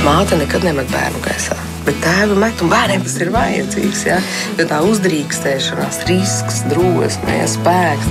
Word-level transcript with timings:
Māte 0.00 0.36
nekad 0.40 0.64
nemet 0.64 0.88
bērnu 0.88 1.20
gaisā. 1.24 1.56
Bet 1.84 1.98
tēva 2.00 2.36
met, 2.40 2.60
un 2.64 2.70
bērniem 2.72 3.02
tas 3.04 3.18
ir 3.20 3.32
vajadzīgs. 3.34 4.04
Ja? 4.08 4.16
Jo 4.56 4.64
tā 4.70 4.80
uzdrīkstēšanās, 4.88 6.00
risks, 6.08 6.62
drosme, 6.72 7.36
spēks. 7.52 8.08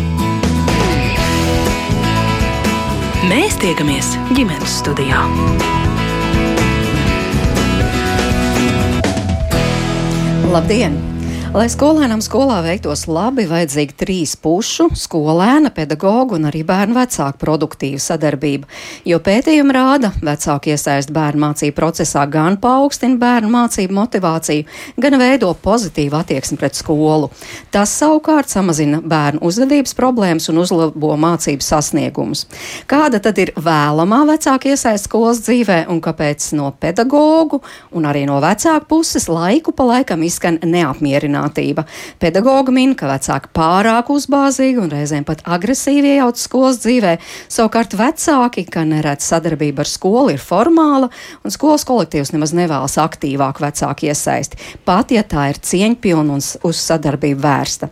Mēs 3.30 3.58
tiekamies 3.62 4.14
ģimenes 4.38 4.80
studijā. 4.84 5.26
Labdien! 10.50 11.19
Lai 11.50 11.66
skolēnam 11.66 12.20
skolā 12.22 12.60
veiktos 12.62 13.08
labi, 13.10 13.48
vajadzīga 13.50 13.96
trīs 13.98 14.36
pušu- 14.38 14.92
skolēna, 15.04 15.72
pedagoģa 15.74 16.36
un 16.38 16.44
arī 16.46 16.60
bērnu 16.62 16.94
vecāku 16.94 17.40
produktīva 17.42 17.98
sadarbība. 17.98 18.66
Jo 19.04 19.18
pētījumi 19.18 19.74
rāda, 19.74 20.12
vecāki 20.22 20.76
iesaist 20.76 21.10
bērnu 21.10 21.42
mācību 21.42 21.74
procesā 21.74 22.30
gan 22.30 22.58
paaugstina 22.58 23.18
bērnu 23.18 23.50
mācību 23.50 23.90
motivāciju, 23.98 24.66
gan 25.00 25.18
veido 25.18 25.50
pozitīvu 25.64 26.14
attieksmi 26.22 26.60
pret 26.60 26.76
skolu. 26.76 27.32
Tas 27.72 27.90
savukārt 28.00 28.46
samazina 28.46 29.02
bērnu 29.02 29.42
uzvedības 29.42 29.96
problēmas 29.96 30.50
un 30.50 30.58
uzlabo 30.58 31.18
mācību 31.18 31.62
sasniegumus. 31.66 32.46
Kāda 32.86 33.20
tad 33.20 33.40
ir 33.40 33.54
vēlamā 33.56 34.38
vecāka 34.38 34.70
iesaist 34.70 35.06
skolas 35.06 35.42
dzīvē 35.42 35.90
un 35.90 36.00
kāpēc 36.00 36.54
no 36.54 36.72
pedagoģu 36.80 37.60
un 37.92 38.04
arī 38.04 38.28
no 38.28 38.40
vecāku 38.40 38.86
puses 38.88 39.28
laiku 39.28 39.72
pa 39.72 39.84
laikam 39.84 40.22
izskan 40.22 40.60
neapmierinātība? 40.60 41.39
Nodarbinātība. 41.40 41.86
Pedagoga 42.20 42.72
min, 42.72 42.96
ka 42.96 43.08
vecāki 43.10 43.50
pārāk 43.54 44.10
uzbāzīgi 44.12 44.80
un 44.82 44.92
reizēm 44.92 45.26
pat 45.26 45.42
agresīvi 45.46 46.16
iejauc 46.16 46.38
skolas 46.38 46.80
dzīvē, 46.84 47.18
savukārt 47.50 47.96
vecāki, 47.98 48.66
ka 48.70 48.84
neredz 48.84 49.28
sadarbība 49.30 49.84
ar 49.84 49.90
skolu, 49.90 50.34
ir 50.34 50.40
formāla, 50.40 51.10
un 51.44 51.52
skolas 51.52 51.86
kolektīvs 51.88 52.34
nemaz 52.34 52.54
nevēlas 52.54 52.98
aktīvāk 53.00 53.62
vecāku 53.62 54.10
iesaisti, 54.10 54.60
pat 54.86 55.12
ja 55.12 55.24
tā 55.24 55.50
ir 55.54 55.62
cieņpilna 55.62 56.38
un 56.38 56.44
uz 56.44 56.82
sadarbību 56.84 57.42
vērsta. 57.44 57.90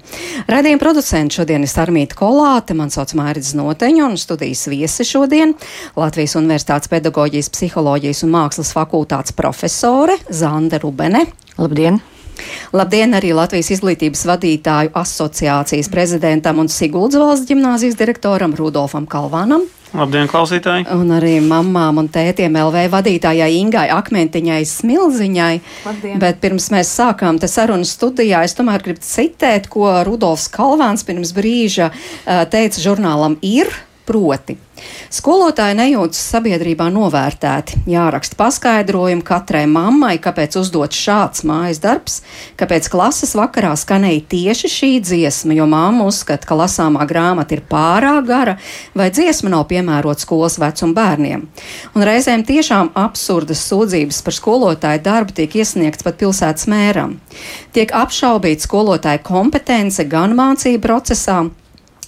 Radījuma 0.47 0.81
producents 0.81 1.37
šodien 1.37 1.63
ir 1.63 1.75
Armīta 1.77 2.17
Kolāte, 2.17 2.73
man 2.73 2.91
sauc 2.91 3.13
Mērķis 3.17 3.53
Noteņa 3.57 4.07
un 4.07 4.17
studijas 4.17 4.65
viesi 4.71 5.05
šodien 5.07 5.53
Latvijas 5.95 6.35
Universitātes 6.39 6.89
pedagoģijas, 6.91 7.51
psiholoģijas 7.53 8.25
un 8.25 8.33
mākslas 8.33 8.73
fakultātes 8.75 9.35
profesore 9.37 10.17
Zanda 10.33 10.81
Rubene. 10.81 11.27
Labdien! 11.57 12.01
Labdien 12.75 13.15
arī 13.17 13.33
Latvijas 13.37 13.71
izglītības 13.77 14.25
vadītāju 14.27 14.93
asociācijas 14.97 15.89
prezidentam 15.93 16.59
un 16.63 16.71
Siguldas 16.71 17.21
valsts 17.21 17.49
ģimnāzijas 17.49 17.97
direktoram 17.99 18.55
Rudolfam 18.57 19.07
Kalvānam. 19.09 19.65
Labdien, 19.95 20.27
klausītāji! 20.27 20.83
Un 20.91 21.13
arī 21.15 21.37
mamām 21.39 22.01
un 22.01 22.09
tētiem 22.11 22.57
LV 22.59 22.89
vadītājai 22.91 23.47
Ingai 23.61 23.85
Akmentiņai 23.95 24.59
Smilziņai. 24.67 25.53
Labdien. 25.87 26.19
Bet 26.19 26.41
pirms 26.43 26.67
mēs 26.73 26.91
sākām 26.99 27.39
te 27.39 27.47
sarunu 27.47 27.87
studijā, 27.87 28.43
es 28.43 28.57
tomēr 28.57 28.83
gribu 28.83 28.99
citēt, 29.07 29.69
ko 29.71 29.87
Rudolfs 30.07 30.49
Kalvāns 30.51 31.07
pirms 31.07 31.31
brīža 31.37 31.93
teica 32.51 32.83
žurnālam 32.83 33.39
Ir 33.47 33.71
proti. 34.07 34.57
Skolotāji 35.09 35.77
nejūtas 35.79 36.19
sabiedrībā 36.33 36.87
novērtēti. 36.93 37.81
Jāraksta 37.89 38.37
paskaidrojumi 38.37 39.23
katrai 39.25 39.63
mammai, 39.69 40.17
kāpēc 40.21 40.57
uzdot 40.59 40.93
šāds 40.93 41.43
mājas 41.47 41.81
darbs, 41.81 42.19
kāpēc 42.59 42.89
klases 42.93 43.33
vakarā 43.37 43.73
skanēja 43.79 44.25
tieši 44.33 44.71
šī 44.71 44.91
dziesma, 45.01 45.55
jo 45.57 45.67
mamma 45.69 46.05
uzskata, 46.09 46.47
ka 46.47 46.59
lasāmā 46.59 47.07
grāmata 47.09 47.57
ir 47.57 47.63
pārāk 47.69 48.27
gara 48.27 48.57
vai 48.97 49.09
dziesma 49.13 49.51
nav 49.55 49.65
piemērota 49.71 50.25
skolas 50.25 50.59
vecuma 50.61 50.97
bērniem. 50.97 51.47
Un 51.95 52.07
reizēm 52.07 52.45
tiešām 52.47 52.93
absurdas 52.97 53.63
sūdzības 53.69 54.21
par 54.25 54.37
skolotāju 54.37 55.05
darbu 55.07 55.37
tiek 55.41 55.57
iesniegts 55.57 56.05
pat 56.05 56.19
pilsētas 56.21 56.69
mēram. 56.69 57.17
Tiek 57.73 57.93
apšaubīta 57.95 58.67
skolotāja 58.67 59.23
kompetence 59.25 60.05
gan 60.09 60.35
mācību 60.37 60.83
procesā, 60.83 61.45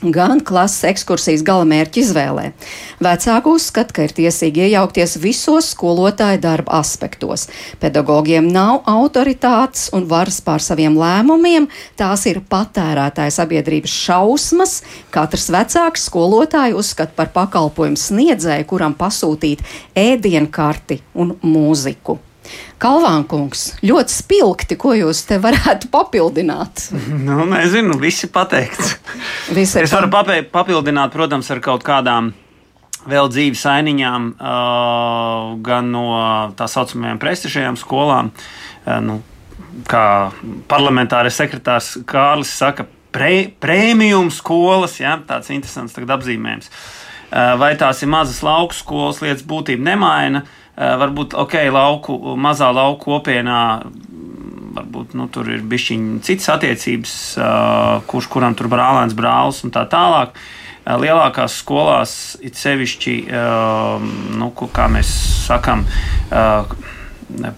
gan 0.02 0.40
klases 0.46 0.86
ekskursijas 0.90 1.44
galamērķa 1.48 2.00
izvēlē. 2.02 2.46
Vecāki 3.04 3.52
uzskata, 3.52 3.96
ka 3.96 4.06
ir 4.08 4.14
tiesīgi 4.16 4.68
iejaukties 4.68 5.18
visos 5.20 5.74
skolotāja 5.74 6.40
darba 6.44 6.80
aspektos. 6.80 7.48
Pedagogiem 7.82 8.48
nav 8.52 8.84
autoritātes 8.90 9.90
un 9.96 10.08
varas 10.10 10.40
pār 10.46 10.64
saviem 10.64 10.96
lēmumiem, 11.00 11.68
tās 12.00 12.26
ir 12.32 12.42
patērētāja 12.50 13.36
sabiedrības 13.42 13.98
šausmas. 14.06 14.80
Katrs 15.12 15.50
vecāks 15.54 16.08
skolotāju 16.08 16.80
uzskata 16.80 17.16
par 17.18 17.34
pakalpojumu 17.36 18.00
sniedzēju, 18.00 18.70
kuram 18.70 18.96
pasūtīt 19.00 19.66
ēdienkarti 20.00 21.02
un 21.20 21.36
mūziku. 21.44 22.20
Kalvānkungs, 22.80 23.64
ļoti 23.84 24.14
spilgti, 24.14 24.78
ko 24.80 24.94
jūs 24.96 25.26
te 25.28 25.36
varētu 25.42 25.90
papildināt? 25.92 26.90
Nu, 27.10 27.44
nezinu, 27.50 27.98
viss 28.00 28.24
ir 28.24 28.32
pateikts. 28.32 28.94
Viss 29.52 29.76
ir 29.76 29.88
es 29.88 29.96
varu 29.96 30.08
papildināt, 30.12 31.12
protams, 31.12 31.50
ar 31.52 31.60
kaut 31.64 31.84
kādām 31.88 32.32
vēl 33.10 33.28
dzīves 33.32 33.66
ainiņām, 33.68 34.30
gan 35.66 35.92
no 35.92 36.06
tā 36.60 36.70
saucamajām 36.72 37.20
prestižajām 37.20 37.80
skolām. 37.80 38.32
Nu, 39.04 39.20
kā 39.90 40.06
parlamentārais 40.72 41.36
sekretārs 41.40 41.98
Kārlis 42.08 42.54
saka, 42.62 42.88
pre, 43.16 43.50
prēmijum 43.60 44.32
skolas, 44.34 45.00
ja, 45.02 45.18
tāds 45.28 45.52
interesants 45.52 46.00
apzīmējums. 46.00 46.72
Vai 47.60 47.74
tās 47.78 48.00
ir 48.02 48.10
mazas 48.10 48.40
lauku 48.46 48.74
skolas, 48.74 49.20
lietas 49.22 49.44
būtība 49.46 49.92
nemaina. 49.92 50.42
Uh, 50.42 50.56
varbūt 50.80 51.36
ok, 51.36 51.58
lauku, 51.76 52.16
mazā 52.40 52.72
lauku 52.76 53.12
kopienā. 53.12 53.64
Varbūt 54.80 55.16
nu, 55.18 55.26
tur 55.34 55.50
ir 55.50 55.64
bijis 55.66 55.90
citas 56.24 56.52
attiecības, 56.54 57.14
uh, 57.42 58.00
kurš 58.08 58.30
kuram 58.32 58.56
tur 58.56 58.70
brālēns, 58.72 59.18
brālis 59.18 59.64
un 59.66 59.74
tā 59.76 59.84
tālāk. 59.90 60.36
Uh, 60.38 60.60
lielākās 60.98 61.60
skolās, 61.62 62.14
it 62.42 62.58
sevišķi, 62.58 63.16
nu, 64.40 64.50
kā 64.56 64.88
mēs 64.92 65.12
sakām, 65.46 65.84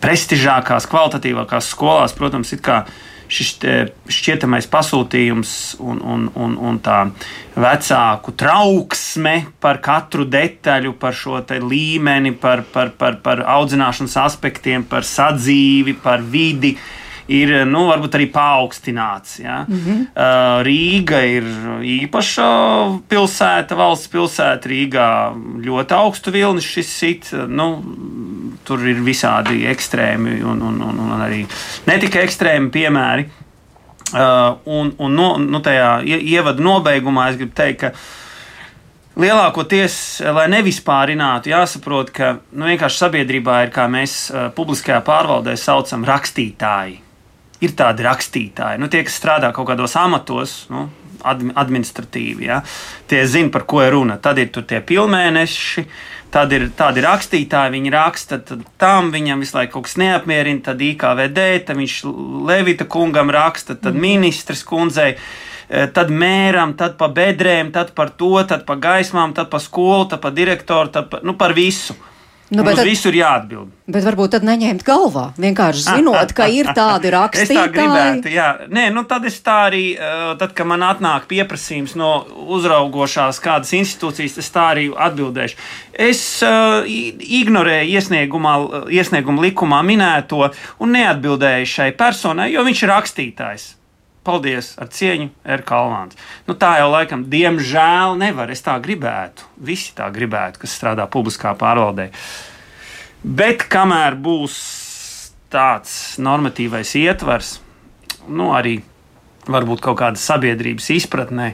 prestižākās, 0.01 0.87
kvalitatīvākās 0.91 1.71
skolās, 1.71 2.15
protams, 2.17 2.51
ir 2.55 2.63
kā 2.65 2.81
šis 3.31 3.51
šķietamais 4.11 4.67
pasūtījums 4.71 5.53
un, 5.79 6.01
un, 6.03 6.25
un, 6.35 6.55
un 6.59 6.79
tā 6.83 7.05
vecāku 7.55 8.33
trauksme 8.37 9.35
par 9.63 9.79
katru 9.83 10.25
detaļu, 10.27 10.93
par 10.99 11.15
šo 11.15 11.39
līmeni, 11.63 12.33
par, 12.35 12.65
par, 12.73 12.91
par, 12.97 13.19
par 13.23 13.43
audzināšanas 13.55 14.17
aspektiem, 14.25 14.83
par 14.83 15.07
sadzīvi, 15.07 15.95
par 16.03 16.23
vidi. 16.23 16.75
Ir 17.31 17.51
nu, 17.69 17.85
varbūt 17.87 18.15
arī 18.17 18.25
paaugstināts. 18.33 19.37
Ja? 19.39 19.61
Mm 19.67 19.79
-hmm. 19.79 19.99
uh, 20.11 20.63
Rīga 20.67 21.21
ir 21.23 21.45
īpaša 21.81 22.47
pilsēta, 23.07 23.75
valsts 23.75 24.11
pilsēta. 24.11 24.69
Rīgā 24.69 25.07
ļoti 25.63 25.95
augstu 25.95 26.31
vilni 26.31 26.61
šis 26.61 26.97
sit. 26.97 27.31
Nu, 27.47 27.83
tur 28.63 28.87
ir 28.87 28.99
visādi 29.05 29.65
ekstrēmi 29.69 30.41
un, 30.43 30.61
un, 30.61 30.81
un, 30.81 30.99
un 30.99 31.21
arī 31.21 31.45
ne 31.87 31.97
tikai 31.97 32.25
ekstrēmi 32.27 32.69
piemēri. 32.69 33.29
Uh, 34.11 34.57
un 34.65 34.91
un 34.97 35.13
no, 35.15 35.37
nu, 35.39 35.61
tajā 35.63 36.01
ievada 36.03 36.61
nobeigumā 36.61 37.29
es 37.31 37.37
gribu 37.39 37.55
teikt, 37.55 37.79
ka 37.79 37.91
lielākoties, 39.21 39.95
lai 40.35 40.49
nevispārinātu, 40.51 41.51
jāsaprot, 41.53 42.11
ka 42.11 42.33
nu, 42.51 42.67
vienkārši 42.67 43.05
sabiedrībā 43.05 43.61
ir, 43.65 43.71
kā 43.71 43.87
mēs 43.91 44.17
uh, 44.33 44.49
publiskajā 44.55 44.99
pārvaldē 45.07 45.55
saucam, 45.55 46.03
rakstītāji. 46.07 46.99
Ir 47.61 47.75
tādi 47.77 48.01
rakstītāji, 48.07 48.81
nu, 48.81 48.89
tie, 48.89 49.03
kas 49.05 49.19
strādā 49.22 49.51
kaut 49.53 49.67
kādos 49.69 49.94
amatos, 49.99 50.63
nu, 50.73 50.88
administratīvi. 51.23 52.47
Ja? 52.47 52.61
Tie 53.07 53.22
zina, 53.27 53.51
par 53.53 53.67
ko 53.69 53.81
ir 53.83 53.94
runa. 53.95 54.17
Tad 54.22 54.39
ir 54.41 54.49
tie 54.49 54.81
pilnmēneši, 54.81 55.85
tad 56.33 56.53
ir 56.55 56.69
tādi 56.77 57.03
rakstītāji, 57.05 57.73
viņi 57.75 57.94
raksta 57.94 58.41
tam, 58.81 59.11
viņam 59.13 59.44
visu 59.44 59.57
laiku 59.57 59.78
kaut 59.78 59.90
kas 59.90 59.97
neapmierina, 60.02 60.63
tad 60.66 60.81
IKVD, 60.81 61.47
tad 61.67 61.79
viņš 61.79 62.02
Levita 62.49 62.87
kungam 62.90 63.31
raksta, 63.34 63.75
tad 63.75 63.96
mm. 63.96 64.05
ministrs 64.05 64.63
kundzei. 64.67 65.16
E, 65.72 65.87
tad 65.96 66.11
mēram, 66.11 66.75
tad 66.79 66.97
pa 66.99 67.11
bedrēm, 67.11 67.72
tad 67.75 67.93
par 67.96 68.13
to, 68.17 68.34
tad 68.47 68.66
pa 68.67 68.75
gaismām, 68.79 69.35
tad 69.37 69.52
pa 69.52 69.59
skolu, 69.61 70.09
tad 70.11 70.23
pa 70.23 70.31
direktoru, 70.35 70.91
tad 70.91 71.11
pa, 71.11 71.22
nu, 71.23 71.37
par 71.40 71.55
visu. 71.58 71.96
Nu, 72.51 72.65
bet 72.67 72.75
tad, 72.81 72.83
visur 72.83 73.15
jāatbild. 73.15 73.69
Bet 73.87 74.03
varbūt 74.03 74.33
tad 74.35 74.43
neņemt 74.43 74.83
galvā. 74.83 75.29
Vienkārši 75.39 75.85
zinot, 75.85 76.33
ka 76.35 76.49
ir 76.51 76.67
tādi 76.75 77.13
rakstītāji. 77.13 77.47
es 77.47 77.55
tā 77.55 77.63
gribētu, 77.71 78.31
jā. 78.33 78.47
Nē, 78.67 78.89
nu 78.91 79.05
tad 79.07 79.23
es 79.29 79.37
tā 79.45 79.55
arī, 79.69 79.85
tad, 80.41 80.51
kad 80.57 80.67
man 80.67 80.83
atnāk 80.83 81.29
pieprasījums 81.31 81.95
no 81.95 82.11
uzraugošās 82.51 83.39
kādas 83.39 83.71
institūcijas, 83.79 84.35
es 84.43 84.51
tā 84.51 84.67
arī 84.75 84.89
atbildēšu. 84.91 85.59
Es 85.95 86.23
uh, 86.43 86.83
ignorēju 87.41 87.95
iesniegumā, 87.95 88.55
iesnieguma 88.99 89.47
likumā 89.47 89.79
minēto 89.87 90.49
un 90.83 90.97
neatbildēju 90.97 91.71
šai 91.77 91.93
personai, 91.95 92.51
jo 92.51 92.67
viņš 92.67 92.83
ir 92.83 92.93
rakstītājs. 92.97 93.75
Paldies, 94.22 94.76
ar 94.78 94.91
cieņu, 94.94 95.32
ir 95.50 95.64
Kalvāns. 95.66 96.18
Nu, 96.46 96.53
tā 96.53 96.76
jau 96.78 96.91
laikam, 96.91 97.23
diemžēl, 97.32 98.14
nevar. 98.22 98.52
Es 98.53 98.62
tā 98.62 98.76
gribētu. 98.84 99.47
Visi 99.58 99.96
tā 99.97 100.12
gribētu, 100.14 100.62
kas 100.62 100.76
strādā 100.78 101.08
publiskā 101.09 101.56
pārvaldē. 101.58 102.12
Bet 103.26 103.66
kamēr 103.70 104.20
būs 104.22 104.59
tāds 105.52 106.20
normatīvais 106.22 106.94
ietvers, 107.02 107.56
nu, 108.29 108.53
arī 108.53 108.78
varbūt 109.50 109.82
kaut 109.82 110.00
kāda 110.03 110.22
sabiedrības 110.22 110.94
izpratnē. 111.00 111.52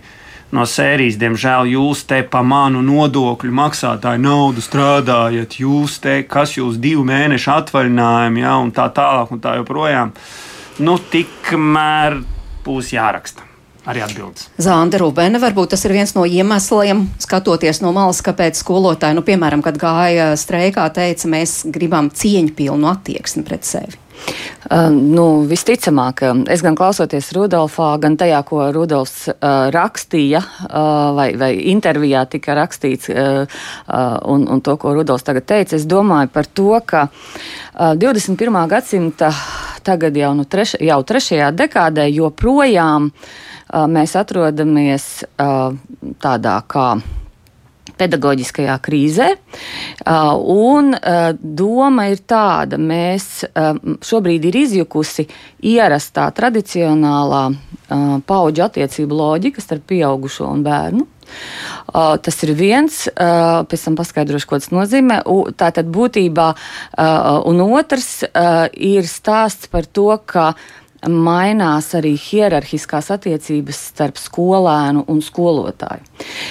No 0.51 0.63
sērijas, 0.67 1.17
diemžēl, 1.19 1.71
jūs 1.73 2.05
te 2.07 2.21
pa 2.23 2.39
manu 2.43 2.79
nodokļu 2.83 3.51
maksātāju 3.51 4.21
naudu 4.23 4.63
strādājat, 4.63 5.57
jūs 5.59 5.97
te, 6.03 6.21
kas 6.27 6.55
jūs 6.55 6.79
divu 6.83 7.03
mēnešu 7.07 7.51
atvaļinājumu, 7.55 8.43
ja, 8.43 8.55
un 8.63 8.71
tā 8.75 8.87
tālāk, 8.95 9.33
un 9.35 9.43
tā 9.43 9.57
joprojām. 9.59 10.13
Nu, 10.83 10.95
tikmēr 11.11 12.21
būs 12.67 12.93
jāraksta 12.95 13.47
arī 13.87 14.03
atbildes. 14.03 14.49
Zanda 14.59 14.99
Rubēna, 14.99 15.39
varbūt 15.41 15.71
tas 15.73 15.85
ir 15.87 15.95
viens 15.95 16.11
no 16.17 16.25
iemesliem, 16.27 17.05
skatoties 17.23 17.79
no 17.83 17.93
malas, 17.95 18.19
kāpēc 18.25 18.59
skolotāji, 18.59 19.15
nu, 19.15 19.23
piemēram, 19.27 19.63
kad 19.65 19.79
gāja 19.79 20.33
streikā, 20.39 20.89
teica, 20.95 21.29
mēs 21.31 21.61
gribam 21.71 22.11
cieņpilnu 22.11 22.91
attieksmi 22.91 23.45
pret 23.47 23.67
sevi. 23.67 24.03
Uh, 24.67 24.89
nu, 24.91 25.45
visticamāk, 25.47 26.23
es 26.51 26.63
gan 26.65 26.75
klausoties 26.75 27.29
Rudolfā, 27.37 27.91
gan 28.01 28.17
tajā, 28.19 28.41
ko 28.49 28.65
Rudolfs 28.75 29.29
uh, 29.29 29.69
rakstīja, 29.71 30.41
uh, 30.41 31.13
vai, 31.15 31.27
vai 31.39 31.51
intervijā 31.71 32.25
tika 32.27 32.57
rakstīts, 32.57 33.11
uh, 33.13 33.45
uh, 33.45 34.17
un, 34.27 34.47
un 34.51 34.63
to, 34.65 34.75
ko 34.81 34.97
Rudolfs 34.97 35.27
tagad 35.29 35.47
teica, 35.47 35.77
es 35.77 35.85
domāju 35.87 36.33
par 36.33 36.49
to, 36.49 36.73
ka 36.89 37.05
uh, 37.07 37.93
21. 37.95 38.59
gadsimta 38.73 39.31
tagad 39.87 40.17
jau, 40.19 40.33
nu, 40.37 40.45
treš, 40.49 40.75
jau 40.83 40.99
trešajā 41.07 41.51
dekādē 41.55 42.07
joprojām 42.11 43.11
uh, 43.11 43.85
mēs 43.91 44.17
atrodamies 44.19 45.07
uh, 45.23 45.71
tādā 46.23 46.59
kā 46.67 46.89
pedagoģiskajā 47.99 48.77
krīzē. 48.83 49.29
Un 50.07 50.93
doma 51.41 52.07
ir 52.11 52.23
tāda, 52.29 52.79
mēs 52.79 53.27
šobrīd 54.07 54.47
ir 54.49 54.59
izjukusi 54.63 55.27
ierastā 55.73 56.29
tradicionālā 56.37 57.43
paudžu 58.27 58.65
attiecību 58.67 59.21
loģika 59.21 59.63
starp 59.63 59.87
pieaugušo 59.91 60.49
un 60.49 60.65
bērnu. 60.65 61.07
Uh, 61.87 62.15
tas 62.23 62.37
ir 62.45 62.53
viens, 62.57 63.03
uh, 63.07 63.63
pēc 63.67 63.85
tam 63.87 63.95
paskaidrošu, 63.99 64.47
ko 64.49 64.59
tas 64.61 64.71
nozīmē. 64.75 65.21
U, 65.31 65.37
tā 65.55 65.71
tad 65.75 65.89
būtībā, 65.91 66.47
uh, 66.53 67.29
un 67.47 67.63
otrs 67.67 68.09
ir 68.27 69.07
stāsts 69.07 69.71
par 69.71 69.87
to, 69.87 70.09
ka 70.25 70.51
mainās 71.05 71.91
arī 71.97 72.15
hierarhiskās 72.17 73.11
attiecības 73.13 73.79
starp 73.91 74.17
skolēnu 74.17 75.05
un 75.07 75.21
skolotāju. 75.21 76.03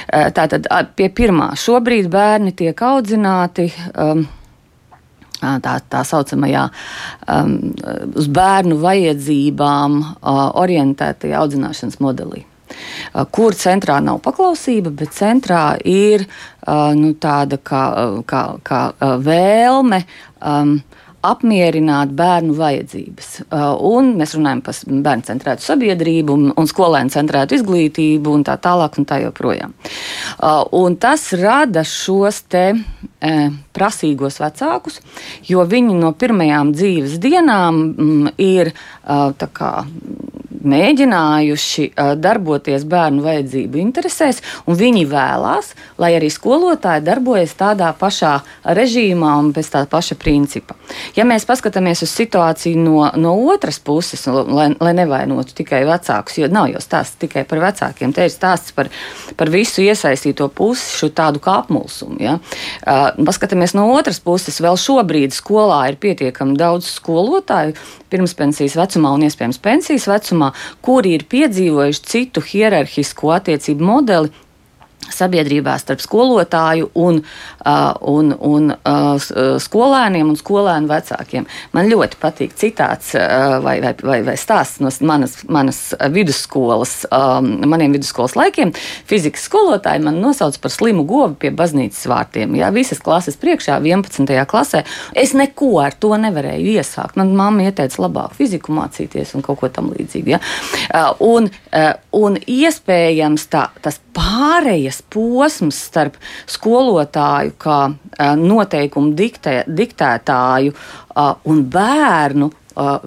Eh, 0.08 0.30
tātad 0.34 0.68
pie 0.96 1.08
pirmā 1.10 1.52
šobrīd 1.58 2.10
bērni 2.12 2.54
tiek 2.56 2.82
audzināti. 2.82 3.70
Um, 3.94 4.26
Tā, 5.36 5.74
tā 5.92 6.00
saucamajā 6.00 6.62
um, 7.28 7.50
uz 8.16 8.24
bērnu 8.32 8.78
vajadzībām 8.80 9.98
uh, 10.00 10.38
orientētajā 10.62 11.42
audzināšanas 11.42 11.98
modelī, 12.00 12.40
uh, 12.40 13.26
kur 13.28 13.52
centrā 13.54 13.98
nav 14.00 14.22
paklausība, 14.24 14.94
bet 14.96 15.12
centrā 15.12 15.76
ir 15.84 16.24
uh, 16.24 16.96
nu, 16.96 17.12
tāda 17.20 17.60
kā, 17.60 17.82
kā, 18.24 18.42
kā 18.64 18.80
vēlme 19.28 20.00
um, 20.40 20.78
apmierināt 21.30 22.12
bērnu 22.16 22.56
vajadzības. 22.56 23.28
Uh, 23.46 23.74
un 23.90 24.12
mēs 24.20 24.34
runājam 24.36 24.62
par 24.66 24.78
bērnu 25.08 25.26
centrētu 25.26 25.66
sabiedrību 25.66 26.36
un, 26.36 26.68
skolēnu 26.70 27.12
centrētu 27.14 27.58
izglītību 27.58 28.34
un 28.38 28.46
tā 28.46 28.56
tālāk 28.62 28.98
un 29.00 29.08
tā 29.08 29.20
joprojām. 29.24 29.74
Uh, 30.36 30.62
un 30.80 30.98
tas 31.00 31.28
rada 31.38 31.84
šos 31.86 32.42
te 32.52 32.66
uh, 32.76 33.46
prasīgos 33.76 34.40
vecākus, 34.42 35.00
jo 35.48 35.64
viņi 35.68 35.98
no 35.98 36.12
pirmajām 36.16 36.72
dzīves 36.76 37.18
dienām 37.22 37.82
mm, 37.82 38.34
ir 38.40 38.72
tā 39.06 39.46
kā 39.54 39.70
mēģinājuši 40.66 41.86
uh, 41.88 42.12
darboties 42.18 42.86
bērnu 42.88 43.24
vajadzību 43.24 43.80
interesēs, 43.80 44.42
un 44.66 44.78
viņi 44.78 45.04
vēlās, 45.10 45.72
lai 46.02 46.12
arī 46.16 46.30
skolotāji 46.32 47.04
darbojas 47.06 47.54
tādā 47.58 47.92
pašā 47.98 48.38
režīmā 48.78 49.36
un 49.40 49.52
pēc 49.56 49.72
tā 49.74 49.84
paša 49.90 50.18
principa. 50.20 50.76
Ja 51.16 51.24
mēs 51.24 51.46
paskatāmies 51.48 52.02
uz 52.04 52.10
situāciju 52.12 52.76
no, 52.76 53.06
no 53.16 53.32
otras 53.48 53.78
puses, 53.80 54.26
lai, 54.28 54.68
lai 54.76 54.92
nevainotu 54.98 55.54
tikai 55.56 55.80
vecākus, 55.88 56.36
jo 56.42 56.48
nav 56.52 56.68
jau 56.68 56.82
stāsts 56.84 57.16
tikai 57.22 57.46
par 57.48 57.62
vecākiem, 57.62 58.12
te 58.12 58.26
ir 58.28 58.32
stāsts 58.32 58.74
par, 58.76 58.90
par 59.38 59.52
visu 59.52 59.80
iesaistīto 59.80 60.50
pusi, 60.52 60.90
šo 61.00 61.08
tādu 61.16 61.40
kā 61.40 61.56
apmulsumu. 61.62 62.20
Ja? 62.20 62.36
Uh, 62.84 63.08
paskatāmies 63.24 63.72
no 63.78 63.88
otras 63.94 64.20
puses, 64.20 64.60
vēl 64.60 64.76
šobrīd 64.80 65.32
skolā 65.32 65.86
ir 65.88 65.96
pietiekami 66.02 66.58
daudz 66.60 66.92
skolotāju, 66.98 67.72
pirmspensijas 68.12 68.76
vecumā 68.76 69.16
un 69.16 69.24
iespējams 69.26 69.62
pensijas 69.64 70.08
vecumā, 70.10 70.52
kuri 70.84 71.16
ir 71.16 71.24
piedzīvojuši 71.32 72.04
citu 72.12 72.44
hierarhisko 72.44 73.32
attiecību 73.40 73.88
modeli, 73.88 74.34
sabiedrībā 75.12 75.76
starp 75.80 76.02
skolotāju 76.02 76.90
un, 76.98 77.20
un, 77.66 78.32
un 78.34 78.72
skolēniem 79.62 80.32
un 80.32 80.38
skolēnu 80.38 80.90
vecākiem. 80.90 81.46
Man 81.76 81.90
ļoti 81.90 82.20
patīk 82.22 82.56
citāts 82.58 83.14
vai, 83.64 83.78
vai, 83.84 83.94
vai, 84.02 84.20
vai 84.26 84.36
stāsts 84.40 84.82
no 84.82 84.90
manas, 85.06 85.38
manas 85.48 85.80
vidusskolas, 86.12 86.98
maniem 87.66 87.96
vidusskolas 87.96 88.36
laikiem. 88.38 88.72
Fizikas 89.08 89.46
skolotāji 89.48 90.04
man 90.04 90.20
nosauca 90.22 90.60
par 90.62 90.74
slimu 90.74 91.06
govu 91.08 91.34
pie 91.40 91.52
baznīcas 91.54 92.06
vārtiem. 92.10 92.56
Jā, 92.58 92.70
visas 92.74 93.02
klases 93.02 93.38
priekšā, 93.40 93.78
11. 93.82 94.32
klasē. 94.50 94.84
Es 95.14 95.34
neko 95.36 95.76
ar 95.84 95.96
to 96.00 96.14
nevarēju 96.20 96.76
iesākt. 96.76 97.18
Man 97.20 97.34
mamma 97.36 97.68
ieteica 97.68 98.02
labāk 98.06 98.36
fiziku 98.38 98.74
mācīties 98.76 99.34
un 99.36 99.44
kaut 99.46 99.60
ko 99.60 99.70
tam 99.72 99.92
līdzīgu. 99.94 100.36
Ja? 100.36 100.40
Un, 101.24 101.50
un 102.16 102.38
iespējams 102.40 103.48
tā, 103.52 103.68
tas 103.84 104.00
pārējas 104.96 105.02
posms 105.10 105.76
starp 105.90 106.16
skolotāju 106.46 107.56
kā 107.58 107.94
noteikumu 108.36 109.14
diktē, 109.14 109.64
diktētāju 109.66 110.74
un 111.44 111.64
bērnu 111.64 112.50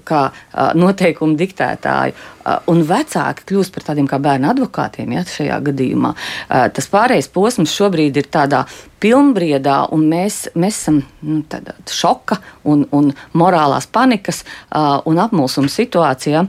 kā 0.04 0.32
noteikumu 0.74 1.36
diktētāju, 1.38 2.14
un 2.72 2.80
vecāki 2.90 3.46
kļūst 3.46 3.74
par 3.74 3.84
tādiem 3.86 4.08
kā 4.10 4.18
bērnu 4.18 4.50
advokātiem. 4.50 5.12
Ja, 5.14 5.22
šajā 5.24 5.60
gadījumā 5.68 6.16
tas 6.74 6.90
pārējais 6.90 7.30
posms 7.30 7.76
šobrīd 7.78 8.18
ir 8.18 8.32
tādā 8.34 8.64
pilnbriedā, 9.00 9.92
un 9.94 10.08
mēs, 10.10 10.50
mēs 10.56 10.82
esam 10.82 11.04
nu, 11.22 11.44
šoka 11.86 12.40
un, 12.66 12.88
un 12.92 13.14
morālās 13.38 13.86
panikas 13.86 14.42
un 15.06 15.22
apmulsuma 15.22 15.70
situācijā. 15.70 16.48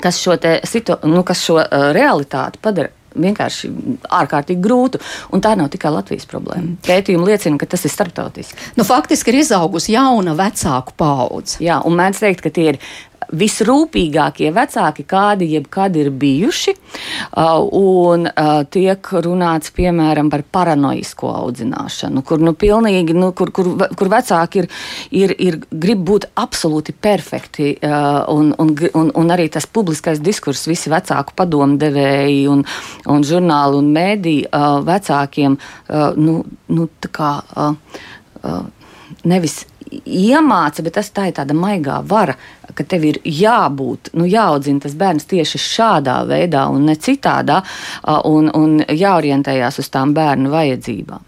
Kas 0.00 0.20
šo, 0.22 0.36
situ, 0.70 0.94
nu, 1.02 1.24
kas 1.26 1.40
šo 1.42 1.56
uh, 1.58 1.88
realitāti 1.96 2.60
padara 2.62 2.92
vienkārši 3.14 3.70
ārkārtīgi 4.20 4.62
grūtu. 4.64 5.00
Un 5.34 5.42
tā 5.44 5.54
nav 5.58 5.70
tikai 5.72 5.92
Latvijas 5.94 6.28
problēma. 6.30 6.66
Mm. 6.66 6.80
Pētījumi 6.86 7.30
liecina, 7.30 7.60
ka 7.60 7.68
tas 7.70 7.86
ir 7.86 7.94
starptautiski. 7.94 8.58
Nu, 8.78 8.86
faktiski 8.86 9.32
ir 9.32 9.40
izaugusi 9.42 9.94
jauna 9.96 10.36
vecāku 10.38 10.96
paudze. 11.00 11.58
Jā, 11.64 11.80
un 11.86 11.98
mēdz 11.98 12.24
teikt, 12.24 12.44
ka 12.46 12.54
tie 12.54 12.68
ir 12.74 12.80
visrūpīgākie 13.36 14.50
vecāki, 14.54 15.04
kādi 15.08 15.50
jebkad 15.54 15.96
ir 16.00 16.10
bijuši. 16.14 16.74
Uh, 17.30 17.62
un 17.76 18.26
uh, 18.26 18.62
tiek 18.70 19.10
runāts 19.24 19.72
piemēram 19.74 20.30
par 20.32 20.42
paranoisko 20.42 21.30
audzināšanu, 21.44 22.24
kur, 22.26 22.42
nu, 22.42 22.54
pilnīgi, 22.58 23.14
nu, 23.16 23.30
kur, 23.36 23.52
kur, 23.54 23.72
kur 23.96 24.10
vecāki 24.12 24.64
ir, 24.64 24.70
ir, 25.22 25.34
ir 25.38 25.60
grib 25.70 26.02
būt 26.10 26.30
absolūti 26.40 26.94
perfekti. 26.96 27.72
Uh, 27.78 28.22
un, 28.34 28.52
un, 28.58 28.74
un, 28.98 29.12
un 29.22 29.34
arī 29.34 29.48
tas 29.52 29.68
publiskais 29.70 30.22
diskurss, 30.22 30.68
visi 30.70 30.92
vecāku 30.92 31.36
padomdevēji 31.38 32.44
un, 32.50 32.64
un 33.10 33.26
žurnāli 33.26 33.78
un 33.80 33.90
mēdī 33.94 34.36
vecākiem 34.86 35.56
nu, 36.20 36.34
nu, 36.74 36.86
kā, 37.14 37.30
nevis 39.24 39.64
iemāca, 39.90 40.84
bet 40.86 40.96
tas 40.98 41.10
tā 41.14 41.28
ir 41.30 41.36
tāda 41.38 41.56
maigā 41.56 42.00
vara, 42.06 42.36
ka 42.74 42.84
tev 42.86 43.06
ir 43.08 43.18
jābūt, 43.24 44.12
nu, 44.18 44.26
jāaudzina 44.30 44.84
tas 44.84 44.94
bērns 44.98 45.26
tieši 45.30 45.62
šādā 45.62 46.20
veidā 46.28 46.66
un 46.70 46.86
ne 46.90 46.94
citādā, 46.94 47.62
un, 48.28 48.52
un 48.54 48.78
jāorientējās 48.86 49.82
uz 49.82 49.90
tām 49.90 50.14
bērnu 50.16 50.52
vajadzībām. 50.52 51.26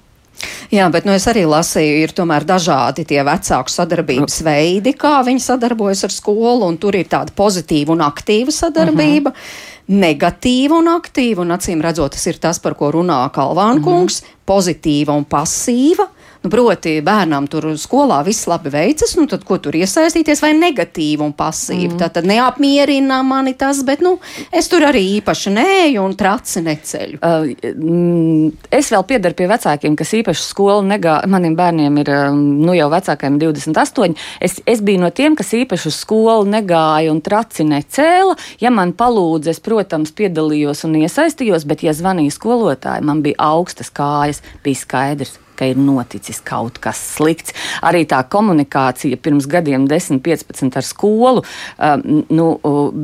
Jā, 0.73 0.89
bet 0.91 1.05
nu, 1.07 1.13
es 1.15 1.27
arī 1.31 1.45
lasīju, 1.47 1.99
ir 2.03 2.15
tomēr 2.17 2.47
dažādi 2.49 3.05
tie 3.07 3.21
vecāku 3.23 3.71
sadarbības 3.71 4.41
nu. 4.41 4.47
veidi, 4.49 4.95
kā 4.99 5.21
viņi 5.27 5.45
sadarbojas 5.45 6.03
ar 6.09 6.15
skolu, 6.15 6.65
un 6.67 6.79
tur 6.83 6.97
ir 6.99 7.07
tāda 7.13 7.35
pozitīva 7.37 7.95
un 7.95 8.03
aktīva 8.09 8.55
sadarbība. 8.55 9.31
Uh 9.31 9.37
-huh 9.37 9.71
negatīva 9.93 10.79
un 10.79 10.91
aktīva, 10.93 11.43
un 11.43 11.55
acīm 11.57 11.83
redzot, 11.83 12.15
tas 12.15 12.27
ir 12.31 12.39
tas, 12.43 12.61
par 12.63 12.77
ko 12.79 12.93
runā 12.95 13.25
Kalvāna 13.35 13.79
uh 13.79 13.81
mhm. 13.81 13.85
-huh. 13.85 13.85
kungs, 13.85 14.23
pozitīva 14.47 15.17
un 15.17 15.25
pasīva, 15.25 16.07
Nu, 16.43 16.51
proti, 16.51 16.97
bērnam 17.07 17.47
tur 17.47 17.69
skolā 17.79 18.17
viss 18.27 18.49
labi 18.51 18.73
veicas, 18.75 19.13
nu 19.15 19.29
tad 19.31 19.45
ko 19.47 19.61
tur 19.63 19.77
iesaistīties, 19.79 20.41
vai 20.43 20.51
negatīvi 20.59 21.23
un 21.23 21.35
pasīvi. 21.39 21.93
Mm. 21.93 21.99
Tā 22.01 22.09
tad 22.17 22.27
neapmierina 22.27 23.21
mani 23.23 23.53
tas, 23.59 23.85
bet 23.87 24.03
nu, 24.03 24.17
es 24.51 24.67
tur 24.71 24.83
arī 24.89 25.05
īpaši 25.21 25.53
nēju 25.55 26.03
un 26.03 26.17
traci 26.19 26.65
neceļu. 26.67 27.21
Uh, 27.23 28.49
es 28.75 28.91
vēl 28.91 29.07
piedaru 29.07 29.39
pie 29.39 29.47
vecākiem, 29.53 29.95
kas 29.99 30.15
īpaši 30.19 30.43
skolu 30.49 30.83
negā. 30.89 31.21
Maniem 31.31 31.55
bērniem 31.59 32.03
ir 32.03 32.11
nu, 32.35 32.75
jau 32.75 32.91
vecākajiem 32.91 33.39
28. 33.45 34.19
Es, 34.43 34.59
es 34.67 34.83
biju 34.83 35.05
no 35.05 35.13
tiem, 35.15 35.39
kas 35.39 35.55
īpaši 35.61 35.93
uz 35.93 36.01
skolu 36.03 36.51
negāja 36.51 37.15
un 37.15 37.23
traci 37.23 37.69
necēla. 37.71 38.35
Ja 38.65 38.75
man 38.75 38.97
palūdza, 38.99 39.55
es, 39.55 39.63
protams, 39.63 40.11
piedalījos 40.19 40.83
un 40.91 40.99
iesaistījos, 41.05 41.69
bet, 41.71 41.87
ja 41.87 41.95
zvanīja 41.95 42.35
skolotāji, 42.35 43.07
man 43.07 43.23
bija 43.23 43.39
augstas 43.53 43.95
kājas, 43.95 44.43
bija 44.67 44.83
skaidrs 44.83 45.39
ka 45.63 45.71
ir 45.71 45.79
noticis 45.79 46.43
kaut 46.43 46.81
kas 46.83 46.99
slikts. 47.15 47.55
Arī 47.87 48.03
tā 48.11 48.23
komunikācija 48.27 49.19
pirms 49.23 49.47
gadiem, 49.51 49.87
10, 49.91 50.19
15 50.25 50.79
ar 50.81 50.87
skolu, 50.87 51.45
um, 51.79 52.23
nu, 52.33 52.49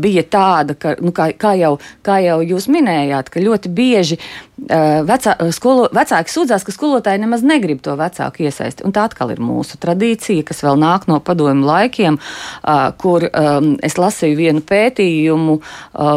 bija 0.03 0.25
tāda, 0.27 0.75
ka, 0.75 0.97
nu, 1.03 1.15
kā, 1.15 1.31
kā, 1.39 1.55
jau, 1.61 1.77
kā 2.07 2.19
jau 2.25 2.41
jūs 2.43 2.67
minējāt, 2.73 3.31
ka 3.31 3.43
ļoti 3.45 3.71
bieži 3.75 4.19
uh, 4.19 5.07
vecā, 5.07 5.37
skolo, 5.55 5.87
vecāki 5.95 6.35
sūdzās, 6.35 6.67
ka 6.67 6.75
skolotāji 6.75 7.23
nemaz 7.23 7.47
negrib 7.47 7.83
to 7.85 7.95
vecāku 7.99 8.49
iesaisti. 8.49 8.87
Un 8.89 8.97
tā 8.97 9.07
atkal 9.07 9.31
ir 9.35 9.43
mūsu 9.45 9.79
tradīcija, 9.79 10.47
kas 10.49 10.65
vēl 10.67 10.81
nāk 10.83 11.07
no 11.11 11.21
padomju 11.23 11.69
laikiem, 11.69 12.19
uh, 12.19 12.91
kur 12.99 13.29
um, 13.31 13.75
es 13.87 13.99
lasīju 14.01 14.41
vienu 14.41 14.67
pētījumu 14.67 15.59
uh, 15.61 16.15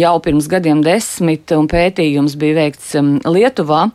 jau 0.00 0.16
pirms 0.24 0.48
gadiem 0.50 0.84
desmit, 0.86 1.52
un 1.56 1.68
pētījums 1.70 2.38
bija 2.40 2.62
veikts 2.62 2.94
um, 2.96 3.18
Lietuvā 3.28 3.90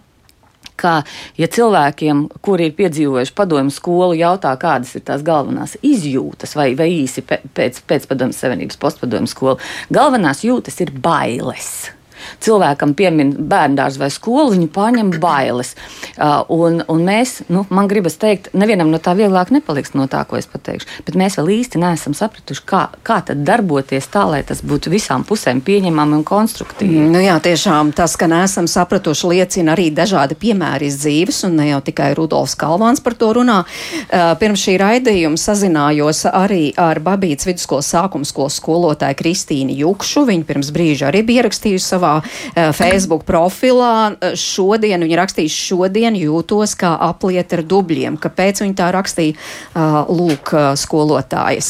ka, 0.80 0.96
ja 1.40 1.50
cilvēkiem, 1.52 2.26
kuri 2.46 2.70
ir 2.70 2.78
piedzīvojuši 2.78 3.36
padomju 3.36 3.74
skolu, 3.76 4.18
jautā, 4.20 4.54
kādas 4.62 4.96
ir 4.98 5.06
tās 5.08 5.26
galvenās 5.26 5.78
izjūtas, 5.86 6.56
vai, 6.58 6.72
vai 6.80 6.90
īsi 6.94 7.26
pēc, 7.26 7.84
pēc 7.88 8.10
padomju 8.12 8.38
savienības 8.38 8.82
postpadomju 8.82 9.32
skolu, 9.32 9.60
galvenās 9.94 10.44
jūtas 10.48 10.82
ir 10.84 10.94
bailes 10.96 11.95
cilvēkam 12.44 12.96
piemin 12.98 13.34
bērndārs 13.50 14.00
vai 14.02 14.10
skolu, 14.14 14.54
viņu 14.56 14.70
pārņem 14.76 15.14
bailes. 15.22 15.74
Uh, 16.16 16.44
un, 16.54 16.82
un 16.92 17.04
mēs, 17.06 17.42
nu, 17.52 17.66
man 17.74 17.90
gribas 17.92 18.18
teikt, 18.22 18.52
nevienam 18.58 18.92
no 18.94 19.00
tā 19.04 19.16
vieglāk 19.18 19.52
nepaliks 19.54 19.96
no 19.98 20.08
tā, 20.12 20.24
ko 20.28 20.40
es 20.40 20.48
pateikšu, 20.50 21.04
bet 21.08 21.18
mēs 21.20 21.38
vēl 21.40 21.52
īsti 21.60 21.82
neesam 21.82 22.16
sapratuši, 22.18 22.64
kā, 22.68 22.84
kā 23.06 23.20
tad 23.26 23.44
darboties 23.48 24.08
tā, 24.12 24.26
lai 24.30 24.42
tas 24.48 24.64
būtu 24.66 24.94
visām 24.94 25.26
pusēm 25.28 25.62
pieņemami 25.66 26.20
un 26.20 26.26
konstruktīvi. 26.28 27.06
Nu 27.12 27.22
jā, 27.24 27.38
tiešām 27.44 27.94
tas, 27.96 28.16
ka 28.20 28.30
neesam 28.32 28.70
sapratuši, 28.72 29.32
liecina 29.34 29.76
arī 29.76 29.90
dažādi 29.96 30.38
piemēri 30.40 30.90
iz 30.90 31.00
dzīves, 31.04 31.44
un 31.50 31.60
ne 31.60 31.70
jau 31.72 31.82
tikai 31.86 32.12
Rudolfs 32.18 32.58
Kalvāns 32.60 33.04
par 33.04 33.18
to 33.20 33.32
runā. 33.36 33.62
Uh, 33.66 34.34
pirms 34.40 34.64
šī 34.66 34.78
raidījuma 34.82 35.40
sazinājos 35.40 36.26
arī 36.32 36.70
ar 36.80 37.02
Babītas 37.04 37.48
vidusskolas 37.50 37.90
sākuma 37.94 38.28
skolas 38.28 38.60
skolotāju 38.62 39.20
Kristīnu 39.20 39.76
Jukšu. 39.76 40.26
Viņa 40.30 40.48
pirms 40.48 40.72
brīža 40.76 41.10
arī 41.12 41.24
bija 41.28 41.44
ierakstījusi 41.44 41.86
savā 41.86 42.15
uh, 42.22 42.70
Facebook 42.76 43.26
profilā. 43.28 43.96
Uh, 44.14 44.36
šodien 44.40 45.04
viņa 45.06 45.20
rakstīs, 45.22 45.56
šodien 45.56 46.18
jūtos 46.20 46.78
kā 46.80 46.94
apliet 47.10 47.56
ar 47.56 47.66
dubļiem. 47.66 48.20
Kāpēc 48.22 48.64
viņa 48.66 48.80
tā 48.80 48.92
rakstīja? 48.96 49.36
Uh, 49.74 50.04
lūk, 50.12 50.54
skolotājas 50.80 51.68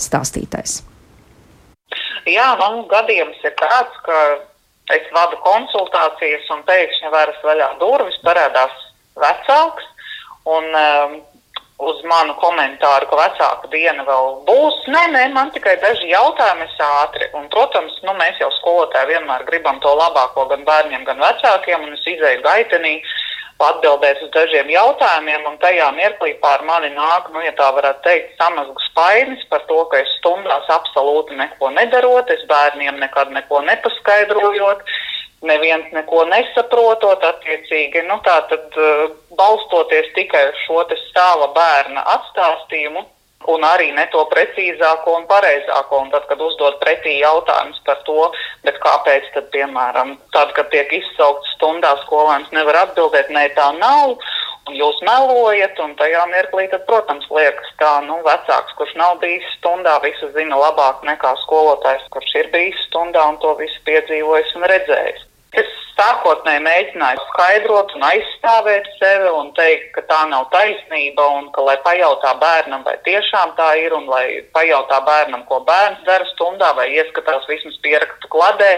stāstītais. 0.00 0.82
Jā, 2.24 2.54
man 2.60 2.84
gadījums 2.88 3.40
ir 3.44 3.52
tāds, 3.60 3.96
ka 4.06 4.20
es 4.94 5.04
vadu 5.12 5.36
konsultācijas 5.44 6.48
un 6.54 6.64
pēkšņi 6.68 7.12
varas 7.12 7.40
vaļā 7.44 7.68
durvis, 7.82 8.16
parādās 8.24 8.72
vecāks. 9.20 9.90
Un, 10.44 10.66
um, 10.76 11.14
uz 11.82 12.02
manu 12.06 12.36
komentāru, 12.38 13.08
ka 13.10 13.18
vecāku 13.18 13.70
diena 13.72 14.04
vēl 14.06 14.30
būs. 14.46 14.76
Nē, 14.94 15.04
nē, 15.10 15.24
man 15.34 15.50
tikai 15.54 15.74
daži 15.82 16.12
jautājumi, 16.12 16.68
ātri. 16.86 17.28
Un, 17.34 17.48
protams, 17.50 17.96
nu, 18.06 18.14
mēs 18.20 18.38
jau 18.40 18.50
skolotāji 18.60 19.14
vienmēr 19.14 19.46
gribam 19.48 19.80
to 19.82 19.90
labāko 19.98 20.46
gan 20.52 20.64
bērniem, 20.68 21.04
gan 21.08 21.18
vecākiem, 21.18 21.82
un 21.82 21.96
es 21.98 22.06
izēju 22.14 22.44
gaitenī 22.46 23.00
atbildēt 23.64 24.22
uz 24.22 24.30
dažiem 24.34 24.70
jautājumiem, 24.70 25.44
un 25.48 25.58
tajā 25.62 25.86
mirklī 25.96 26.34
pār 26.42 26.64
mani 26.66 26.90
nāk, 26.94 27.30
nu, 27.32 27.40
ja 27.44 27.52
tā 27.56 27.70
varētu 27.76 28.02
teikt, 28.06 28.34
samazgas 28.40 28.88
spainis 28.90 29.44
par 29.50 29.62
to, 29.70 29.78
ka 29.90 30.00
es 30.02 30.10
stundās 30.18 30.68
absolūti 30.74 31.38
neko 31.38 31.70
nedarot, 31.76 32.30
es 32.34 32.42
bērniem 32.50 32.98
nekad 33.00 33.30
neko 33.34 33.62
nepaskaidrojot, 33.68 34.82
neviens 35.48 35.90
neko 35.94 36.24
nesaprotot, 36.30 37.24
attiecīgi, 37.30 38.04
nu 38.08 38.20
tā 38.26 38.36
tad 38.50 38.78
uh, 38.80 39.08
balstoties 39.38 40.12
tikai 40.16 40.46
uz 40.52 40.62
šo 40.66 40.84
te 40.90 40.98
sava 41.10 41.50
bērna 41.56 42.04
atstāstījumu 42.18 43.04
un 43.46 43.64
arī 43.66 43.90
ne 43.96 44.04
to 44.12 44.22
precīzāko 44.30 45.18
un 45.18 45.26
pareizāko. 45.28 46.00
Un 46.04 46.12
tad, 46.12 46.26
kad 46.30 46.40
uzdod 46.40 46.78
pretī 46.82 47.18
jautājumus 47.20 47.80
par 47.86 48.00
to, 48.08 48.30
kāpēc, 48.84 49.28
tad, 49.34 49.50
piemēram, 49.54 50.16
tad, 50.36 50.54
kad 50.56 50.70
tiek 50.72 50.92
izsaukts 51.00 51.52
stundā 51.58 51.94
skolēns, 52.04 52.52
nevar 52.56 52.84
atbildēt, 52.86 53.30
nē, 53.34 53.50
tā 53.58 53.70
nav. 53.78 54.16
Un 54.64 54.78
jūs 54.78 54.96
melojat, 55.04 55.76
un 55.84 55.92
tajā 55.98 56.22
mirklī, 56.30 56.66
tad, 56.72 56.86
protams, 56.88 57.26
liekas, 57.28 57.68
tā, 57.80 57.98
nu, 58.06 58.16
vecāks, 58.24 58.72
kurš 58.78 58.94
nav 58.96 59.18
bijis 59.20 59.44
stundā, 59.58 59.98
visu 60.04 60.30
zina 60.36 60.56
labāk 60.56 61.04
nekā 61.04 61.34
skolotājs, 61.42 62.08
kurš 62.14 62.32
ir 62.40 62.50
bijis 62.54 62.80
stundā 62.88 63.28
un 63.28 63.36
to 63.44 63.52
visu 63.60 63.80
piedzīvojis 63.88 64.56
un 64.56 64.68
redzējis. 64.72 65.28
Es 65.60 65.70
sākotnēji 65.94 66.62
mēģināju 66.64 67.20
skaidrot 67.28 67.92
un 67.94 68.06
aizstāvēt 68.08 68.88
sevi 68.98 69.30
un 69.30 69.52
teikt, 69.54 69.92
ka 69.94 70.02
tā 70.08 70.20
nav 70.30 70.48
taisnība 70.54 71.26
un 71.36 71.50
ka, 71.54 71.62
lai 71.68 71.76
pajautā 71.84 72.32
bērnam, 72.40 72.82
vai 72.86 72.96
tiešām 73.06 73.54
tā 73.58 73.68
ir, 73.82 73.94
un 73.94 74.08
lai 74.10 74.42
pajautā 74.56 74.98
bērnam, 75.06 75.44
ko 75.50 75.60
bērns 75.68 76.02
dara 76.08 76.26
stundā, 76.32 76.72
vai 76.78 76.88
ieskatās 76.96 77.46
vismaz 77.50 77.78
pierakstu 77.86 78.30
kladē. 78.34 78.72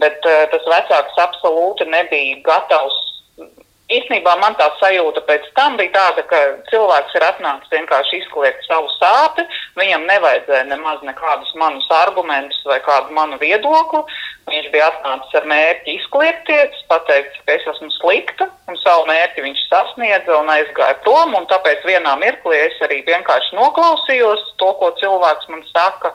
Bet 0.00 0.26
uh, 0.26 0.42
tas 0.50 0.66
vecāks 0.74 1.22
absolūti 1.22 1.86
nebija 1.90 2.42
gatavs 2.46 2.98
īstenībā 3.96 4.32
man 4.40 4.54
tā 4.58 4.68
sajūta 4.80 5.22
pēc 5.28 5.46
tam 5.56 5.76
bija 5.78 5.92
tāda, 5.94 6.24
ka 6.30 6.38
cilvēks 6.70 7.14
ir 7.18 7.26
atnācis 7.26 7.72
vienkārši 7.74 8.20
izkliegt 8.20 8.66
savu 8.66 8.90
sāpi. 8.96 9.44
Viņam 9.78 10.06
nevajadzēja 10.08 10.66
nemaz 10.70 11.02
nekādus 11.06 11.52
manus 11.60 11.86
argumentus 12.00 12.60
vai 12.68 12.80
kādu 12.86 13.14
manu 13.16 13.38
viedokli. 13.42 14.02
Viņš 14.50 14.68
bija 14.72 14.88
atnācis 14.90 15.36
ar 15.38 15.46
mērķi 15.50 15.94
izkliegties, 15.98 16.82
pateikt, 16.90 17.38
ka 17.46 17.54
es 17.54 17.66
esmu 17.74 17.90
slikta, 17.98 18.48
un 18.70 18.78
savu 18.82 19.06
mērķi 19.10 19.44
viņš 19.46 19.62
sasniedza 19.68 20.38
un 20.38 20.50
aizgāja 20.54 20.98
prom. 21.04 21.36
Tāpēc 21.50 21.86
vienā 21.86 22.16
mirklī 22.22 22.58
es 22.66 22.82
arī 22.86 23.02
vienkārši 23.06 23.58
noklausījos 23.58 24.44
to, 24.62 24.72
ko 24.80 24.90
cilvēks 25.02 25.50
man 25.52 25.62
saka, 25.70 26.14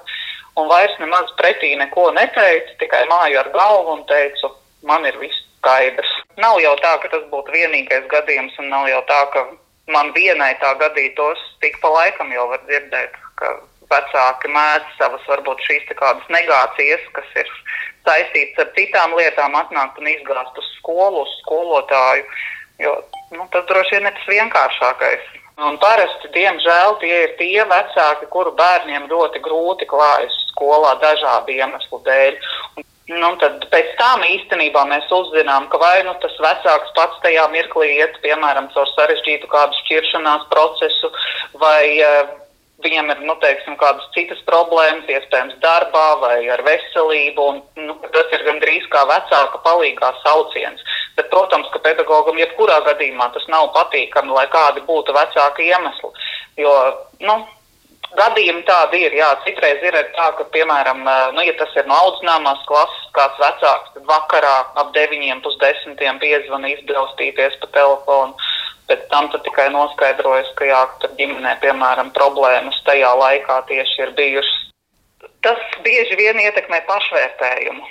un 0.59 0.69
vairs 0.71 0.95
nemaz 0.99 1.31
pretī 1.39 1.73
neko 1.79 2.09
neteicu, 2.15 2.77
tikai 2.83 3.05
māju 3.11 3.41
ar 3.43 3.51
galvu 3.55 3.99
un 3.99 4.05
teicu, 4.11 4.51
man 4.87 5.07
ir 5.07 5.19
viss 5.19 5.45
skaidrs. 5.65 6.11
Nav 6.37 6.59
jau 6.61 6.75
tā, 6.77 6.95
ka 7.01 7.09
tas 7.09 7.25
būtu 7.33 7.53
vienīgais 7.55 8.05
gadījums, 8.11 8.53
un 8.61 8.69
nav 8.69 8.87
jau 8.91 9.01
tā, 9.09 9.21
ka 9.33 9.45
man 9.89 10.11
vienai 10.13 10.53
tā 10.61 10.75
gadītos. 10.77 11.41
Tik 11.63 11.79
pa 11.81 11.89
laikam 11.89 12.31
jau 12.33 12.47
var 12.51 12.61
dzirdēt, 12.69 13.17
ka 13.41 13.55
vecāki 13.89 14.51
mēdz 14.53 14.97
savas 14.99 15.25
varbūt 15.29 15.63
šīs 15.65 15.89
kādas 15.97 16.29
negācijas, 16.33 17.01
kas 17.17 17.33
ir 17.41 17.49
saistītas 18.05 18.65
ar 18.65 18.73
citām 18.77 19.15
lietām, 19.17 19.57
atnākt 19.57 19.97
un 20.01 20.11
izgāzt 20.11 20.61
uz 20.61 20.69
skolu, 20.77 21.25
uz 21.25 21.33
skolotāju. 21.41 22.25
Jo 22.81 22.93
nu, 23.31 23.47
tas 23.51 23.65
droši 23.69 23.97
vien 23.97 24.09
ir 24.09 24.15
tas 24.17 24.29
vienkāršākais. 24.29 25.33
Un 25.65 25.77
parasti, 25.79 26.27
diemžēl, 26.35 26.97
tie 26.99 27.13
ir 27.23 27.37
tie 27.39 27.63
vecāki, 27.63 28.27
kuru 28.33 28.51
bērniem 28.59 29.07
ļoti 29.07 29.39
grūti 29.45 29.87
klājas 29.87 30.35
skolā 30.49 30.97
dažādu 30.99 31.55
iemeslu 31.55 32.01
dēļ. 32.03 32.41
Un 32.75 32.83
Nu, 33.05 33.27
tad 33.37 33.67
pēc 33.69 33.91
tam 33.99 34.23
īstenībā 34.25 34.81
mēs 34.89 35.11
uzzinām, 35.13 35.67
ka 35.69 35.77
vai 35.77 35.99
nu 36.07 36.15
tas 36.23 36.33
vecāks 36.41 36.93
pats 36.97 37.19
tajā 37.21 37.43
mirklī 37.53 37.91
iet, 37.99 38.17
piemēram, 38.23 38.71
caur 38.73 38.89
sarežģītu 38.95 39.49
kādu 39.51 39.77
šķiršanās 39.83 40.47
procesu, 40.49 41.11
vai 41.61 41.83
uh, 42.01 42.31
viņam 42.81 43.11
ir, 43.13 43.21
nu, 43.29 43.35
teiksim, 43.43 43.77
kādas 43.77 44.07
citas 44.15 44.41
problēmas, 44.49 45.05
iespējams, 45.05 45.59
darbā 45.61 46.07
vai 46.23 46.39
ar 46.49 46.63
veselību, 46.65 47.45
un 47.51 47.61
nu, 47.85 47.95
tas 48.15 48.33
ir 48.33 48.45
gandrīz 48.47 48.89
kā 48.89 49.05
vecāka 49.09 49.61
palīgā 49.67 50.11
sauciens. 50.23 50.81
Bet, 51.15 51.29
protams, 51.29 51.69
ka 51.73 51.83
pedagogam 51.85 52.41
jebkurā 52.41 52.81
gadījumā 52.89 53.29
tas 53.37 53.45
nav 53.53 53.69
patīkami, 53.77 54.33
lai 54.33 54.47
kādi 54.53 54.81
būtu 54.89 55.13
vecāki 55.15 55.69
iemesli, 55.69 56.11
jo, 56.65 56.73
nu, 57.21 57.37
Gadījumi 58.15 58.63
tādi 58.67 59.01
ir, 59.05 59.15
jā, 59.17 59.27
citreiz 59.43 59.81
ir 59.83 59.95
tā, 60.15 60.27
ka, 60.37 60.45
piemēram, 60.53 61.01
nu, 61.35 61.43
ja 61.43 61.55
tas 61.59 61.73
ir 61.75 61.87
no 61.89 61.97
audzināmās 62.05 62.61
klases, 62.69 63.09
kāds 63.17 63.41
vecāks, 63.41 63.91
tad 63.95 64.05
vakarā 64.07 64.53
ap 64.81 64.93
9, 64.95 65.41
pusdesmitiem 65.43 66.21
piezvana 66.23 66.71
izbraustīties 66.75 67.59
pa 67.63 67.71
telefonu. 67.75 68.47
Pēc 68.85 69.07
tam 69.09 69.31
tikai 69.33 69.67
noskaidrojas, 69.73 70.51
ka 70.59 70.67
jā, 70.69 70.83
tur 71.01 71.11
ģimenē, 71.17 71.55
piemēram, 71.63 72.13
problēmas 72.15 72.77
tajā 72.85 73.11
laikā 73.17 73.59
tieši 73.71 74.03
ir 74.05 74.13
bijušas. 74.19 74.61
Tas 75.45 75.61
bieži 75.85 76.17
vien 76.19 76.39
ietekmē 76.41 76.83
pašvērtējumu. 76.85 77.87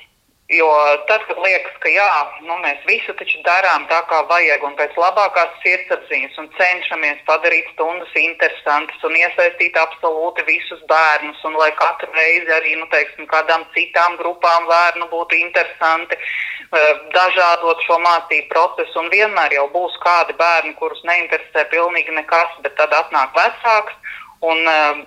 Jo 0.48 0.68
tad, 1.08 1.22
kad 1.24 1.38
liekas, 1.40 1.72
ka 1.80 1.88
jā, 1.88 2.08
nu, 2.44 2.58
mēs 2.60 2.82
visu 2.84 3.14
taču 3.16 3.38
darām 3.46 3.86
tā, 3.88 4.02
kā 4.10 4.18
vajag, 4.28 4.66
un 4.68 4.74
pēc 4.76 4.92
labākās 5.00 5.54
sirdsapziņas, 5.62 6.36
un 6.42 6.50
cenšamies 6.58 7.22
padarīt 7.24 7.70
stundas 7.72 8.12
interesantas 8.20 9.06
un 9.08 9.16
iesaistīt 9.16 9.78
absolūti 9.80 10.44
visus 10.44 10.82
bērnus, 10.90 11.40
un 11.48 11.56
lai 11.56 11.70
katru 11.78 12.12
reizi 12.12 12.52
arī 12.52 12.76
nu, 12.76 12.84
teiksim, 12.92 13.24
kādām 13.32 13.64
citām 13.72 14.18
grupām 14.20 14.68
bērnu 14.68 15.08
būtu 15.14 15.40
interesanti, 15.40 16.20
eh, 16.20 16.92
dažādot 17.16 17.80
šo 17.88 17.96
mācību 18.04 18.48
procesu, 18.52 19.00
un 19.00 19.08
vienmēr 19.16 19.56
jau 19.56 19.64
būs 19.72 19.96
kādi 20.04 20.36
bērni, 20.36 20.76
kurus 20.76 21.00
neinteresē 21.08 21.70
pilnīgi 21.72 22.12
nekas, 22.20 22.52
bet 22.60 22.76
tad 22.76 22.92
atnāk 22.92 23.32
vecāks 23.32 23.96
un 24.44 24.60
uh, 24.68 25.04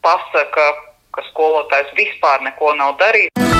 pasaka, 0.00 0.70
ka 1.12 1.28
skolotājs 1.28 1.92
vispār 2.00 2.40
neko 2.48 2.72
nav 2.80 2.96
darījis. 2.96 3.53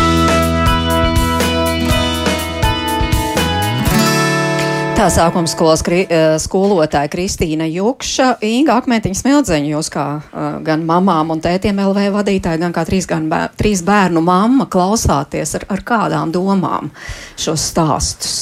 Tā 5.05 5.11
sākuma 5.13 5.45
skolas 5.45 5.83
kri, 5.85 5.99
eh, 6.09 6.39
skolotāja 6.41 7.11
Kristīna 7.13 7.67
Jukša, 7.69 8.39
Inga 8.41 8.79
Akmentiņa 8.81 9.19
Smildziņa, 9.19 9.67
jūs 9.75 9.91
kā 9.93 10.05
uh, 10.17 10.47
gan 10.65 10.87
mamām 10.89 11.35
un 11.35 11.43
tētiem 11.45 11.77
LV 11.77 12.07
vadītāji, 12.15 12.63
gan 12.63 12.73
kā 12.73 12.87
trīs, 12.89 13.05
gan 13.05 13.27
bēr, 13.29 13.51
trīs 13.53 13.83
bērnu 13.85 14.23
mamma 14.25 14.65
klausāties 14.65 15.53
ar, 15.59 15.67
ar 15.77 15.83
kādām 15.85 16.33
domām 16.33 16.89
šos 17.37 17.67
stāstus? 17.75 18.39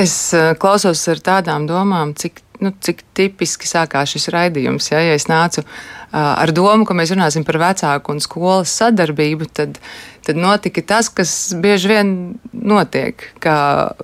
Es 0.00 0.14
uh, 0.32 0.54
klausos 0.56 1.04
ar 1.12 1.20
tādām 1.20 1.68
domām, 1.68 2.16
cik 2.16 2.40
nu, 2.64 2.72
cik 2.80 3.04
tipiski 3.12 3.68
sākās 3.68 4.14
šis 4.14 4.30
raidījums. 4.32 4.88
Ja, 4.94 5.02
ja 5.04 5.16
es 5.18 5.28
nācu 5.28 5.60
uh, 5.60 5.68
ar 6.14 6.54
domu, 6.56 6.86
ka 6.88 6.96
mēs 6.96 7.12
runāsim 7.12 7.44
par 7.44 7.60
vecāku 7.62 8.14
un 8.14 8.24
skolas 8.24 8.72
sadarbību, 8.80 9.50
tad, 9.52 9.76
tad 10.26 10.38
notika 10.38 10.82
tas, 10.86 11.10
kas 11.12 11.32
bieži 11.58 11.90
vien 11.90 12.14
notiek, 12.52 13.24
kā 13.42 13.56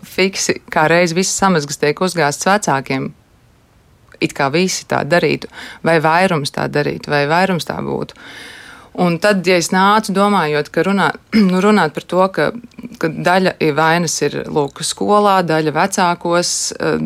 fiksi, 0.03 0.59
kā 0.71 0.89
reiz 0.91 1.15
viss 1.17 1.39
samazgas 1.39 1.81
tiek 1.81 2.01
uzgāsts 2.05 2.49
vecākiem. 2.49 3.13
It 4.19 4.35
kā 4.35 4.49
visi 4.51 4.83
tā 4.91 5.05
darītu, 5.07 5.47
vai 5.87 6.01
vairums 6.03 6.51
tā 6.51 6.67
darītu, 6.67 7.11
vai 7.13 7.27
vairums 7.31 7.69
tā 7.69 7.79
būtu. 7.85 8.19
Un 8.99 9.21
tad, 9.23 9.47
ja 9.47 9.61
es 9.61 9.69
nācu 9.71 10.11
domājot, 10.11 10.73
ka 10.75 10.83
runā, 10.83 11.13
nu, 11.51 11.61
runāt 11.63 11.95
par 11.95 12.07
to, 12.11 12.25
ka, 12.35 12.49
ka 12.99 13.13
daļa 13.15 13.55
vainas 13.79 14.17
ir 14.27 14.41
lūk, 14.51 14.83
skolā, 14.83 15.39
daļa 15.47 15.75
vecākos, 15.77 16.55
eh, 16.75 16.97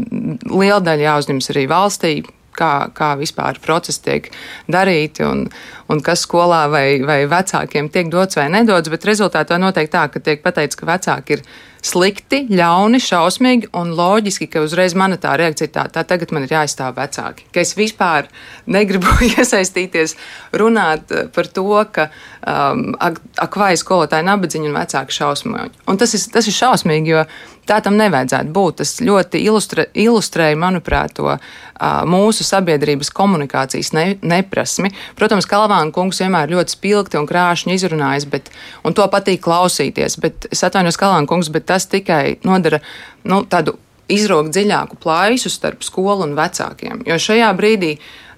liela 0.48 0.80
daļa 0.80 1.10
jāuzņemas 1.10 1.52
arī 1.52 1.66
valstī, 1.68 2.14
kā, 2.56 2.72
kā 2.94 3.12
vispār 3.20 3.60
procesi 3.64 4.02
tiek 4.04 4.30
darīti 4.70 5.26
un, 5.26 5.46
un 5.92 6.04
kas 6.04 6.26
skolā 6.26 6.64
vai, 6.72 6.86
vai 7.06 7.22
vecākiem 7.30 7.90
tiek 7.92 8.12
dots 8.12 8.38
vai 8.40 8.48
nedots. 8.52 8.92
Bet 8.92 9.08
rezultātā 9.08 9.58
noteikti 9.60 9.96
tā, 9.96 10.06
ka 10.12 10.22
tiek 10.22 10.42
pateikts, 10.44 10.78
ka 10.78 10.88
vecāki 10.88 11.38
ir 11.38 11.46
slikti, 11.82 12.44
ļauni, 12.54 13.00
šausmīgi 13.02 13.72
un 13.78 13.90
loģiski, 13.98 14.46
ka 14.52 14.62
uzreiz 14.62 14.94
mana 14.98 15.18
tā 15.20 15.34
reakcija 15.38 15.66
ir 15.66 15.72
tā, 15.74 15.86
tā 15.90 16.04
tagad 16.06 16.30
man 16.34 16.46
ir 16.46 16.54
jāizstāv 16.54 16.94
vecāki. 16.98 17.48
Ka 17.52 17.62
es 17.62 17.74
vispār 17.78 18.28
negribu 18.70 19.10
iesaistīties, 19.32 20.14
runāt 20.62 21.10
eh, 21.10 21.26
par 21.34 21.50
to, 21.50 21.66
ka 21.94 22.08
um, 22.08 22.92
ak, 23.02 23.18
ak 23.48 23.58
vai 23.58 23.72
skolotāji 23.78 24.28
nabadzīņi 24.30 24.70
un 24.70 24.78
vecāki 24.78 25.18
šausmoņi. 25.18 25.82
Un 25.90 25.98
tas 25.98 26.14
ir, 26.14 26.22
tas 26.32 26.46
ir 26.46 26.58
šausmīgi, 26.60 27.16
jo 27.16 27.26
tā 27.72 27.80
tam 27.84 27.96
nevajadzētu 28.00 28.52
būt. 28.52 28.80
Tas 28.82 28.96
ļoti 29.02 29.40
ilustrē, 29.46 29.88
ilustrēja, 30.04 30.58
manuprāt, 30.60 31.16
to 31.16 31.28
uh, 31.32 31.38
mūsu 32.08 32.44
sabiedrības 32.46 33.12
komunikācijas 33.16 33.92
ne, 33.96 34.06
neprasmi. 34.20 34.92
Protams, 35.18 35.48
Kalvāna 35.50 35.92
kungs 35.94 36.20
vienmēr 36.22 36.52
ļoti 36.52 36.76
spilgti 36.76 37.20
un 37.20 37.28
krāšņi 37.30 37.78
izrunājas, 37.78 38.28
bet, 38.32 38.52
un 38.84 38.96
to 38.96 39.06
patīk 39.12 39.42
klausīties. 39.46 40.18
Bet 40.22 40.50
es 40.52 40.64
atvainojos, 40.66 41.00
Kalvāna 41.00 41.30
kungs, 41.30 41.52
bet 41.54 41.68
tas 41.72 41.88
tikai 41.90 42.38
nodara 42.46 42.82
nu, 43.24 43.42
tādu 43.48 43.78
izraugt 44.12 44.52
dziļāku 44.52 44.98
plaisu 45.00 45.50
starp 45.52 45.84
skolu 45.86 46.26
un 46.26 46.36
vecākiem. 46.36 47.04
Jo 47.08 47.18
šajā 47.22 47.52
brīdī, 47.56 47.94
um, 47.96 48.31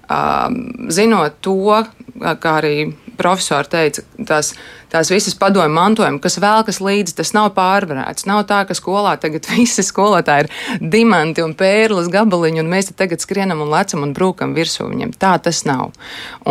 zinot 0.93 1.39
to, 1.45 1.83
kā 2.15 2.53
arī 2.61 2.75
profesori 3.17 3.69
teica, 3.71 4.03
tās, 4.27 4.51
tās 4.91 5.09
visas 5.11 5.35
padomju 5.39 5.71
mantojumi, 5.75 6.19
kas 6.23 6.37
velkas 6.41 6.81
līdzi, 6.83 7.15
tas 7.19 7.31
nav 7.35 7.51
pārvarēts. 7.55 8.27
Nav 8.29 8.43
tā, 8.49 8.61
ka 8.67 8.77
skolā 8.77 9.15
tagad 9.21 9.47
visi 9.53 9.85
skolotāji 9.85 10.45
ir 10.45 10.51
diamanti 10.95 11.43
un 11.45 11.55
pērles 11.57 12.09
gabaliņi, 12.13 12.63
un 12.63 12.71
mēs 12.71 12.91
tagad 12.95 13.23
skrienam 13.23 13.63
un 13.65 13.73
lecam 13.73 14.05
un 14.05 14.13
brūkam 14.15 14.55
virsū 14.57 14.89
viņiem. 14.91 15.15
Tā 15.21 15.35
tas 15.43 15.63
nav. 15.67 15.95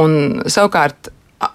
Un 0.01 0.45
savukārt, 0.47 1.13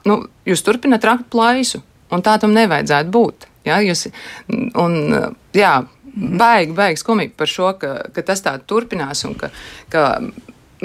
nu, 0.10 0.22
jūs 0.50 0.66
turpināt 0.66 1.06
rakt 1.08 1.30
plaisu, 1.34 1.84
un 2.14 2.26
tā 2.26 2.38
tam 2.42 2.56
nevajadzētu 2.58 3.14
būt. 3.14 3.50
Ja, 3.68 3.82
jūs, 3.84 4.08
un, 4.50 4.94
jā, 5.54 5.74
baigi, 6.16 6.74
baigi 6.78 7.02
skumīgi 7.02 7.36
par 7.38 7.52
šo, 7.52 7.74
ka, 7.82 7.98
ka 8.16 8.24
tas 8.26 8.42
tā 8.46 8.56
turpinās 8.66 9.26
un 9.28 9.36
ka, 9.38 9.52
ka 9.92 10.06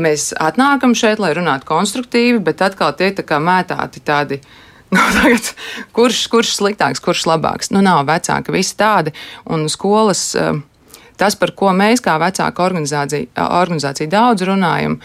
mēs 0.00 0.32
atnākam 0.40 0.94
šeit, 0.98 1.20
lai 1.22 1.32
runātu 1.36 1.68
konstruktīvi, 1.68 2.40
bet 2.44 2.62
atkal 2.64 2.94
tie 2.98 3.10
tā 3.14 3.24
kā 3.26 3.40
mētāti 3.42 4.04
tādi. 4.04 4.40
Nu, 4.94 5.00
tagad, 5.10 5.48
kurš, 5.96 6.18
kurš 6.30 6.52
sliktāks, 6.54 7.00
kurš 7.02 7.24
labāks? 7.26 7.72
Nu, 7.74 7.80
nav 7.82 8.04
vecāki, 8.06 8.52
visi 8.54 8.76
tādi. 8.78 9.10
Un 9.50 9.64
skolas, 9.72 10.20
eh, 10.38 10.60
tas, 11.18 11.34
par 11.34 11.50
ko 11.58 11.72
mēs 11.74 12.04
kā 12.04 12.14
vecāka 12.22 12.62
organizācija, 12.62 13.26
organizācija 13.58 14.12
daudz 14.12 14.44
runājam, 14.46 15.00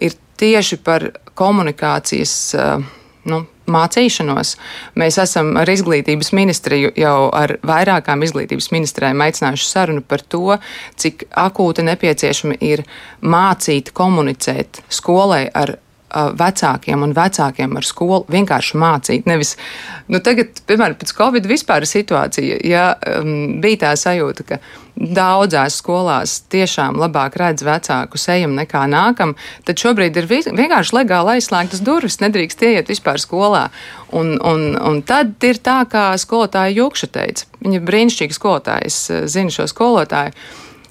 ir 0.00 0.16
tieši 0.40 0.78
par 0.86 1.10
komunikācijas 1.36 2.36
eh, 2.56 2.86
nu, 3.28 3.42
mācīšanos. 3.70 4.54
Mēs 5.00 5.18
esam 5.22 5.54
ar 5.60 5.70
izglītības 5.70 6.32
ministriju 6.36 6.92
jau 6.98 7.30
ar 7.34 7.56
vairākām 7.66 8.24
izglītības 8.26 8.70
ministrēm 8.74 9.22
aicinājuši 9.24 9.68
sarunu 9.70 10.04
par 10.06 10.22
to, 10.22 10.58
cik 11.00 11.26
akūti 11.30 11.86
nepieciešami 11.86 12.58
ir 12.64 12.84
mācīt, 13.22 13.92
komunicēt 13.96 14.82
skolai 14.92 15.46
ar 15.54 15.78
vecākiem 16.14 17.02
un 17.06 17.14
vecākiem 17.16 17.76
ar 17.78 17.86
skolu 17.86 18.22
vienkārši 18.30 18.78
mācīt. 18.80 19.28
Nevis, 19.30 19.56
nu 20.08 20.20
tagad, 20.24 20.62
piemēram, 20.68 20.96
pēc 21.00 21.14
Covid 21.18 21.48
vispār 21.50 21.86
situācija, 21.88 22.60
ja 22.66 22.86
um, 23.18 23.60
bija 23.64 23.86
tā 23.86 23.92
sajūta, 23.98 24.46
ka 24.48 24.60
daudzās 24.94 25.80
skolās 25.80 26.36
tiešām 26.52 26.98
labāk 27.02 27.38
redz 27.40 27.64
vecāku 27.66 28.18
sejam 28.20 28.54
nekā 28.54 28.84
nākam, 28.90 29.34
tad 29.66 29.80
šobrīd 29.80 30.20
ir 30.20 30.28
vienkārši 30.30 30.94
legāli 30.94 31.38
aizslēgtas 31.38 31.82
durvis, 31.84 32.20
nedrīkst 32.22 32.62
ieiet 32.62 32.92
vispār 32.92 33.18
skolā. 33.22 33.66
Un, 34.14 34.36
un, 34.38 34.76
un 34.78 35.00
tad 35.06 35.34
ir 35.46 35.58
tā, 35.58 35.80
kā 35.90 36.12
skolotāja 36.20 36.76
Jukša 36.76 37.10
teica. 37.10 37.48
Viņa 37.64 37.80
ir 37.80 37.88
brīnišķīga 37.88 38.36
skolotāja, 38.36 38.86
es 38.86 39.32
zinu 39.34 39.54
šo 39.54 39.66
skolotāju. 39.70 40.36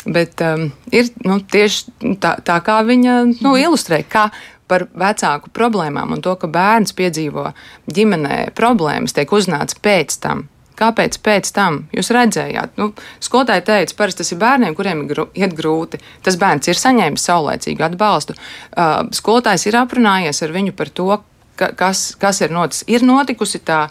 Bet 0.03 0.41
um, 0.43 0.65
ir 0.91 1.07
nu, 1.23 1.37
tieši 1.39 2.17
tā, 2.19 2.35
tā, 2.43 2.57
kā 2.65 2.81
viņa 2.83 3.13
nu, 3.39 3.53
ilustrē, 3.55 4.01
kā 4.03 4.25
par 4.67 4.87
vecāku 4.97 5.51
problēmām 5.53 6.15
un 6.15 6.23
to, 6.23 6.35
ka 6.39 6.49
bērns 6.51 6.95
piedzīvo 6.97 7.51
ģimenē 7.93 8.39
problēmas, 8.57 9.15
tiek 9.15 9.31
uznāts 9.35 9.77
pēc 9.83 10.19
tam. 10.23 10.47
Kāpēc 10.79 11.19
pēc 11.21 11.51
tam 11.53 11.83
jūs 11.93 12.09
redzējāt? 12.15 12.79
Nu, 12.81 12.89
skolotāji 13.21 13.65
teica, 13.67 13.95
parasti 13.97 14.23
tas 14.23 14.33
ir 14.33 14.39
bērniem, 14.41 14.73
kuriem 14.77 15.03
ir 15.05 15.21
iet 15.37 15.53
grūti. 15.57 15.99
Tas 16.25 16.37
bērns 16.41 16.71
ir 16.71 16.79
saņēmis 16.79 17.27
saulēcīgu 17.29 17.85
atbalstu. 17.85 18.33
Uh, 18.73 19.03
skolotājs 19.13 19.67
ir 19.69 19.77
aprunājies 19.77 20.41
ar 20.41 20.55
viņu 20.55 20.73
par 20.77 20.89
to, 20.89 21.19
kas, 21.55 22.13
kas 22.19 22.41
ir 22.41 22.53
noticis. 22.53 22.83
Ir 22.89 23.03
notikusi 23.05 23.59
tā 23.63 23.85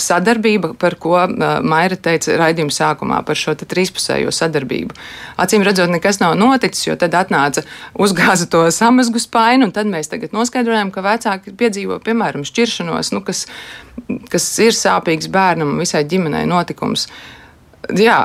sadarbība, 0.00 0.72
par 0.80 0.96
ko 1.00 1.16
uh, 1.18 1.44
Maira 1.64 1.98
teica 2.00 2.38
raidījuma 2.40 2.72
sākumā, 2.72 3.20
par 3.26 3.38
šo 3.38 3.54
trīspusējo 3.60 4.32
sadarbību. 4.32 4.96
Acīm 5.40 5.64
redzot, 5.66 5.92
nekas 5.92 6.20
nav 6.22 6.36
noticis, 6.40 6.86
jo 6.88 6.96
tad 7.00 7.16
atnāca 7.18 7.64
uzgāza 8.00 8.48
to 8.50 8.64
samazgu 8.74 9.20
spainu, 9.22 9.68
un 9.68 9.74
tad 9.76 9.90
mēs 9.90 10.10
tagad 10.12 10.36
noskaidrojam, 10.36 10.92
ka 10.94 11.04
vecāki 11.04 11.54
piedzīvo, 11.58 12.00
piemēram, 12.04 12.46
šķiršanos, 12.48 13.12
nu, 13.14 13.22
kas, 13.26 13.44
kas 14.32 14.48
ir 14.64 14.76
sāpīgs 14.76 15.30
bērnam 15.32 15.76
un 15.76 15.84
visai 15.84 16.04
ģimenei 16.08 16.46
notikums. 16.48 17.08
Jā, 18.00 18.24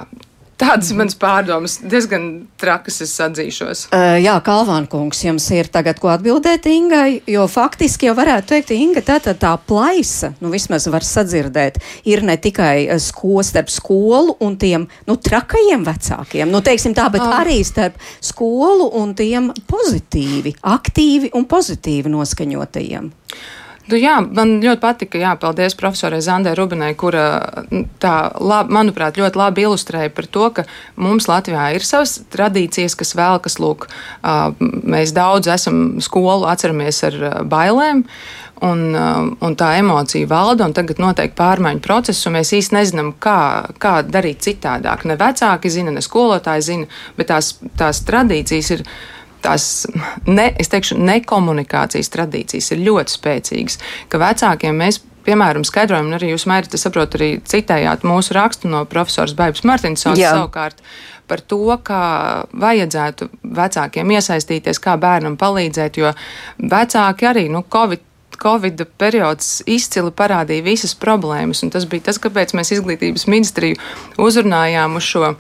Tādas 0.60 0.90
manas 0.92 1.16
pārdomas 1.16 1.78
diezgan 1.80 2.26
trakas, 2.60 2.98
es 3.06 3.14
atzīšos. 3.24 3.86
Uh, 3.96 4.18
jā, 4.20 4.34
Kalvāna 4.44 4.90
kungs, 4.92 5.22
jums 5.24 5.46
ir 5.56 5.70
tagad 5.72 6.02
ko 6.04 6.10
atbildēt 6.12 6.68
Ingai, 6.68 7.22
jo 7.32 7.46
faktiski 7.48 8.10
jau 8.10 8.16
varētu 8.18 8.52
teikt, 8.52 8.74
Inga, 8.76 9.04
tā, 9.08 9.22
tā, 9.24 9.32
tā 9.40 9.54
plaisa, 9.70 10.34
nu 10.44 10.52
vismaz 10.52 10.90
var 10.92 11.06
sadzirdēt, 11.08 11.80
ir 12.12 12.26
ne 12.28 12.36
tikai 12.36 12.90
sko, 13.00 13.40
starp 13.46 13.72
skolu 13.72 14.36
un 14.44 14.58
tiem, 14.60 14.90
nu, 15.08 15.16
trakajiem 15.16 15.88
vecākiem, 15.88 16.52
nu, 16.52 16.60
teiksim 16.66 16.98
tā, 16.98 17.08
bet 17.14 17.24
ah. 17.24 17.40
arī 17.40 17.62
starp 17.64 17.96
skolu 18.20 18.90
un 19.00 19.16
tiem 19.16 19.54
pozitīvi, 19.70 20.58
aktīvi 20.76 21.32
un 21.40 21.48
pozitīvi 21.48 22.12
noskaņotajiem. 22.12 23.08
Nu, 23.90 23.98
jā, 23.98 24.20
man 24.22 24.60
ļoti 24.62 24.82
patika, 24.84 25.18
jā, 25.18 25.32
paldies 25.40 25.74
profesorai 25.78 26.20
Zandai 26.22 26.54
Rubinai, 26.58 26.92
kura 27.00 27.24
tā, 28.02 28.14
lab, 28.38 28.70
manuprāt, 28.74 29.18
ļoti 29.18 29.40
labi 29.40 29.66
ilustrēja 29.66 30.12
par 30.14 30.28
to, 30.30 30.50
ka 30.54 30.66
mums 31.00 31.30
Latvijā 31.30 31.70
ir 31.74 31.86
savas 31.88 32.20
tradīcijas, 32.34 32.98
kas 33.00 33.16
vēl, 33.18 33.40
kas, 33.42 33.58
lūk, 33.62 33.88
mēs 34.60 35.16
daudz 35.18 35.50
esam 35.50 35.82
skolu 36.06 36.46
atceramies 36.52 37.02
ar 37.10 37.20
bailēm. 37.50 38.06
Un, 38.60 38.82
un 38.92 39.54
tā 39.56 39.70
emocija 39.80 40.28
valda, 40.28 40.66
un 40.68 40.74
tagad 40.76 40.98
notiek 41.00 41.32
pārmaiņu 41.32 41.80
process, 41.80 42.26
un 42.28 42.34
mēs 42.36 42.50
īsti 42.58 42.76
nezinām, 42.76 43.14
kā, 43.24 43.38
kā 43.80 44.02
darīt 44.04 44.44
citādāk. 44.44 45.06
Ne 45.08 45.16
vecāki 45.16 45.72
zina, 45.72 45.94
ne 45.96 46.04
skolotāji 46.04 46.66
zina, 46.68 46.90
bet 47.16 47.30
tās, 47.32 47.54
tās 47.80 48.04
tradīcijas 48.04 48.74
ir 48.76 48.84
tās 49.44 49.86
ne, 50.28 50.50
teikšu, 50.56 50.98
nekomunikācijas 51.04 52.12
tradīcijas 52.16 52.74
ir 52.76 52.84
ļoti 52.88 53.16
spēcīgas, 53.18 53.80
ka 54.10 54.22
vecākiem 54.22 54.84
mēs. 54.84 55.04
Piemēram, 55.20 55.66
skaidrojam, 55.68 56.08
un 56.08 56.16
arī 56.16 56.30
jūs, 56.32 56.46
Mērķis, 56.50 56.80
es 56.80 56.86
saprotu, 56.88 57.20
arī 57.20 57.28
citējāt 57.46 58.06
mūsu 58.08 58.34
rakstu 58.34 58.70
no 58.72 58.80
profesora 58.90 59.36
Baibas 59.38 59.66
Martinsons 59.68 60.18
savukārt 60.18 60.80
par 61.30 61.44
to, 61.46 61.60
kā 61.86 62.04
vajadzētu 62.58 63.28
vecākiem 63.60 64.14
iesaistīties, 64.16 64.80
kā 64.82 64.96
bērnam 64.98 65.36
palīdzēt, 65.38 66.00
jo 66.02 66.14
vecāki 66.72 67.30
arī, 67.30 67.46
nu, 67.52 67.62
Covid 67.70 68.08
Covid 68.40 68.86
periods 68.98 69.60
izcili 69.68 70.14
parādīja 70.16 70.64
visas 70.64 70.96
problēmas, 70.96 71.64
un 71.66 71.74
tas 71.74 71.86
bija 71.90 72.08
tas, 72.10 72.20
kāpēc 72.24 72.56
mēs 72.56 72.72
izglītības 72.78 73.28
ministriju 73.28 73.80
uzrunājām 74.22 74.96
uz 74.96 75.08
šo, 75.10 75.34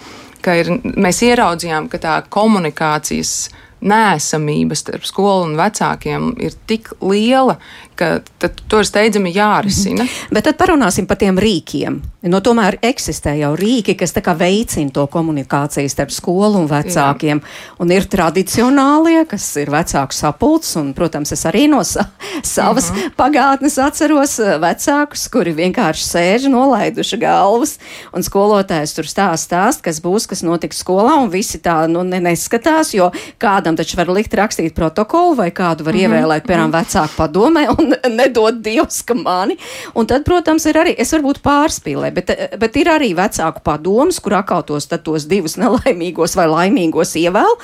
ka 0.44 0.58
ir, 0.60 0.74
mēs 0.84 1.22
ieraudzījām, 1.30 1.88
ka 1.92 2.02
tā 2.04 2.18
komunikācijas 2.32 3.34
nēsamība 3.82 4.78
starp 4.78 5.06
skolu 5.08 5.48
un 5.48 5.56
vecākiem 5.60 6.34
ir 6.44 6.56
tik 6.70 6.92
liela, 7.02 7.58
ka 8.00 8.20
to 8.68 8.80
ir 8.80 8.88
steidzami 8.88 9.34
jārisina. 9.36 10.04
-hmm. 10.04 10.34
Bet 10.34 10.44
tad 10.44 10.58
parunāsim 10.58 11.08
par 11.08 11.18
tiem 11.18 11.38
rīkiem. 11.38 12.00
No, 12.28 12.42
tomēr 12.44 12.76
eksistē 12.84 13.38
jau 13.40 13.54
rīki, 13.56 13.96
kas 13.96 14.12
veicina 14.36 14.92
to 14.92 15.06
komunikāciju 15.08 15.90
starp 15.90 16.12
skolu 16.12 16.60
un 16.60 16.68
vecākiem. 16.68 17.40
Jā. 17.40 17.76
Un 17.80 17.92
ir 17.92 18.04
tradicionālie, 18.12 19.26
kas 19.28 19.56
ir 19.56 19.72
vecāku 19.72 20.14
sapulcs, 20.14 20.76
un, 20.76 20.94
protams, 20.94 21.32
es 21.32 21.46
arī 21.46 21.70
no 21.70 21.84
sa 21.84 22.06
savas 22.44 22.92
mm 22.92 22.96
-hmm. 22.96 23.12
pagātnes 23.18 23.78
atceros 23.78 24.40
eh, 24.40 24.58
vecākus, 24.60 25.30
kuri 25.32 25.54
vienkārši 25.54 26.04
sēž 26.04 26.50
nolaiduši 26.50 27.18
galvas, 27.18 27.80
un 28.14 28.22
skolotājs 28.22 28.96
tur 28.96 29.06
stāst, 29.06 29.48
stāst, 29.48 29.82
kas 29.82 30.02
būs, 30.02 30.28
kas 30.28 30.44
notiks 30.44 30.84
skolā, 30.84 31.16
un 31.24 31.30
visi 31.30 31.58
tā 31.58 31.88
nu, 31.88 32.04
neskatās, 32.04 32.94
jo 32.94 33.12
kādam 33.40 33.78
taču 33.78 33.98
var 33.98 34.08
likt 34.10 34.34
rakstīt 34.34 34.74
protokolu, 34.74 35.36
vai 35.36 35.52
kādu 35.52 35.84
var 35.84 35.94
mm 35.94 36.00
-hmm. 36.00 36.10
ievēlēt, 36.10 36.44
piemēram, 36.48 36.72
vecāku 36.72 37.16
padomē, 37.18 37.70
un 37.80 37.89
nedod 38.20 38.62
Dievs, 38.66 39.02
ka 39.08 39.18
mani. 39.18 39.58
Un 39.98 40.10
tad, 40.10 40.26
protams, 40.28 40.66
ir 40.70 40.80
arī, 40.82 40.96
es 41.00 41.14
varbūt 41.16 41.42
pārspīlēju, 41.46 42.16
bet, 42.16 42.34
bet 42.62 42.80
ir 42.80 42.92
arī 42.94 43.12
vecāku 43.18 43.64
padoms, 43.66 44.22
kur 44.24 44.38
akautos 44.40 44.90
tos 44.90 45.28
divus 45.30 45.58
nelaimīgos 45.60 46.38
vai 46.40 46.50
laimīgos 46.52 47.16
ievēl, 47.20 47.60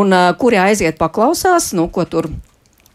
un 0.00 0.16
uh, 0.16 0.32
kuri 0.40 0.60
aiziet 0.62 1.00
paklausās, 1.00 1.72
nu, 1.76 1.88
ko 1.92 2.06
tur 2.08 2.30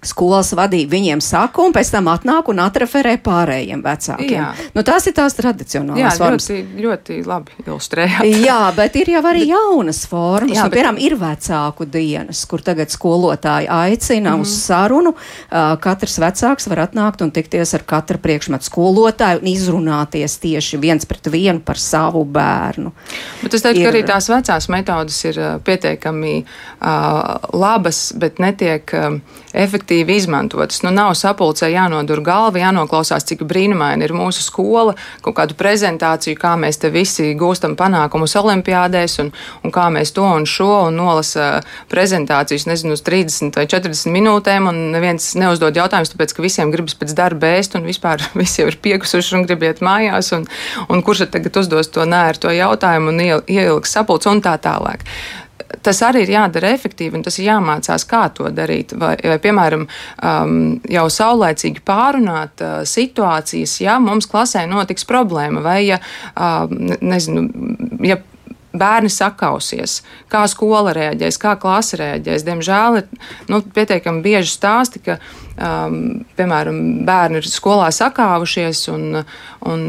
skolas 0.06 0.54
vadība 0.56 0.96
viņiem 0.96 1.20
saka, 1.24 1.64
un 1.66 1.74
pēc 1.76 1.92
tam 1.92 2.08
atnāk 2.12 2.48
un 2.52 2.62
atreferē 2.64 3.18
pārējiem 3.24 3.82
vecākiem. 3.84 4.32
Jā. 4.32 4.52
Nu, 4.76 4.84
tās 4.88 5.10
ir 5.10 5.16
tās 5.18 5.36
tradicionālās 5.36 6.00
jā, 6.00 6.12
formas. 6.22 6.48
Ļoti, 6.48 6.84
ļoti 6.86 7.18
labi 7.28 7.58
ilustrējāt. 7.66 8.30
jā, 8.48 8.60
bet 8.78 8.96
ir 9.02 9.12
jau 9.16 9.24
arī 9.28 9.44
jaunas 9.50 10.00
formas. 10.08 10.56
Jā, 10.56 10.64
nu, 10.64 10.72
bet... 10.72 10.80
Piemēram, 10.80 11.00
ir 11.04 11.16
vecāku 11.20 11.88
dienas, 11.92 12.44
kur 12.48 12.64
tagad 12.64 12.94
skolotāji 12.94 13.68
aicina 13.76 14.38
mm. 14.38 14.46
uz 14.46 14.54
sarunu. 14.62 15.14
Uh, 15.50 15.74
katrs 15.84 16.16
vecāks 16.24 16.70
var 16.72 16.86
atnākt 16.88 17.26
un 17.26 17.34
tikties 17.36 17.76
ar 17.76 17.84
katru 17.90 18.22
priekšmetu 18.24 18.70
skolotāju 18.70 19.44
un 19.44 19.52
izrunāties 19.52 20.38
tieši 20.40 20.80
viens 20.80 21.08
pret 21.10 21.28
vienu 21.34 21.60
par 21.66 21.82
savu 21.82 22.24
bērnu. 22.24 22.94
Bet 23.44 23.60
es 23.60 23.68
teiktu, 23.68 23.84
ir... 23.84 23.90
ka 23.90 23.94
arī 23.94 24.06
tās 24.08 24.32
vecās 24.32 24.72
metodas 24.72 25.20
ir 25.28 25.44
pietiekami 25.68 26.38
uh, 26.40 27.52
labas, 27.52 28.06
bet 28.16 28.40
netiek 28.40 28.96
uh, 28.96 29.20
efektīvi 29.90 30.18
izmantotas. 30.18 30.84
Nu, 30.84 30.92
nav 30.92 31.16
sapulcē 31.18 31.70
jānodur 31.72 32.22
galva, 32.22 32.60
jānoklausās, 32.60 33.26
cik 33.26 33.42
brīnumaini 33.48 34.06
ir 34.06 34.14
mūsu 34.14 34.44
skola, 34.44 34.96
kaut 35.22 35.36
kādu 35.36 35.56
prezentāciju, 35.58 36.38
kā 36.38 36.56
mēs 36.58 36.80
te 36.80 36.90
visi 36.90 37.34
gūstam 37.36 37.76
panākumus 37.76 38.36
olimpiādēs, 38.38 39.20
un, 39.24 39.32
un 39.64 39.74
kā 39.74 39.90
mēs 39.90 40.14
to 40.14 40.24
un 40.24 40.46
šo 40.46 40.88
un 40.88 41.00
nolasa 41.00 41.62
prezentācijas, 41.90 42.68
nezinu, 42.70 42.94
uz 42.94 43.04
30 43.04 43.58
vai 43.58 43.66
40 43.66 44.14
minūtēm, 44.14 44.70
un 44.70 44.92
neviens 44.94 45.34
neuzdod 45.36 45.76
jautājumus, 45.76 46.14
tāpēc, 46.14 46.36
ka 46.36 46.46
visiem 46.46 46.72
gribas 46.72 46.98
pēc 47.00 47.16
darba 47.18 47.56
ēst, 47.58 47.78
un 47.80 47.88
vispār 47.90 48.22
visi 48.40 48.62
jau 48.62 48.70
ir 48.70 48.80
piekusuši 48.82 49.40
un 49.40 49.46
grib 49.50 49.66
iet 49.66 49.82
mājās, 49.82 50.34
un, 50.38 50.48
un 50.90 51.04
kurš 51.04 51.26
tad 51.26 51.40
tagad 51.40 51.64
uzdos 51.64 51.90
to 51.90 52.06
nērto 52.06 52.54
jautājumu 52.54 53.14
un 53.14 53.22
ieliks 53.26 53.98
sapulci 53.98 54.30
un 54.30 54.44
tā 54.46 54.58
tālāk 54.62 55.08
tas 55.86 56.02
arī 56.06 56.24
ir 56.26 56.34
jādara 56.34 56.72
efektīvi, 56.76 57.20
un 57.20 57.26
tas 57.26 57.38
ir 57.40 57.50
jāmācās, 57.50 58.06
kā 58.10 58.24
to 58.36 58.50
darīt. 58.54 58.96
Vai, 59.00 59.14
vai 59.24 59.38
piemēram, 59.44 59.86
um, 59.86 60.56
jau 60.90 61.06
saulēcīgi 61.14 61.84
pārunāt 61.88 62.64
uh, 62.66 62.80
situācijas, 62.90 63.78
ja 63.84 64.00
mums 64.04 64.30
klasē 64.30 64.66
notiks 64.70 65.08
problēma, 65.10 65.64
vai 65.66 65.80
ja, 65.88 66.02
uh, 66.36 66.66
nezinu, 67.02 67.48
ja 68.06 68.20
bērni 68.80 69.10
sakausies, 69.10 70.00
kā 70.30 70.44
skola 70.50 70.94
reaģēs, 70.96 71.40
kā 71.42 71.56
klase 71.62 71.98
reaģēs. 72.00 72.46
Diemžēl 72.48 73.02
ir 73.02 73.08
nu, 73.50 73.62
pietiekami 73.62 74.22
bieži 74.26 74.54
stāsti, 74.54 75.02
ka 75.06 75.18
um, 75.60 75.98
piemēram, 76.40 76.80
bērni 77.08 77.42
ir 77.42 77.48
skolā 77.50 77.90
sakāvušies, 77.94 78.82
un, 78.94 79.22
un 79.68 79.84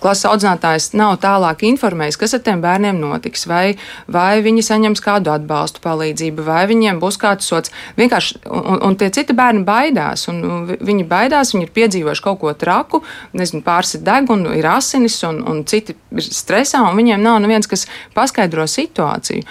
klases 0.00 0.28
audzinātājs 0.30 0.90
nav 0.98 1.16
tālāk 1.22 1.64
informējis, 1.68 2.18
kas 2.20 2.36
ar 2.36 2.44
tiem 2.46 2.62
bērniem 2.64 2.98
notiks, 3.00 3.46
vai, 3.50 3.76
vai 4.12 4.40
viņi 4.44 4.64
saņems 4.66 5.02
kādu 5.04 5.32
atbalstu, 5.34 5.82
palīdzību, 5.84 6.46
vai 6.46 6.64
viņiem 6.70 7.00
būs 7.02 7.18
kāds 7.22 7.48
sots. 7.50 7.72
Vienkārši, 7.98 8.40
un, 8.46 8.80
un 8.88 8.98
tie 9.00 9.10
citi 9.14 9.36
bērni 9.36 9.64
baidās, 9.66 10.26
un 10.32 10.70
viņi 10.70 11.06
baidās, 11.10 11.54
viņi 11.54 11.68
ir 11.68 11.74
piedzīvojuši 11.76 12.26
kaut 12.26 12.40
ko 12.42 12.54
traku, 12.56 13.02
nezinu, 13.36 13.64
pāris 13.66 13.96
ir 13.98 14.04
deguna, 14.06 14.54
ir 14.56 14.70
asinis, 14.70 15.18
un, 15.26 15.42
un 15.46 15.64
citi 15.68 15.96
ir 16.16 16.26
stresā, 16.26 16.82
un 16.86 16.98
viņiem 16.98 17.22
nav 17.22 17.40
neviens, 17.44 17.68
kas 17.70 17.86
paskaidro 18.16 18.66
situāciju. 18.70 19.44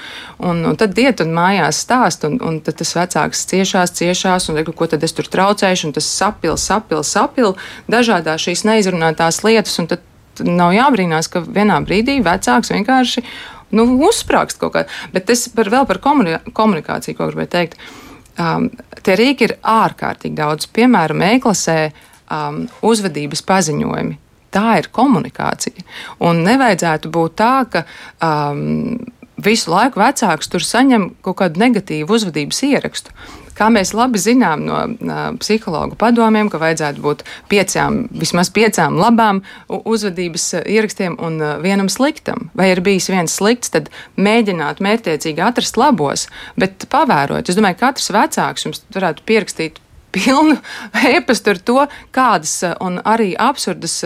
Un, 0.46 0.64
un 0.68 0.76
tad 0.80 0.98
iet 1.00 1.22
un 1.24 1.32
mājās 1.36 1.80
stāst, 1.86 2.26
un, 2.28 2.38
un 2.44 2.60
tad 2.64 2.80
tas 2.82 2.92
vecāks 2.98 3.46
ciešās, 3.52 3.94
ciešās, 3.96 4.50
un 4.52 4.64
ko 4.76 4.88
tad 4.92 5.04
es 5.06 5.16
tur 5.16 5.30
traucēju 5.32 5.65
traucējuši, 5.66 5.88
un 5.88 5.96
tas 5.96 6.08
sapil, 6.10 6.58
sapil, 6.58 7.04
sapil 7.04 7.56
dažādās 7.90 8.46
šīs 8.46 8.66
neizrunātās 8.66 9.44
lietas. 9.44 9.78
Tad 9.90 10.46
nav 10.46 10.74
jābrīnās, 10.76 11.30
ka 11.32 11.42
vienā 11.42 11.80
brīdī 11.86 12.22
vecāks 12.24 12.72
vienkārši 12.72 13.24
nu, 13.76 13.86
uzsprāgst 14.08 14.60
kaut 14.60 14.76
kā. 14.76 14.86
Bet 15.14 15.30
es 15.30 15.48
par, 15.50 15.70
vēl 15.70 15.88
par 15.88 16.02
komunikāciju, 16.04 17.16
ko 17.16 17.30
gribēju 17.32 17.52
teikt. 17.52 17.80
Um, 18.36 18.70
tie 19.02 19.16
rīki 19.16 19.48
ir 19.48 19.56
ārkārtīgi 19.64 20.36
daudz. 20.36 20.68
Piemēram, 20.68 21.24
e-klasē 21.24 21.80
um, 21.88 22.66
uzvedības 22.84 23.42
paziņojumi. 23.48 24.20
Tā 24.56 24.78
ir 24.80 24.90
komunikācija. 24.92 25.84
Un 26.24 26.44
nevajadzētu 26.44 27.12
būt 27.12 27.40
tā, 27.40 27.54
ka 27.72 27.86
um, 28.24 29.00
visu 29.40 29.72
laiku 29.72 30.00
vecāks 30.04 30.52
tur 30.52 30.64
saņem 30.64 31.10
kaut 31.24 31.40
kādu 31.42 31.64
negatīvu 31.64 32.16
uzvedības 32.20 32.62
ierakstu. 32.68 33.16
Kā 33.56 33.70
mēs 33.72 33.94
labi 33.96 34.20
zinām 34.20 34.66
no 34.68 34.82
uh, 34.84 35.22
psihologu 35.40 35.96
padomiem, 36.00 36.50
ka 36.52 36.60
vajadzētu 36.62 37.04
būt 37.04 37.24
piecām, 37.52 38.02
vismaz 38.12 38.52
piecām 38.56 39.00
labām 39.00 39.42
uzvedības 39.70 40.50
ierakstiem 40.64 41.16
un 41.24 41.40
uh, 41.40 41.56
vienam 41.64 41.90
sliktam. 41.92 42.50
Vai 42.58 42.74
ir 42.74 42.84
bijis 42.86 43.08
viens 43.12 43.38
slikts, 43.40 43.72
tad 43.72 43.92
mēģināt 44.20 44.84
mērķiecīgi 44.84 45.44
atrast 45.44 45.80
labos, 45.80 46.28
bet 46.60 46.88
pavērot. 46.92 47.48
Es 47.48 47.60
domāju, 47.60 47.80
ka 47.80 47.94
katrs 47.94 48.12
vecāks 48.16 48.68
jums 48.68 48.84
varētu 48.96 49.24
pierakstīt 49.30 49.80
pilnu 50.16 50.58
e-pastu 51.16 51.56
ar 51.56 51.62
to, 51.70 51.80
kādas 52.16 52.60
un 52.84 53.00
arī 53.04 53.34
absurdas 53.40 54.02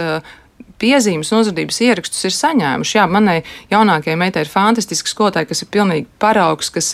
piezīmes 0.80 1.32
un 1.34 1.44
uzvedības 1.44 1.82
ierakstus 1.86 2.28
ir 2.30 2.36
saņēmuši. 2.36 2.98
Jā, 2.98 3.08
manai 3.12 3.40
jaunākajai 3.72 4.20
meitai 4.20 4.46
ir 4.46 4.52
fantastisks 4.52 5.14
skolotāji, 5.16 5.50
kas 5.52 5.66
ir 5.66 5.72
pilnīgi 5.74 6.08
paraugs, 6.22 6.72
kas 6.74 6.94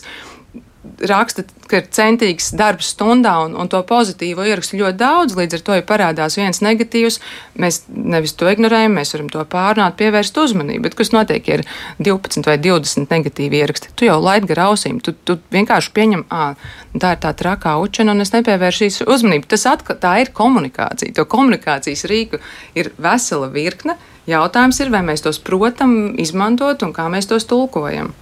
raksta, 1.10 1.44
ka 1.70 1.80
ir 1.82 1.88
centīgs 1.94 2.52
darbs 2.58 2.92
stundā 2.94 3.34
un, 3.46 3.56
un 3.60 3.70
to 3.72 3.82
pozitīvo 3.88 4.46
ierakstu 4.46 4.80
ļoti 4.80 4.98
daudz. 5.00 5.36
Līdz 5.38 5.58
ar 5.58 5.64
to, 5.66 5.78
ja 5.78 5.86
parādās 5.86 6.38
viens 6.40 6.62
negatīvs, 6.66 7.20
mēs 7.62 7.82
nevis 7.90 8.36
to 8.38 8.50
ignorējam, 8.52 8.98
mēs 8.98 9.16
varam 9.16 9.30
to 9.34 9.44
pārnāt, 9.52 9.98
pievērst 10.00 10.38
uzmanību. 10.42 10.86
Bet 10.88 10.98
kas 11.00 11.14
notiek, 11.16 11.48
ja 11.48 11.60
ir 11.60 11.66
12 12.06 12.50
vai 12.50 12.58
20 12.62 13.14
negatīvi 13.14 13.62
ieraksti? 13.62 13.94
Tu 13.98 14.10
jau 14.10 14.18
laid 14.24 14.48
gar 14.50 14.66
ausīm, 14.70 15.00
tu, 15.04 15.16
tu 15.28 15.38
vienkārši 15.56 15.94
pieņem, 15.96 16.26
ah, 16.34 16.60
tā 16.96 17.16
ir 17.16 17.24
tā 17.24 17.32
trakā 17.38 17.78
učena 17.84 18.16
un 18.16 18.26
es 18.26 18.34
nepievēršīšu 18.36 19.10
uzmanību. 19.12 19.50
Tas 19.52 19.68
atkal 19.72 20.00
tā 20.02 20.18
ir 20.24 20.34
komunikācija. 20.36 21.16
To 21.20 21.28
komunikācijas 21.30 22.06
rīku 22.12 22.42
ir 22.78 22.94
vesela 23.02 23.50
virkne. 23.54 24.00
Jautājums 24.30 24.80
ir, 24.82 24.90
vai 24.90 25.04
mēs 25.06 25.22
tos 25.22 25.38
protam 25.38 26.16
izmantot 26.22 26.82
un 26.86 26.94
kā 26.96 27.06
mēs 27.14 27.30
tos 27.30 27.46
tulkojam. 27.50 28.14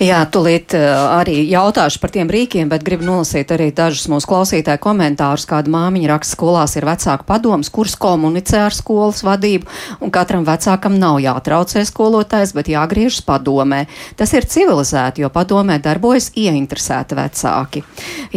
Jā, 0.00 0.22
tūlīt 0.32 0.72
uh, 0.78 1.10
arī 1.18 1.42
jautāšu 1.50 1.98
par 2.00 2.08
tiem 2.14 2.30
rīkiem, 2.32 2.70
bet 2.72 2.80
gribu 2.86 3.04
nolasīt 3.04 3.50
arī 3.52 3.66
dažus 3.76 4.06
mūsu 4.08 4.30
klausītāju 4.30 4.80
komentārus. 4.80 5.42
Kāda 5.44 5.68
māmiņa 5.68 6.08
raksta 6.08 6.38
skolās 6.38 6.72
ir 6.80 6.86
vecāku 6.88 7.26
padoms, 7.28 7.68
kurš 7.68 7.98
komunicē 8.00 8.62
ar 8.64 8.72
skolas 8.72 9.20
vadību, 9.26 9.68
un 10.00 10.12
katram 10.14 10.46
vecākam 10.46 10.96
nav 10.96 11.18
jātraucē 11.20 11.82
skolotājs, 11.84 12.54
bet 12.56 12.70
jāgriežas 12.72 13.20
padomē. 13.28 13.82
Tas 14.16 14.32
ir 14.32 14.46
civilizēti, 14.48 15.20
jo 15.20 15.28
padomē 15.34 15.76
darbojas 15.84 16.30
ieinteresēti 16.32 17.20
vecāki. 17.20 17.84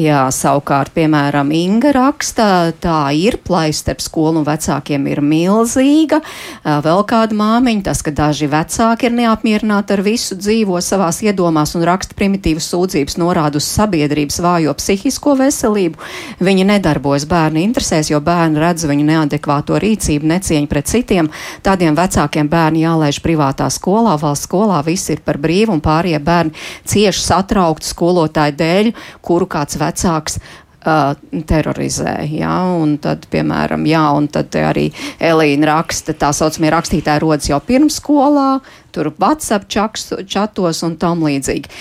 Jā, 0.04 0.26
savukārt, 0.36 0.91
piemēram, 0.99 1.56
Inga 1.56 1.95
raksta, 1.95 2.49
tā 2.84 3.06
ir 3.15 3.39
plaistarp 3.39 4.04
skolu 4.04 4.41
un 4.43 4.49
vecākiem 4.49 5.08
ir 5.13 5.23
milzīga. 5.23 6.19
Uh, 6.19 6.84
vēl 6.84 7.08
kāda 7.08 7.39
māmiņa, 7.39 7.88
tas, 7.88 8.04
ka 8.04 8.12
daži 8.12 8.52
vecāki 8.52 9.08
ir 9.08 9.17
neapmierināti 9.21 9.95
ar 9.95 10.06
visu 10.12 10.36
dzīvo 10.36 10.84
savās 10.84 11.23
iedomās 11.23 11.52
iedomās 11.53 11.75
un 11.77 11.83
raksta 11.85 12.15
primitīvas 12.17 12.65
sūdzības 12.71 13.17
norāda 13.21 13.59
uz 13.59 13.67
sabiedrības 13.67 14.39
vājo 14.41 14.73
psihisko 14.73 15.35
veselību. 15.37 15.99
Viņi 16.41 16.65
nedarbojas 16.65 17.25
bērnu 17.29 17.61
interesēs, 17.61 18.09
jo 18.09 18.19
bērni 18.19 18.59
redz 18.59 18.85
viņu 18.89 19.05
neadekvāto 19.05 19.77
rīcību, 19.77 20.25
necieņu 20.25 20.67
pret 20.67 20.87
citiem. 20.89 21.29
Tādiem 21.63 21.95
vecākiem 21.95 22.49
bērni 22.49 22.83
jālaiž 22.83 23.21
privātā 23.21 23.69
skolā, 23.69 24.17
valsts 24.17 24.47
skolā, 24.47 24.81
viss 24.85 25.09
ir 25.13 25.21
par 25.21 25.37
brīvu 25.37 25.73
un 25.75 25.81
pārējie 25.81 26.19
bērni 26.19 26.53
cieši 26.89 27.21
satraukti 27.21 27.87
skolotāju 27.87 28.57
dēļ, 28.57 28.93
kuru 29.21 29.47
kāds 29.47 29.77
vecāks 29.77 30.39
uh, 30.86 31.41
terorizē. 31.48 32.15
Ja? 32.30 32.54
Un 32.78 32.98
tad, 33.04 33.28
piemēram, 33.32 33.86
jā, 33.89 34.04
un 34.15 34.30
tad 34.32 34.56
arī 34.60 34.89
Elīna 35.24 35.69
raksta, 35.74 36.15
tā 36.17 36.32
saucamie 36.36 36.72
rakstītāji 36.74 37.24
rodas 37.24 37.50
jau 37.50 37.60
pirms 37.63 38.00
skolā, 38.02 38.62
tur 38.93 39.12
WhatsApp 39.17 39.67
čaks, 39.72 40.12
čatos 40.30 40.84
un 40.86 40.98
tam 41.02 41.24
līdzīgi. 41.26 41.72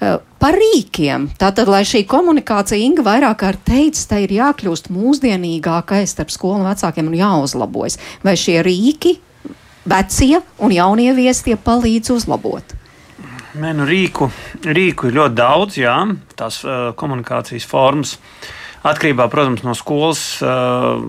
Uh, 0.00 0.18
par 0.42 0.58
rīkiem. 0.58 1.30
Tātad, 1.40 1.70
lai 1.70 1.84
šī 1.88 2.04
komunikācija 2.10 2.80
Inga 2.82 3.06
vairāk 3.06 3.42
kārt 3.44 3.64
teica, 3.68 4.06
tai 4.14 4.24
ir 4.26 4.36
jākļūst 4.38 4.90
mūsdienīgākai 4.94 6.04
starp 6.10 6.32
skolu 6.34 6.62
un 6.62 6.70
vecākiem 6.70 7.10
un 7.10 7.18
jāuzlabojas. 7.18 7.98
Vai 8.26 8.36
šie 8.40 8.60
rīki, 8.66 9.18
vecie 9.88 10.42
un 10.62 10.74
jaunie 10.74 11.10
viestie 11.18 11.58
palīdz 11.58 12.14
uzlabot? 12.16 12.81
Nē, 13.52 13.74
nu 13.76 13.84
rīku, 13.84 14.30
rīku 14.64 15.10
ir 15.10 15.16
ļoti 15.18 15.36
daudz, 15.36 15.74
jā, 15.76 15.92
tās 16.40 16.62
uh, 16.64 16.94
komunikācijas 16.96 17.66
formas. 17.68 18.14
Atkarībā, 18.80 19.26
protams, 19.28 19.60
no 19.66 19.74
skolas 19.76 20.22
uh, 20.40 21.02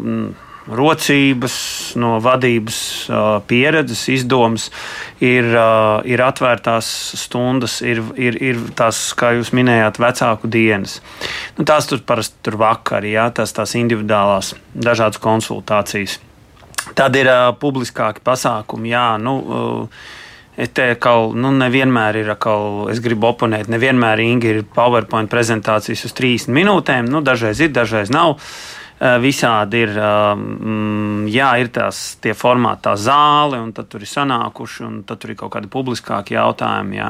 rocības, 0.67 1.55
no 2.03 2.17
vadības 2.23 2.79
uh, 3.07 3.21
pieredzes, 3.47 4.01
izdomas, 4.11 4.65
ir, 5.23 5.47
uh, 5.55 6.01
ir 6.03 6.23
atvērtās 6.25 6.89
stundas, 7.21 7.77
ir, 7.79 8.01
ir, 8.19 8.35
ir 8.43 8.59
tās, 8.75 8.99
kā 9.15 9.31
jūs 9.37 9.53
minējāt, 9.55 10.01
vecāku 10.03 10.49
dienas. 10.51 10.97
Nu, 11.55 11.63
tās 11.63 11.87
tur 11.87 12.03
parasti 12.03 12.43
tur 12.43 12.57
vakarī, 12.59 13.13
jā, 13.15 13.29
tās, 13.39 13.55
tās 13.55 13.77
individuālās 13.79 14.51
dažādas 14.75 15.23
konsultācijas. 15.23 16.19
Tad 16.91 17.15
ir 17.15 17.31
uh, 17.31 17.53
publiskāki 17.55 18.19
pasākumi, 18.27 18.91
jā. 18.91 19.05
Nu, 19.23 19.37
uh, 19.39 20.11
Te 20.53 20.85
atkal, 20.93 21.31
nu, 21.33 21.49
nevienmēr 21.57 22.19
ir, 22.21 22.27
atkal, 22.35 22.85
es 22.93 23.01
gribu 23.01 23.31
oponēt, 23.31 23.71
nevienmēr 23.73 24.21
ir 24.21 24.61
PowerPoint 24.75 25.31
prezentācijas 25.31 26.05
uz 26.05 26.13
30 26.13 26.53
minūtēm. 26.53 27.09
Nu, 27.09 27.23
dažreiz 27.25 27.63
ir, 27.63 27.73
dažreiz 27.73 28.13
nav. 28.13 28.37
Visādi 29.19 29.81
ir, 29.83 29.97
jā, 31.33 31.47
ir 31.59 31.71
tās 31.75 32.03
tie 32.23 32.35
formāti, 32.37 32.85
tā 32.85 32.93
zāle, 32.95 33.57
un 33.59 33.73
tad 33.75 33.89
tur 33.91 34.05
ir 34.05 34.07
sanākuši, 34.07 34.83
un 34.85 35.01
tad 35.09 35.19
tur 35.19 35.33
ir 35.33 35.39
kaut 35.41 35.51
kādi 35.57 35.71
publiskāki 35.73 36.37
jautājumi. 36.37 37.01
Jā 37.01 37.09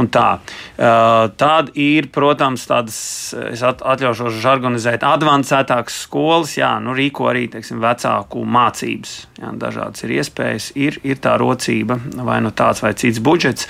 un 0.00 0.08
tā. 0.12 0.28
Uh, 0.72 1.28
tad 1.36 1.72
ir, 1.78 2.08
protams, 2.14 2.64
tādas, 2.68 2.98
es 3.50 3.62
atļaušos 3.62 4.38
žargonizēt, 4.40 5.04
advancētākas 5.04 5.98
skolas, 6.06 6.54
jā, 6.56 6.70
nu, 6.82 6.94
rīko 6.96 7.28
arī 7.32 7.44
teiksim, 7.52 7.82
vecāku 7.82 8.44
mācības. 8.48 9.14
Jā, 9.42 9.52
dažādas 9.60 10.06
ir 10.06 10.14
iespējas, 10.16 10.70
ir, 10.80 10.96
ir 11.04 11.20
tā 11.22 11.34
rocība, 11.40 11.98
vai 12.24 12.38
nu 12.44 12.54
tāds 12.56 12.80
vai 12.84 12.94
cits 12.96 13.20
budžets, 13.24 13.68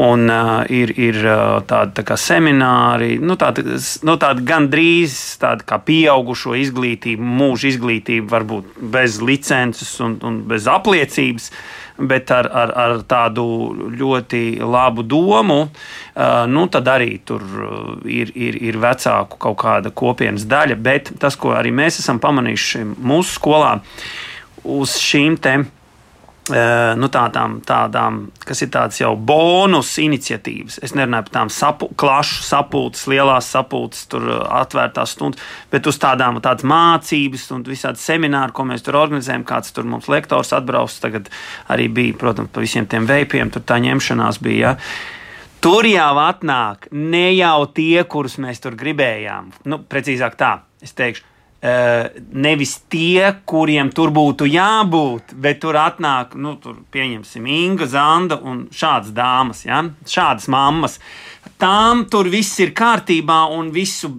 un 0.00 0.24
uh, 0.32 0.62
ir, 0.72 0.94
ir 0.96 1.20
tādi 1.68 1.96
tā 1.98 2.06
kā 2.08 2.16
semināri, 2.20 3.18
nu, 3.20 3.36
tādi, 3.40 3.66
nu, 4.08 4.16
tādi 4.20 4.46
gandrīz 4.48 5.18
tādi 5.42 5.68
kā 5.68 5.80
pieaugušo 5.84 6.56
izglītību, 6.58 7.28
mūža 7.42 7.74
izglītību, 7.74 8.30
varbūt 8.32 8.80
bez 8.94 9.20
licences 9.20 9.92
un, 10.04 10.16
un 10.24 10.40
bez 10.48 10.70
apliecības 10.70 11.52
bet 11.98 12.30
ar, 12.30 12.48
ar, 12.52 12.72
ar 12.78 12.96
tādu 13.08 13.44
ļoti 13.98 14.42
labu 14.62 15.02
domu, 15.02 15.60
nu, 16.48 16.66
tad 16.72 16.90
arī 16.92 17.16
tur 17.26 17.42
ir, 18.06 18.30
ir, 18.34 18.58
ir 18.70 18.78
vecāku 18.82 19.40
kaut 19.42 19.58
kāda 19.62 19.92
kopienas 19.94 20.46
daļa. 20.48 20.78
Bet 20.78 21.12
tas, 21.20 21.38
ko 21.38 21.56
arī 21.58 21.72
mēs 21.74 22.00
esam 22.02 22.20
pamanījuši 22.22 22.84
mūsu 22.98 23.38
skolā, 23.40 23.74
uz 24.68 24.98
šīm 25.02 25.40
tēmām 25.42 25.74
nu, 26.50 27.08
tādām, 27.12 27.58
tādām, 27.66 28.20
kas 28.46 28.62
ir 28.64 28.70
tādas 28.74 29.00
jau 29.00 29.12
bonus 29.16 29.90
iniciatīvas. 30.02 30.78
Es 30.84 30.94
nerunāju 30.96 31.26
par 31.26 31.34
tādām 31.34 31.52
sapu, 31.52 31.90
klašu 31.98 32.42
sapulces, 32.46 33.06
lielās 33.10 33.50
sapulces, 33.52 34.06
tur 34.12 34.26
eh, 34.28 34.40
atvērtās 34.60 35.14
stundas, 35.16 35.44
bet 35.72 35.86
uz 35.90 36.00
tādām 36.00 36.40
tādas 36.44 36.66
mācības 36.68 37.46
un 37.56 37.66
visādi 37.68 38.02
semināri, 38.02 38.54
ko 38.56 38.66
mēs 38.68 38.86
tur 38.86 38.98
organizējam. 39.00 39.46
Kāds 39.48 39.72
tur 39.76 39.88
mums 39.88 40.10
lektors 40.12 40.54
atbrauc, 40.56 40.92
tagad 41.02 41.30
arī 41.72 41.88
bija, 41.92 42.18
protams, 42.18 42.52
pa 42.52 42.64
visiem 42.64 42.88
tiem 42.90 43.08
veipiem, 43.08 43.52
tur 43.54 43.64
tā 43.68 43.80
ņemšanās 43.84 44.42
bija. 44.44 44.74
Ja. 44.74 44.76
Tur 45.64 45.86
jau 45.90 46.12
atnāk 46.22 46.86
ne 46.94 47.32
jau 47.34 47.66
tie, 47.74 48.04
kurus 48.06 48.36
mēs 48.38 48.62
tur 48.62 48.76
gribējām. 48.78 49.50
Nu, 49.66 49.80
precīzāk 49.82 50.38
tā, 50.38 50.52
es 50.84 50.94
teikšu, 50.94 51.24
nevis 51.58 52.76
tie, 52.86 53.32
kuriem 53.44 53.90
tur 53.90 54.12
būtu 54.14 54.46
jābūt, 54.46 55.34
bet 55.34 55.58
tur 55.64 55.74
atnāk, 55.80 56.36
nu, 56.38 56.54
tur 56.62 56.76
pieņemsim, 56.94 57.48
Inga, 57.50 57.88
Zanda 57.90 58.38
un 58.38 58.68
šādas 58.70 59.10
dāmas, 59.14 59.64
ja? 59.66 59.82
šādas 60.06 60.46
mammas. 60.48 60.98
Tām 61.58 62.04
tur 62.10 62.30
viss 62.30 62.60
ir 62.62 62.70
kārtībā 62.78 63.48
un 63.56 63.72
visu, 63.74 64.12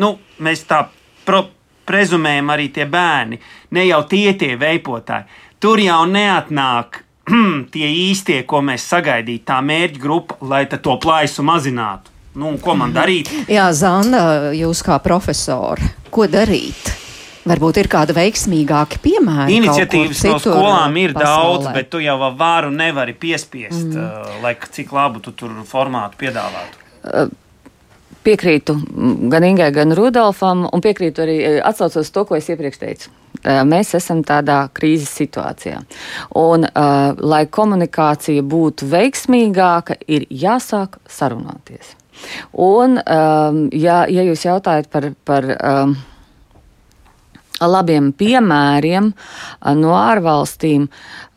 nu, 0.00 0.14
mēs 0.40 0.64
tā 0.70 0.86
pro, 1.28 1.44
prezumējam 1.86 2.54
arī 2.56 2.70
tie 2.72 2.88
bērni, 2.88 3.42
ne 3.76 3.86
jau 3.90 4.02
tie 4.08 4.32
tie 4.40 4.54
veipotāji. 4.56 5.28
Tur 5.60 5.80
jau 5.84 6.02
neatnāk 6.08 7.02
tie 7.76 7.92
īstie, 8.08 8.40
ko 8.48 8.64
mēs 8.64 8.88
sagaidītu, 8.88 9.44
tā 9.44 9.60
mērķa 9.60 10.00
grupa, 10.00 10.40
lai 10.40 10.64
to 10.70 10.96
plaisu 11.02 11.44
mazinātu. 11.44 12.15
Nu, 12.36 12.52
ko 12.60 12.74
man 12.76 12.92
darīt? 12.92 13.30
Jā, 13.48 13.70
Zana, 13.72 14.52
jūs 14.52 14.82
kā 14.84 14.98
profesori, 15.00 15.88
ko 16.12 16.26
darīt? 16.28 16.92
Varbūt 17.46 17.78
ir 17.80 17.88
kāda 17.88 18.12
veiksmīgāka 18.16 18.98
piemēra. 19.00 19.46
Iniciatīvas 19.54 20.20
no 20.26 20.36
skolām 20.42 20.98
ir 20.98 21.14
pasaulē. 21.14 21.62
daudz, 21.62 21.70
bet 21.76 21.88
tu 21.94 22.02
jau 22.02 22.16
varu 22.36 22.72
nevari 22.74 23.14
piespiest, 23.16 23.86
mm. 23.86 23.96
uh, 23.96 24.38
lai 24.42 24.56
cik 24.58 24.92
labu 24.92 25.22
tu 25.22 25.32
tur 25.32 25.54
formātu 25.64 26.18
piedāvātu. 26.26 26.82
Uh, 27.06 27.30
piekrītu 28.26 28.74
gan 29.30 29.46
Ingai, 29.46 29.70
gan 29.72 29.94
Rudolfam, 29.94 30.66
un 30.66 30.82
piekrītu 30.82 31.22
arī 31.22 31.36
uh, 31.38 31.60
atsaucos 31.70 32.10
to, 32.10 32.26
ko 32.26 32.36
es 32.36 32.50
iepriekš 32.50 32.82
teicu. 32.82 33.12
Uh, 33.38 33.62
mēs 33.68 33.94
esam 33.96 34.24
tādā 34.26 34.64
krīzes 34.74 35.14
situācijā. 35.22 35.84
Un, 36.42 36.66
uh, 36.66 37.12
lai 37.22 37.46
komunikācija 37.46 38.42
būtu 38.42 38.90
veiksmīgāka, 38.90 40.02
ir 40.10 40.26
jāsāk 40.28 40.98
sarunāties. 41.06 41.94
Un, 42.52 42.98
um, 43.00 43.62
ja, 43.72 44.04
ja 44.08 44.24
jūs 44.26 44.46
jautājat 44.46 44.90
par, 44.92 45.10
par 45.26 45.48
um, 45.56 45.94
labiem 47.60 48.12
piemēriem 48.16 49.12
uh, 49.12 49.74
no 49.76 49.94
ārvalstīm, 49.98 50.88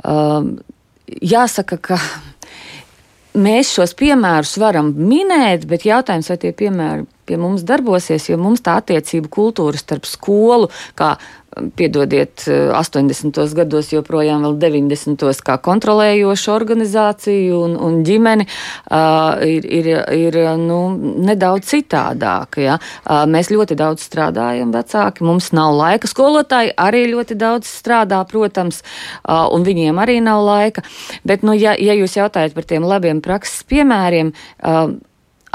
um, 0.08 0.52
jāsaka, 1.22 1.80
ka 1.82 2.00
mēs 3.40 3.74
šos 3.76 3.96
piemērus 4.00 4.58
varam 4.62 4.94
minēt, 4.98 5.68
bet 5.70 5.88
jautājums, 5.88 6.32
vai 6.32 6.40
tie 6.42 6.54
piemēri 6.56 7.08
pie 7.30 7.38
mums 7.42 7.66
darbosies, 7.68 8.30
jo 8.32 8.40
mums 8.42 8.66
tā 8.66 8.80
attiecība 8.82 9.32
kultūra 9.40 9.80
starp 9.80 10.10
skolu, 10.10 10.72
kā 10.98 11.16
piedodiet, 11.76 12.44
80. 12.74 13.38
Eh, 13.38 13.54
gados, 13.56 13.92
joprojām 13.94 14.44
vēl 14.46 14.58
90. 14.62 15.42
kā 15.46 15.58
kontrolējoša 15.64 16.54
organizācija 16.54 17.58
un, 17.58 17.76
un 17.76 18.00
ģimene 18.06 18.46
uh, 18.46 19.42
ir, 19.46 19.66
ir, 19.66 19.90
ir 20.16 20.38
nu, 20.62 20.80
nedaudz 21.26 21.72
citādāka. 21.72 22.62
Ja? 22.64 22.78
Uh, 23.04 23.24
mēs 23.30 23.52
ļoti 23.54 23.78
daudz 23.80 24.06
strādājam, 24.06 24.74
vecāki, 24.76 25.26
mums 25.26 25.52
nav 25.56 25.76
laika. 25.78 26.10
Skolotāji 26.10 26.74
arī 26.80 27.06
ļoti 27.14 27.38
daudz 27.40 27.70
strādā, 27.70 28.22
protams, 28.30 28.84
uh, 28.84 29.48
un 29.54 29.66
viņiem 29.68 30.00
arī 30.02 30.20
nav 30.26 30.44
laika. 30.46 30.86
Bet, 31.28 31.46
nu, 31.48 31.58
ja, 31.58 31.76
ja 31.80 31.98
jūs 31.98 32.18
jautājat 32.20 32.56
par 32.58 32.70
tiem 32.70 32.88
labiem 32.88 33.24
prakses 33.26 33.66
piemēriem, 33.70 34.34
uh, 34.64 34.96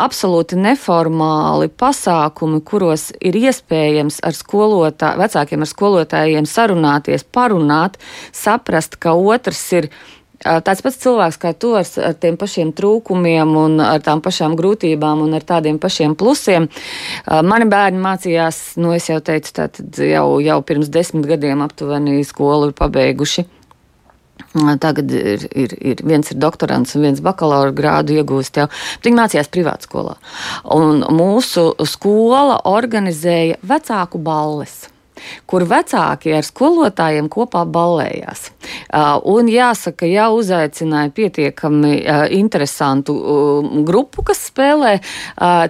absolūti 0.00 0.58
neformāli 0.58 1.70
pasākumi, 1.70 2.60
kuros 2.66 3.10
ir 3.22 3.38
iespējams 3.38 4.20
ar 4.26 4.36
skolotāju, 4.36 5.20
vecākiem 5.22 5.64
ar 5.64 5.70
skolotājiem 5.70 6.48
sarunāties, 6.50 7.24
parunāt, 7.24 7.98
saprast, 8.34 8.98
ka 8.98 9.14
otrs 9.14 9.64
ir 9.78 9.90
tāds 10.44 10.82
pats 10.84 10.98
cilvēks 11.00 11.38
kā 11.40 11.54
tu 11.56 11.72
ar, 11.78 11.86
ar 12.04 12.14
tiem 12.20 12.36
pašiem 12.40 12.74
trūkumiem 12.76 13.54
un 13.56 13.80
ar 13.80 14.02
tām 14.04 14.20
pašām 14.24 14.56
grūtībām 14.58 15.24
un 15.24 15.38
ar 15.38 15.46
tādiem 15.46 15.78
pašiem 15.80 16.16
plusiem. 16.18 16.68
Mani 17.24 17.68
bērni 17.70 18.02
mācījās, 18.02 18.60
nu 18.82 18.92
es 18.96 19.08
jau 19.08 19.20
teicu, 19.24 19.54
tātad 19.60 20.00
jau, 20.04 20.26
jau 20.44 20.60
pirms 20.66 20.92
desmit 20.92 21.28
gadiem 21.30 21.64
aptuveni 21.64 22.20
skolu 22.26 22.70
ir 22.70 22.78
pabeiguši. 22.78 23.46
Tagad 24.80 25.10
ir, 25.10 25.44
ir, 25.54 25.74
ir 25.82 26.02
viens 26.06 26.30
ir 26.30 26.38
doktorants 26.38 26.94
un 26.94 27.06
viens 27.08 27.20
bakalaura 27.22 27.74
grādu 27.74 28.14
iegūst 28.18 28.58
jau. 28.60 28.68
Viņi 29.02 29.18
mācījās 29.18 29.50
privātskolā. 29.54 30.16
Un 30.74 31.02
mūsu 31.14 31.72
skola 31.90 32.60
organizēja 32.70 33.58
vecāku 33.66 34.22
balles 34.22 34.84
kur 35.50 35.64
vecāki 35.68 36.32
ar 36.36 36.46
skolotājiem 36.46 37.28
kopā 37.32 37.64
ballējās. 37.68 38.48
Un 39.30 39.48
jāsaka, 39.52 40.08
ja 40.10 40.30
uzaicināja 40.34 41.12
pietiekami 41.14 41.92
interesantu 42.36 43.14
grupu, 43.86 44.24
kas 44.26 44.42
spēlē, 44.50 44.96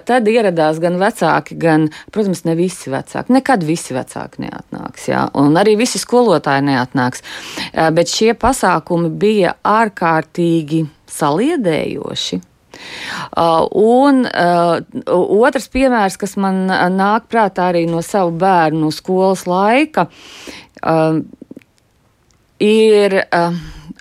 tad 0.07 0.31
ieradās 0.31 0.81
gan 0.83 0.99
vecāki, 1.01 1.59
gan, 1.61 1.89
protams, 2.15 2.45
ne 2.47 2.57
visi 2.57 2.93
vecāki. 2.93 3.35
Nekad 3.35 3.63
visi 3.67 3.95
vecāki 3.95 4.45
neatnāks, 4.47 5.09
jā, 5.11 5.27
un 5.37 5.55
arī 5.61 5.77
visi 5.79 6.01
skolotāji 6.01 6.65
neatnāks. 6.71 7.23
Bet 7.95 8.11
šie 8.11 8.33
pasākumi 8.39 9.13
bija 9.13 9.55
ārkārtīgi 9.61 10.85
saliedējoši. 11.15 12.41
Uh, 13.35 13.65
un 13.75 14.25
uh, 14.25 14.79
otrs 15.13 15.69
piemērs, 15.73 16.17
kas 16.21 16.35
man 16.41 16.65
uh, 16.69 16.85
nāk 16.93 17.29
prātā 17.31 17.69
arī 17.71 17.85
no 17.89 18.03
savu 18.05 18.35
bērnu 18.41 18.91
skolas 18.95 19.45
laika, 19.49 20.09
ir. 22.61 23.21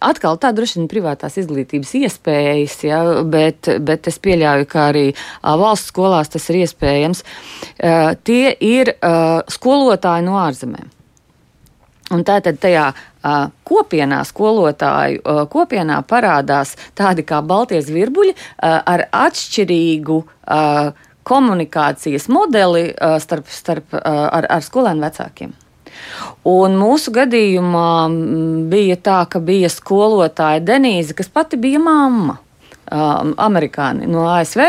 Atkal 0.04 0.36
tā 0.42 0.50
droši 0.52 0.80
vien 0.80 0.88
privātās 0.90 1.38
izglītības 1.40 1.92
iespējas, 1.96 2.74
ja, 2.84 2.98
bet, 3.30 3.70
bet 3.80 4.08
es 4.10 4.18
pieļauju, 4.20 4.66
ka 4.68 4.88
arī 4.90 5.04
valsts 5.40 5.88
skolās 5.94 6.28
tas 6.34 6.48
ir 6.52 6.58
iespējams. 6.64 7.22
Tie 8.26 8.52
ir 8.68 8.90
skolotāji 9.54 10.26
no 10.26 10.36
ārzemēm. 10.42 10.90
Un 12.12 12.20
tātad 12.26 12.58
tajā 12.60 12.90
uh, 12.92 13.46
kopienā, 13.64 14.20
skolotāju 14.28 15.22
uh, 15.24 15.44
kopienā 15.48 16.02
parādās 16.04 16.74
tādi 16.98 17.24
kā 17.24 17.40
Baltijas 17.40 17.88
virbuļi 17.88 18.34
uh, 18.34 18.82
ar 18.84 19.06
atšķirīgu 19.08 20.18
uh, 20.20 20.90
komunikācijas 21.24 22.28
modeli 22.28 22.90
uh, 22.92 23.16
starp, 23.24 23.48
starp, 23.48 23.88
uh, 23.96 24.26
ar, 24.28 24.50
ar 24.52 24.64
skolēnu 24.66 25.06
vecākiem. 25.06 25.54
Un 26.44 26.76
mūsu 26.76 27.14
gadījumā 27.14 27.88
bija 28.68 28.98
tā, 29.00 29.22
ka 29.30 29.40
bija 29.40 29.70
skolotāja 29.72 30.60
Denīze, 30.60 31.16
kas 31.16 31.30
pati 31.32 31.56
bija 31.56 31.80
mamma 31.80 32.36
um, 32.94 33.32
amerikāni 33.42 34.08
no 34.10 34.24
ASV. 34.30 34.62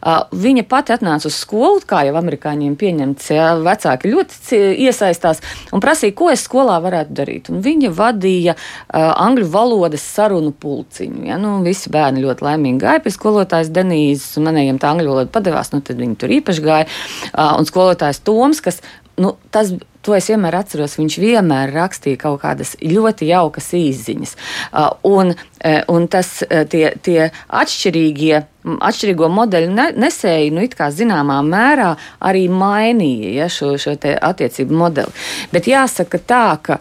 Uh, 0.00 0.20
viņa 0.36 0.64
pati 0.68 0.94
atnāca 0.94 1.28
uz 1.30 1.38
skolu, 1.40 1.82
kā 1.88 2.02
jau 2.08 2.16
amerikāņiem 2.20 2.76
pieņemts. 2.80 3.30
Ja, 3.34 3.50
vecāki 3.64 4.12
ļoti 4.12 4.60
iesaistās 4.86 5.42
un 5.74 5.82
prasīja, 5.82 6.16
ko 6.16 6.30
es 6.32 6.44
skolā 6.46 6.78
varētu 6.84 7.16
darīt. 7.16 7.50
Un 7.52 7.62
viņa 7.64 7.92
vadīja 7.96 8.56
uh, 8.56 9.10
angļu 9.10 9.48
valodas 9.52 10.04
sarunu 10.04 10.52
pulciņu. 10.52 11.26
Ja, 11.30 11.40
nu, 11.40 11.58
visi 11.66 11.92
bērni 11.92 12.24
ļoti 12.24 12.46
laimīgi 12.46 12.84
gāja 12.84 13.04
pie 13.04 13.14
skolotājas 13.14 13.72
Denīzes, 13.74 14.36
un 14.40 14.48
manējiem 14.50 14.80
tā 14.82 14.94
angļu 14.94 15.14
valoda 15.14 15.34
padevās, 15.34 15.72
nu, 15.74 15.82
tad 15.84 16.00
viņi 16.00 16.18
tur 16.20 16.38
īpaši 16.40 16.66
gāja. 16.66 16.88
Uh, 17.30 17.56
un 17.58 17.68
skolotājs 17.68 18.22
Toms, 18.26 18.62
kas 18.64 18.82
nu, 19.20 19.36
tas 19.54 19.74
To 20.00 20.14
es 20.16 20.30
vienmēr 20.30 20.56
atceros. 20.56 20.96
Viņš 20.96 21.16
vienmēr 21.20 21.74
rakstīja 21.74 22.22
kaut 22.22 22.40
kādas 22.40 22.72
ļoti 22.80 23.28
jaukas 23.28 23.68
īsiņas. 23.76 24.32
Uh, 24.72 24.86
un, 25.10 25.34
uh, 25.34 25.80
un 25.92 26.06
tas 26.12 26.38
uh, 26.46 26.62
tie, 26.70 26.86
tie 27.04 27.28
atšķirīgie. 27.60 28.38
Atšķirīgo 28.60 29.28
modeļu 29.32 29.72
nesēji, 30.00 30.50
nu, 30.56 30.64
kā 30.76 30.90
zināmā 30.92 31.38
mērā 31.44 31.94
arī 32.28 32.46
mainīja 32.52 33.30
ja, 33.38 33.46
šo, 33.52 33.74
šo 33.80 33.94
attiecību 33.96 34.76
modeli. 34.76 35.14
Bet 35.52 35.68
jāsaka 35.68 36.20
tā, 36.20 36.44
ka 36.64 36.76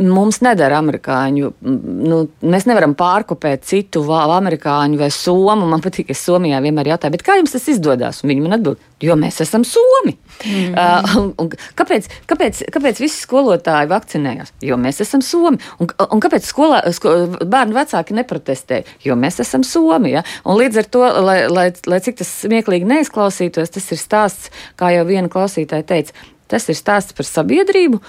mums 0.00 0.40
nedara 0.44 0.78
amerikāņu. 0.82 1.50
Nu, 1.62 2.20
mēs 2.42 2.66
nevaram 2.68 2.96
pārkopēt 2.98 3.66
citu 3.68 4.02
amerikāņu 4.10 4.98
vai 5.00 5.10
somu. 5.14 5.68
Man 5.70 5.82
patīk, 5.84 6.08
ka 6.10 6.18
Somijā 6.18 6.60
vienmēr 6.64 6.94
jautā, 6.94 7.10
kā 7.24 7.38
jums 7.38 7.54
tas 7.54 7.68
izdodas? 7.70 8.22
Viņi 8.26 8.44
man 8.44 8.58
atbild, 8.58 8.82
jo 9.04 9.16
mēs 9.18 9.40
esam 9.44 9.66
somi. 9.68 10.16
Mm 10.44 10.74
uh, 10.74 11.16
un, 11.20 11.30
un 11.38 11.50
kāpēc, 11.78 12.08
kāpēc, 12.30 12.64
kāpēc 12.74 13.00
visi 13.02 13.22
skolotāji 13.22 13.90
vakcinējās? 13.90 14.54
Jo 14.64 14.78
mēs 14.80 15.00
esam 15.04 15.22
somi. 15.24 15.60
Un, 15.78 15.90
un 16.10 16.22
kāpēc 16.22 16.46
skolā, 16.48 16.82
sko, 16.94 17.14
bērnu 17.40 17.76
vecāki 17.76 18.16
neprotestē? 18.18 18.82
Jo 19.06 19.16
mēs 19.20 19.40
esam 19.44 19.64
somi. 19.66 20.14
Ja? 20.16 20.24
Un 20.44 20.58
līdz 20.60 20.82
ar 20.82 20.90
to, 20.96 21.04
lai, 21.26 21.38
lai, 21.50 21.68
lai 21.90 22.00
cik 22.04 22.20
tas 22.20 22.30
smieklīgi 22.44 22.88
neizklausītos, 22.90 23.72
tas 23.74 23.90
ir 23.94 24.00
stāsts, 24.00 24.50
kā 24.80 24.90
jau 24.94 25.06
viena 25.08 25.30
klausītāja 25.32 25.86
teica, 25.86 26.16
Tas 26.50 26.68
ir 26.68 26.76
stāsts 26.76 27.16
par 27.16 27.26
sabiedrību, 27.28 28.00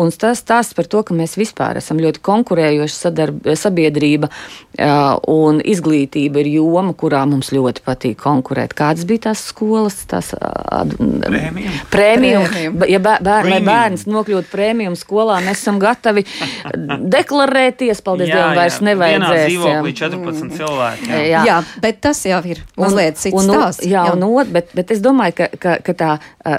un 0.00 0.12
tas 0.16 0.40
stāsts 0.40 0.76
par 0.76 0.88
to, 0.88 1.02
ka 1.04 1.16
mēs 1.16 1.36
vispār 1.38 1.80
esam 1.80 2.00
ļoti 2.00 2.22
konkurējoša 2.24 3.12
sabiedrība, 3.58 4.30
un 5.28 5.60
izglītība 5.60 6.42
ir 6.42 6.50
joma, 6.56 6.94
kurā 6.98 7.24
mums 7.28 7.52
ļoti 7.52 7.84
patīk 7.84 8.18
konkurēt. 8.22 8.72
Kādas 8.78 9.04
bija 9.08 9.28
tās 9.28 9.42
skolas? 9.50 9.98
Tās. 10.08 10.32
Prēmijum. 11.92 12.80
Ja 12.88 13.02
bēr, 13.04 13.48
lai 13.52 13.60
bērns 13.64 14.06
nokļūtu 14.08 14.52
prēmijum 14.52 14.96
skolā, 14.98 15.40
mēs 15.44 15.62
esam 15.62 15.80
gatavi 15.82 16.24
deklarēties. 17.16 18.02
Paldies 18.06 18.32
Dievam, 18.32 18.54
vairs 18.56 18.80
nevajadzēs. 18.86 19.46
Dzīvoklī 19.52 19.94
14 19.98 20.56
cilvēki. 20.56 21.10
Jā. 21.12 21.22
Jā. 21.28 21.44
jā, 21.48 21.58
bet 21.82 22.00
tas 22.04 22.20
jau 22.26 22.40
ir 22.48 22.62
mazliet 22.78 23.20
cits 23.20 23.36
un, 23.36 23.50
stāsts. 23.50 23.86
Jā, 23.86 24.06
jā. 24.08 24.16
Un, 24.16 24.52
bet, 24.54 24.72
bet 24.76 24.92
es 24.94 25.02
domāju, 25.04 25.36
ka, 25.42 25.48
ka, 25.60 25.76
ka 25.84 25.96
tā, 25.98 26.10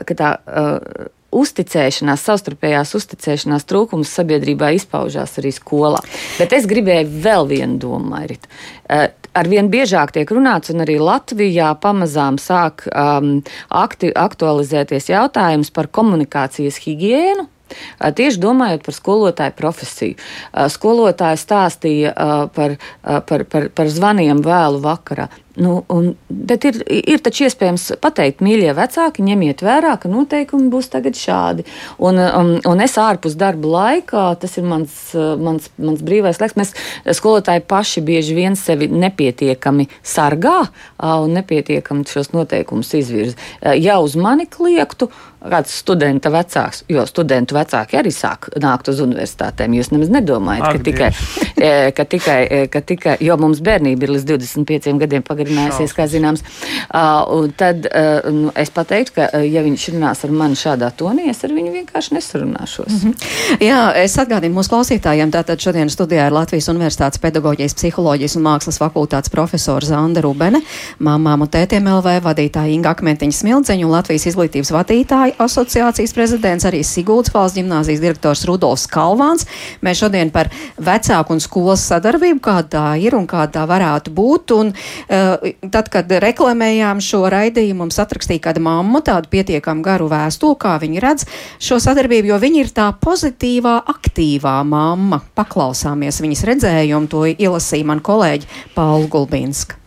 ka 0.06 0.18
tā 0.20 0.32
uh, 0.38 0.99
uzticēšanās, 1.36 2.24
savstarpējās 2.26 2.96
uzticēšanās 2.98 3.68
trūkums 3.70 4.12
sabiedrībā 4.18 4.72
izpaužās 4.78 5.38
arī 5.42 5.52
skolā. 5.56 6.02
Bet 6.40 6.56
es 6.58 6.68
gribēju 6.70 7.22
vēl 7.24 7.50
vienu 7.50 7.80
domu, 7.82 8.12
Mairit. 8.14 8.48
Eh, 8.90 9.10
arvien 9.38 9.70
biežāk 9.70 10.14
tiek 10.16 10.30
runāts, 10.34 10.74
un 10.74 10.84
arī 10.86 10.98
Latvijā 11.02 11.72
pamazām 11.82 12.40
sāk 12.42 12.88
um, 12.90 13.40
akti, 13.70 14.12
aktualizēties 14.16 15.12
jautājums 15.12 15.72
par 15.74 15.92
komunikācijas 15.94 16.82
higiēnu. 16.86 17.46
Eh, 17.70 18.14
tieši 18.18 18.42
domājot 18.42 18.88
par 18.88 18.98
skolotāju 18.98 19.58
profesiju. 19.60 20.18
Eh, 20.18 20.72
skolotāji 20.74 21.44
stāstīja 21.44 22.16
par, 22.56 22.80
par, 23.06 23.46
par, 23.46 23.70
par 23.70 23.94
zvaniem 23.94 24.42
vēlu 24.46 24.82
vakarā. 24.82 25.30
Nu, 25.60 25.84
un, 25.92 26.14
bet 26.28 26.64
ir, 26.70 26.78
ir 26.88 27.20
taču 27.24 27.44
iespējams 27.44 27.90
pateikt, 28.00 28.40
mīļie 28.46 28.72
vecāki, 28.78 29.26
ņemiet 29.28 29.60
vērā, 29.66 29.98
ka 30.00 30.12
noteikumi 30.12 30.70
būs 30.72 30.88
tagad 30.94 31.20
šādi. 31.20 31.66
Un, 31.98 32.16
un, 32.16 32.54
um, 32.56 32.72
un 32.72 32.84
es 32.84 32.96
ārpus 33.02 33.36
darba 33.40 33.74
laikā, 33.74 34.24
tas 34.40 34.56
ir 34.56 34.68
mans, 34.70 34.96
mans, 35.44 35.68
mans 35.76 36.04
brīvais 36.06 36.40
laiks. 36.40 36.56
Mēs 36.60 36.72
skolotāji 37.20 37.66
paši 37.68 38.06
bieži 38.08 38.38
vien 38.38 38.56
sevi 38.60 38.88
nepietiekami 38.88 39.90
sargā 40.00 40.62
un 41.04 41.36
nepietiekami 41.36 42.08
šos 42.08 42.32
noteikumus 42.32 42.94
izvirza. 42.96 43.36
Ja 43.76 44.00
uz 44.00 44.16
mani 44.20 44.48
kliegtu, 44.48 45.10
kāds 45.40 45.72
studenta 45.82 46.32
vecāks, 46.34 46.84
jo 46.92 47.06
studentu 47.08 47.56
vecāki 47.56 47.98
arī 48.00 48.12
sāk 48.12 48.50
nākt 48.60 48.90
uz 48.92 49.00
universitātēm. 49.04 49.76
Jūs 49.78 49.92
nemaz 49.94 50.12
nedomājat, 50.12 50.66
Ak, 50.68 50.76
ka, 50.76 50.84
tikai, 50.84 51.10
ka, 51.98 52.06
tikai, 52.12 52.40
ka 52.72 52.82
tikai, 52.84 53.16
jo 53.24 53.38
mums 53.40 53.62
bērnība 53.64 54.08
ir 54.08 54.14
līdz 54.18 54.28
25 54.34 54.98
gadiem 55.00 55.24
pagarinājusies, 55.24 55.96
kā 55.96 56.08
zināms. 56.12 56.44
Uh, 56.90 57.48
tad 57.60 57.88
uh, 57.88 58.28
nu, 58.36 58.52
es 58.60 58.72
pateiktu, 58.76 59.16
ka, 59.16 59.30
ja 59.46 59.64
viņš 59.64 59.88
runās 59.94 60.26
ar 60.28 60.36
mani 60.36 60.60
šādā 60.60 60.92
tonī, 61.00 61.30
es 61.32 61.44
ar 61.48 61.56
viņu 61.56 61.72
vienkārši 61.78 62.18
nesarunāšos. 62.18 62.92
Mm 62.92 63.00
-hmm. 63.00 63.64
Jā, 63.64 63.80
es 64.04 64.18
atgādinu 64.20 64.60
mūsu 64.60 64.74
klausītājiem, 64.76 65.32
tātad 65.32 65.60
šodien 65.60 65.90
studijā 65.90 66.28
ir 66.28 66.36
Latvijas 66.36 66.68
Universitātes 66.68 67.22
pedagoģijas, 67.22 67.74
psiholoģijas 67.80 68.36
un 68.36 68.44
mākslas 68.44 68.80
fakultātes 68.82 69.32
profesora 69.32 69.86
Zanda 69.86 70.22
Rubene, 70.22 70.62
mamām 71.00 71.42
un 71.42 71.48
tētiem 71.48 71.88
LV 71.88 72.20
vadītāja 72.28 72.74
Inga 72.74 72.90
Akmentiņa 72.90 73.32
Smildziņa 73.32 73.86
un 73.86 73.92
Latvijas 73.92 74.26
izglītības 74.26 74.72
vadītāja 74.72 75.29
skolotāju 75.30 75.60
asociācijas 75.60 76.14
prezidents, 76.14 76.66
arī 76.66 76.84
Siguldas 76.84 77.32
valsts 77.34 77.58
ģimnāzijas 77.58 78.02
direktors 78.02 78.46
Rudolfs 78.46 78.88
Kalvāns. 78.88 79.46
Mēs 79.82 80.00
šodien 80.00 80.32
par 80.32 80.50
vecāku 80.78 81.34
un 81.34 81.40
skolas 81.40 81.82
sadarbību, 81.88 82.40
kāda 82.40 82.70
tā 82.70 83.02
ir 83.02 83.16
un 83.16 83.28
kāda 83.28 83.60
tā 83.60 83.66
varētu 83.68 84.12
būt. 84.12 84.52
Un, 84.56 84.74
uh, 84.74 85.70
tad, 85.70 85.90
kad 85.90 86.10
reklamējām 86.10 87.02
šo 87.02 87.30
raidījumu, 87.30 87.84
mums 87.84 88.00
atrakstīja 88.00 88.50
kāda 88.50 88.60
mamma 88.60 89.02
tādu 89.02 89.30
pietiekam 89.30 89.82
garu 89.82 90.10
vēstuli, 90.10 90.58
kā 90.60 90.78
viņi 90.80 91.00
redz 91.00 91.26
šo 91.60 91.80
sadarbību, 91.80 92.32
jo 92.32 92.40
viņi 92.40 92.64
ir 92.64 92.72
tā 92.74 92.90
pozitīvā, 92.94 93.84
aktīvā 93.90 94.60
mamma. 94.64 95.22
Paklausāmies 95.36 96.22
viņas 96.22 96.46
redzējumu, 96.50 97.10
to 97.10 97.26
ielasīja 97.30 97.86
man 97.86 98.02
kolēģi 98.02 98.50
Paula 98.76 99.08
Gulbinska. 99.08 99.80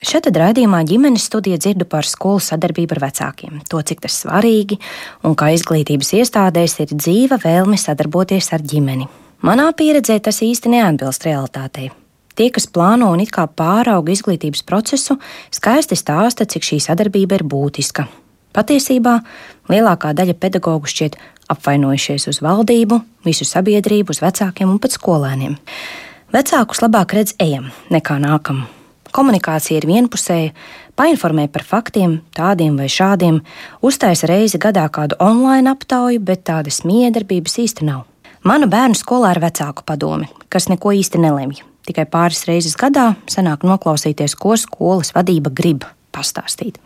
Šeit 0.00 0.24
raidījumā 0.32 0.78
ģimenes 0.88 1.26
studija 1.28 1.58
dzirdu 1.60 1.84
par 1.84 2.06
skolu 2.08 2.40
sadarbību 2.40 2.96
ar 2.96 3.02
vecākiem, 3.02 3.58
to 3.68 3.82
cik 3.84 3.98
tas 4.00 4.14
svarīgi 4.22 4.78
un 5.28 5.34
kā 5.36 5.50
izglītības 5.52 6.14
iestādēs 6.16 6.78
ir 6.80 6.94
dzīva 6.94 7.36
vēlme 7.42 7.76
sadarboties 7.76 8.48
ar 8.56 8.64
ģimeni. 8.64 9.04
Manā 9.44 9.66
pieredzē 9.76 10.16
tas 10.24 10.40
īsti 10.40 10.72
neatbilst 10.72 11.28
realitātei. 11.28 11.90
Tie, 12.32 12.48
kas 12.48 12.64
plāno 12.64 13.10
un 13.12 13.20
it 13.20 13.34
kā 13.36 13.44
pārauga 13.44 14.16
izglītības 14.16 14.64
procesu, 14.64 15.18
skaisti 15.52 16.00
stāsta, 16.00 16.48
cik 16.48 16.64
šī 16.64 16.80
sadarbība 16.88 17.36
ir 17.36 17.44
būtiska. 17.44 18.08
Patiesībā 18.56 19.18
lielākā 19.68 20.16
daļa 20.16 20.40
pedagoģu 20.40 20.94
šķiet 20.96 21.22
apvainojušies 21.52 22.30
uz 22.32 22.40
valdību, 22.40 23.02
visu 23.28 23.44
sabiedrību, 23.44 24.16
uz 24.16 24.24
vecākiem 24.24 24.72
un 24.72 24.80
pat 24.80 24.96
skolēniem. 24.96 25.60
Vecākus 26.32 26.86
labāk 26.88 27.20
redz 27.20 27.36
ejam 27.36 27.68
nekā 27.92 28.16
nākam. 28.24 28.64
Komunikācija 29.14 29.80
ir 29.80 29.86
vienpusēja, 29.88 30.52
painformē 30.98 31.48
par 31.50 31.64
faktiem, 31.66 32.20
tādiem 32.36 32.76
vai 32.78 32.86
šādiem, 32.90 33.40
uztaisa 33.82 34.28
reizi 34.30 34.60
gadā 34.62 34.86
kādu 34.92 35.18
online 35.22 35.70
aptauju, 35.72 36.20
bet 36.22 36.44
tādas 36.48 36.82
miedarbības 36.86 37.58
īsti 37.64 37.88
nav. 37.88 38.06
Mana 38.46 38.68
bērnu 38.70 38.96
skolā 38.96 39.34
ir 39.34 39.42
vecāku 39.42 39.84
padomi, 39.84 40.30
kas 40.48 40.70
neko 40.70 40.94
īsti 40.96 41.20
nelemj. 41.20 41.64
Tikai 41.88 42.06
pāris 42.08 42.44
reizes 42.48 42.76
gadā 42.78 43.14
sanāk 43.28 43.64
noklausīties, 43.66 44.36
ko 44.38 44.54
skolas 44.60 45.14
vadība 45.16 45.52
grib 45.52 45.84
pastāstīt. 46.14 46.78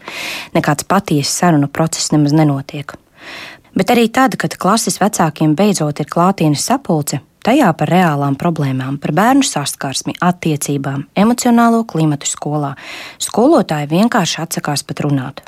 Nekāds 0.54 0.86
patiesas 0.88 1.34
sarunu 1.42 1.68
process 1.68 2.12
nemaz 2.14 2.34
nenotiek. 2.36 2.96
Bet 3.74 3.90
arī 3.90 4.06
tad, 4.14 4.36
kad 4.38 4.54
klases 4.60 5.00
vecākiem 5.02 5.56
beidzot 5.58 6.00
ir 6.00 6.10
klātienes 6.10 6.62
sapulce, 6.62 7.20
tajā 7.44 7.70
par 7.78 7.92
reālām 7.92 8.36
problēmām, 8.40 8.98
par 9.02 9.14
bērnu 9.16 9.46
saskarsmi, 9.46 10.16
attiecībām, 10.24 11.06
emocionālo 11.16 11.84
klimatu 11.88 12.28
skolā, 12.30 12.74
skolotāji 13.22 13.90
vienkārši 13.92 14.40
atsakās 14.46 14.86
pat 14.86 15.04
runāt. 15.04 15.44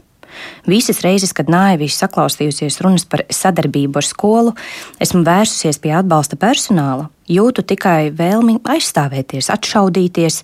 Visas 0.69 1.01
reizes, 1.05 1.33
kad 1.37 1.49
naivīs 1.53 1.97
saklausījusies 2.01 2.81
runas 2.85 3.07
par 3.09 3.23
sadarbību 3.33 4.01
ar 4.01 4.07
skolu, 4.07 4.55
esmu 5.01 5.23
vērsusies 5.27 5.81
pie 5.81 5.95
atbalsta 5.97 6.37
personāla, 6.41 7.09
jūtu 7.31 7.65
tikai 7.73 8.11
vēlmi 8.17 8.59
aizstāvēties, 8.75 9.49
atšaudīties, 9.55 10.43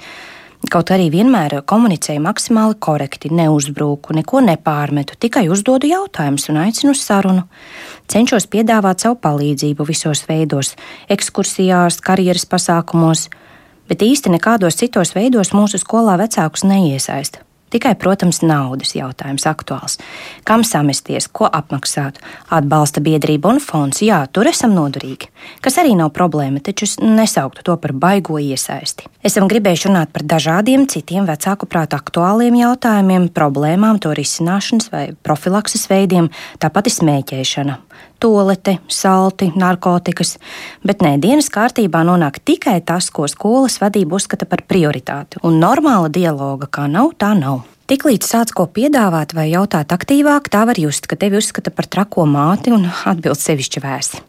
Kaut 0.71 0.93
arī 0.95 1.09
vienmēr 1.11 1.57
komunicēju 1.67 2.23
maksimāli 2.23 2.77
korekti, 2.79 3.33
neuzbruku, 3.35 4.15
neko 4.15 4.43
nepārmetu, 4.47 5.17
tikai 5.19 5.49
uzdodu 5.51 5.91
jautājumus 5.91 6.47
un 6.53 6.61
aicinu 6.63 6.95
uz 6.95 7.03
sarunu. 7.03 7.43
Cenšos 8.13 8.47
piedāvāt 8.53 9.03
savu 9.03 9.19
palīdzību 9.25 9.87
visos 9.89 10.23
veidos, 10.29 10.77
ekskursijās, 11.11 11.99
karjeras 12.05 12.47
pasākumos, 12.47 13.27
bet 13.91 14.07
īsti 14.07 14.37
nekādos 14.37 14.79
citos 14.79 15.17
veidos 15.19 15.51
mūsu 15.57 15.83
skolā 15.83 16.15
vecākus 16.23 16.63
neiesaista. 16.69 17.43
Tikai, 17.73 17.95
protams, 17.97 18.43
naudas 18.45 18.91
jautājums 18.93 19.47
aktuāls. 19.49 19.97
Kam 20.45 20.61
samesties, 20.67 21.25
ko 21.33 21.47
apmaksāt? 21.49 22.19
Atbalsta 22.53 23.01
biedrība 23.01 23.49
un 23.49 23.63
fonds, 23.65 24.03
jā, 24.05 24.19
tur 24.29 24.51
esam 24.51 24.75
noderīgi. 24.77 25.31
Kas 25.65 25.79
arī 25.81 25.95
nav 25.97 26.11
problēma, 26.13 26.61
taču 26.61 26.85
es 26.85 26.99
nesauktu 27.01 27.65
to 27.65 27.79
par 27.81 27.95
baigo 27.97 28.37
iesaisti. 28.37 29.09
Esam 29.25 29.49
gribējuši 29.49 29.89
runāt 29.89 30.13
par 30.13 30.27
dažādiem 30.35 30.85
citiem 30.93 31.25
vecāku 31.25 31.65
prātu 31.71 31.97
aktuāliem 31.97 32.61
jautājumiem, 32.61 33.31
problēmām, 33.33 34.03
to 34.05 34.13
risināšanas 34.21 34.93
vai 34.93 35.07
profilakses 35.25 35.89
veidiem, 35.89 36.29
tāpat 36.61 36.93
smēķēšana 36.93 37.81
tolete, 38.23 38.77
salti, 38.89 39.51
narkotikas, 39.59 40.37
bet 40.87 41.03
nē, 41.03 41.17
dienas 41.23 41.51
kārtībā 41.51 42.05
nonāk 42.07 42.39
tikai 42.47 42.79
tas, 42.87 43.11
ko 43.11 43.27
skolas 43.31 43.81
vadība 43.83 44.19
uzskata 44.21 44.47
par 44.47 44.63
prioritāti, 44.71 45.43
un 45.43 45.59
normāla 45.63 46.13
dialoga 46.13 46.71
kā 46.71 46.87
nav, 46.91 47.17
tā 47.19 47.33
nav. 47.39 47.62
Tiklīdz 47.93 48.25
sāc 48.25 48.53
ko 48.57 48.65
piedāvāt 48.73 49.35
vai 49.37 49.51
jautāt 49.51 49.91
aktīvāk, 49.93 50.47
tā 50.49 50.63
var 50.65 50.79
just, 50.81 51.05
ka 51.05 51.19
tevi 51.21 51.37
uzskata 51.37 51.69
par 51.77 51.85
trako 51.93 52.25
māti 52.25 52.73
un 52.73 52.87
atbild 52.89 53.37
sevišķi 53.37 53.83
vēsti. 53.85 54.21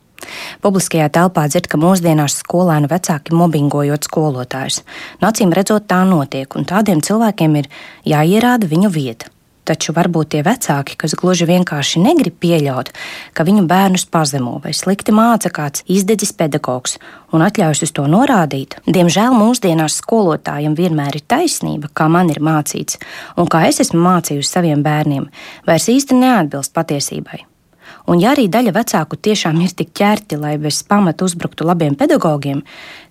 Publiskajā 0.66 1.06
telpā 1.16 1.46
dzird, 1.48 1.70
ka 1.72 1.80
mūsdienās 1.80 2.36
skolēnu 2.42 2.92
vecāki 2.92 3.32
mobbingojot 3.40 4.10
skolotājus. 4.10 4.82
Nacīm 5.24 5.56
redzot, 5.56 5.88
tā 5.88 6.02
notiek, 6.10 6.60
un 6.60 6.68
tādiem 6.68 7.00
cilvēkiem 7.08 7.56
ir 7.62 7.72
jāierāda 8.12 8.68
viņu 8.68 8.92
vieta. 8.92 9.32
Taču 9.64 9.94
varbūt 9.96 10.34
tie 10.34 10.42
vecāki, 10.44 10.98
kas 11.00 11.16
gluži 11.16 11.48
vienkārši 11.48 12.02
negrib 12.04 12.36
pieļaut, 12.44 12.90
ka 13.32 13.46
viņu 13.48 13.64
bērnus 13.70 14.04
pazemo 14.12 14.58
vai 14.64 14.74
slikti 14.76 15.16
māca 15.16 15.52
kāds 15.56 15.86
izdedzis 15.88 16.36
pedagogs 16.36 16.98
un 17.32 17.46
atļaujas 17.46 17.86
uz 17.88 17.94
to 17.96 18.04
norādīt, 18.12 18.76
diemžēl 18.84 19.32
mūsdienās 19.38 20.02
skolotājiem 20.04 20.76
vienmēr 20.76 21.16
ir 21.22 21.24
taisnība, 21.32 21.94
kā 21.96 22.10
man 22.12 22.34
ir 22.34 22.44
mācīts, 22.44 23.00
un 23.40 23.48
kā 23.48 23.64
es 23.70 23.80
esmu 23.86 24.04
mācījusi 24.04 24.52
saviem 24.52 24.84
bērniem, 24.84 25.32
vairs 25.70 25.90
īsti 25.96 26.20
neatbilst 26.20 26.76
patiesībai. 26.76 27.46
Un 28.04 28.20
ja 28.20 28.34
arī 28.34 28.50
daļa 28.52 28.74
vecāku 28.76 29.16
tiešām 29.16 29.62
ir 29.64 29.72
tik 29.72 29.94
ķerti, 29.96 30.36
lai 30.36 30.58
bez 30.60 30.82
pamata 30.84 31.24
uzbruktu 31.24 31.64
labiem 31.64 31.96
pedagogiem, 31.96 32.60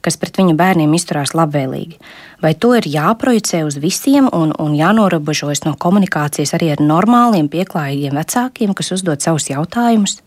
kas 0.04 0.18
pret 0.20 0.36
viņu 0.36 0.52
bērniem 0.58 0.92
izturās 0.92 1.32
labvēlīgi, 1.32 1.96
vai 2.44 2.52
to 2.52 2.74
ir 2.76 2.88
jāprojicē 2.92 3.62
uz 3.64 3.78
visiem 3.80 4.28
un, 4.28 4.52
un 4.60 4.74
jānorobežojas 4.76 5.64
no 5.64 5.72
komunikācijas 5.80 6.52
arī 6.58 6.74
ar 6.74 6.84
normāliem, 6.84 7.48
pieklājīgiem 7.48 8.20
vecākiem, 8.20 8.74
kas 8.76 8.92
uzdod 8.98 9.24
savus 9.24 9.48
jautājumus? 9.48 10.20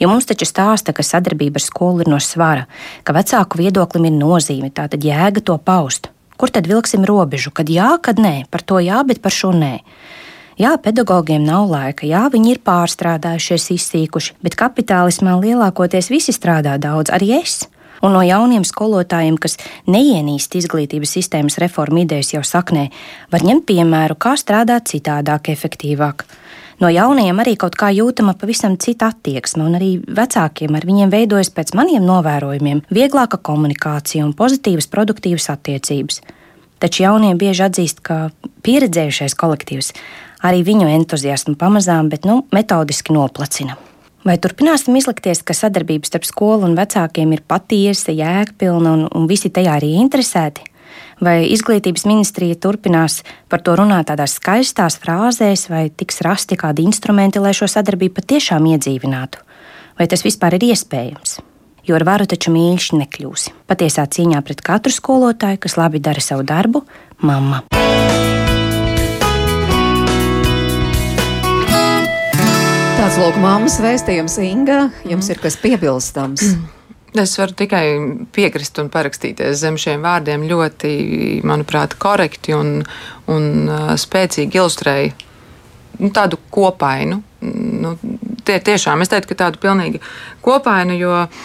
Jo 0.00 0.08
mums 0.10 0.26
taču 0.26 0.48
stāsta, 0.48 0.90
ka 0.90 1.04
sadarbība 1.06 1.60
ar 1.60 1.64
skolu 1.64 2.02
ir 2.02 2.10
no 2.10 2.18
svara, 2.18 2.66
ka 3.06 3.14
vecāku 3.14 3.60
viedoklim 3.60 4.08
ir 4.10 4.16
nozīme, 4.16 4.72
tātad 4.74 5.06
jēga 5.06 5.44
to 5.46 5.58
paust. 5.62 6.10
Kur 6.40 6.50
tad 6.50 6.66
vilksim 6.66 7.06
robežu? 7.06 7.52
Kad 7.54 7.70
jā, 7.70 7.92
kad 8.02 8.18
nē, 8.18 8.48
par 8.50 8.66
to 8.66 8.80
jā, 8.82 8.98
bet 9.06 9.22
par 9.22 9.30
šo 9.30 9.52
nē. 9.54 9.76
Jā, 10.62 10.76
pedagogiem 10.78 11.42
nav 11.42 11.64
laika, 11.72 12.06
jā, 12.06 12.20
viņi 12.30 12.52
ir 12.52 12.58
pārstrādājušies, 12.62 13.64
izsīkuši, 13.74 14.34
bet 14.46 14.54
kapitālismā 14.60 15.32
lielākoties 15.40 16.06
visi 16.12 16.30
strādā 16.36 16.76
daudz, 16.78 17.10
arī 17.10 17.32
es. 17.40 17.64
Un 18.02 18.14
no 18.14 18.20
jauniem 18.22 18.62
skolotājiem, 18.66 19.40
kas 19.42 19.56
neienīst 19.90 20.54
izglītības 20.60 21.16
sistēmas 21.16 21.58
reformu 21.62 22.04
idejas 22.04 22.30
jau 22.36 22.44
saknē, 22.46 22.92
var 23.34 23.42
ņemt 23.48 23.66
piemēru, 23.72 24.18
kā 24.22 24.36
strādāt 24.38 24.86
citādāk, 24.92 25.50
efektīvāk. 25.50 26.26
No 26.78 26.92
jaunajiem 26.92 27.42
arī 27.42 27.56
kaut 27.58 27.74
kā 27.78 27.90
jūtama 27.94 28.36
pavisam 28.38 28.78
cita 28.78 29.10
attieksme, 29.10 29.66
un 29.66 29.78
arī 29.80 29.92
vecākiem 30.06 30.78
ar 30.78 30.86
viņiem 30.86 31.10
veidojas 31.10 31.50
pēc 31.54 31.74
maniem 31.78 32.06
novērojumiem 32.06 32.84
vieglāka 32.90 33.40
komunikācija 33.50 34.22
un 34.28 34.36
pozitīvas, 34.38 34.90
produktīvas 34.94 35.50
attiecības. 35.56 36.22
Taču 36.82 37.04
jaunie 37.04 37.34
bieži 37.38 37.66
atzīst, 37.68 38.02
ka 38.02 38.28
pieredzējušais 38.66 39.38
kolektīvs 39.38 39.92
arī 40.42 40.64
viņu 40.66 40.90
entuziasmu 40.90 41.56
pamazām, 41.60 42.10
bet 42.12 42.26
nu, 42.28 42.42
metodiski 42.54 43.14
noplacina. 43.14 43.78
Vai 44.22 44.36
turpināsim 44.38 44.94
izlikties, 44.94 45.40
ka 45.42 45.54
sadarbība 45.56 46.06
starp 46.06 46.26
skolu 46.28 46.68
un 46.68 46.76
vecākiem 46.78 47.32
ir 47.34 47.42
patiesa, 47.42 48.14
jēgpilna 48.14 48.92
un, 48.94 49.08
un 49.10 49.26
visi 49.30 49.50
tajā 49.50 49.80
arī 49.80 49.96
interesēti? 49.98 50.68
Vai 51.22 51.44
izglītības 51.50 52.04
ministrija 52.06 52.58
turpinās 52.58 53.20
par 53.50 53.62
to 53.62 53.74
runāt 53.78 54.08
tādās 54.10 54.36
skaistās 54.38 54.98
frāzēs, 55.02 55.68
vai 55.70 55.86
tiks 55.90 56.22
rasti 56.26 56.58
kādi 56.58 56.86
instrumenti, 56.86 57.42
lai 57.42 57.54
šo 57.54 57.70
sadarbību 57.70 58.16
patiešām 58.18 58.66
iedzīvinātu? 58.74 59.42
Vai 59.98 60.08
tas 60.10 60.22
vispār 60.26 60.58
ir 60.58 60.70
iespējams? 60.72 61.38
Jo 61.86 61.98
ar 61.98 62.06
varu 62.06 62.28
taču 62.30 62.54
mīļš 62.54 62.92
nekļūsi. 62.98 63.54
Patiesā 63.70 64.06
cīņā 64.06 64.42
pret 64.46 64.62
katru 64.62 64.94
skolotāju, 64.94 65.62
kas 65.66 65.78
labi 65.78 66.02
dara 66.02 66.22
savu 66.22 66.46
darbu, 66.46 66.84
mamma. 67.26 67.64
Tāds 73.02 73.16
lūk, 73.18 73.34
māmas 73.42 73.80
vēstījums 73.82 74.36
Inga, 74.46 74.76
jums 75.10 75.26
ir 75.32 75.40
kas 75.42 75.56
piebilstams. 75.58 76.52
Es 77.18 77.32
varu 77.36 77.52
tikai 77.58 77.86
piekrist 78.32 78.78
un 78.80 78.86
parakstīties 78.94 79.58
zem 79.58 79.74
šiem 79.76 80.04
vārdiem. 80.06 80.46
Ļoti, 80.48 80.92
manuprāt, 81.44 81.96
korekti 82.00 82.54
un, 82.56 82.70
un 83.28 83.48
spēcīgi 84.00 84.56
ilustrēja 84.56 85.10
nu, 85.98 86.12
tādu 86.14 86.38
kopainu. 86.54 87.18
Nu, 87.42 87.96
tie 88.46 88.60
tiešām 88.70 89.02
es 89.02 89.10
teiktu, 89.12 89.34
ka 89.34 89.40
tādu 89.42 89.60
pilnīgi 89.66 90.00
kopainu, 90.46 90.96
jo 91.02 91.18
uh, 91.24 91.42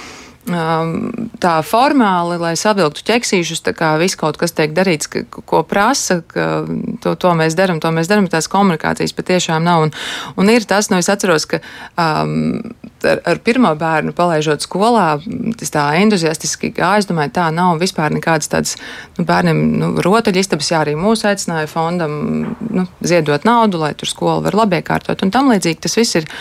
tā 0.48 1.54
formāli, 1.68 2.38
lai 2.40 2.54
savilktu 2.60 3.04
ķeksīšus, 3.08 3.64
tā 3.66 3.74
kā 3.76 3.94
viss 4.00 4.18
kaut 4.20 4.38
kas 4.40 4.56
tiek 4.56 4.72
darīts, 4.76 5.10
ka, 5.12 5.24
ko 5.28 5.64
prasa, 5.68 6.22
ka 6.28 6.64
to, 7.04 7.16
to 7.20 7.34
mēs 7.38 7.58
darām, 7.58 7.82
to 7.84 7.92
mēs 7.92 8.08
darām, 8.08 8.30
tās 8.32 8.48
komunikācijas 8.52 9.16
patiešām 9.18 9.64
nav. 9.64 9.88
Un, 9.88 9.94
un 10.40 10.52
ir 10.54 10.66
tas, 10.68 10.90
nu 10.92 11.00
es 11.02 11.10
atceros, 11.12 11.48
ka 11.50 11.60
um, 12.00 12.62
ar, 13.04 13.22
ar 13.28 13.42
pirmo 13.44 13.74
bērnu 13.78 14.14
palaižot 14.18 14.64
skolā, 14.64 15.18
tas 15.60 15.74
tā 15.74 15.86
entuziastiski 16.02 16.72
gāja, 16.78 17.04
es 17.04 17.10
domāju, 17.10 17.34
tā 17.38 17.50
nav 17.54 17.82
vispār 17.82 18.16
nekādas 18.16 18.52
tādas 18.52 18.78
nu, 19.18 19.26
bērniem 19.28 19.64
nu, 19.82 19.92
rotaļistabas, 20.06 20.72
jā, 20.72 20.84
arī 20.86 20.96
mūsu 21.00 21.28
aicināja 21.30 21.70
fondam 21.72 22.16
nu, 22.64 22.88
ziedot 23.04 23.48
naudu, 23.48 23.82
lai 23.84 23.94
tur 23.98 24.12
skolu 24.12 24.46
var 24.48 24.58
labi 24.64 24.80
iekārtot 24.80 25.26
un 25.26 25.34
tam 25.34 25.52
līdzīgi. 25.52 25.84
Tas 25.84 26.00
viss 26.00 26.22
ir 26.22 26.32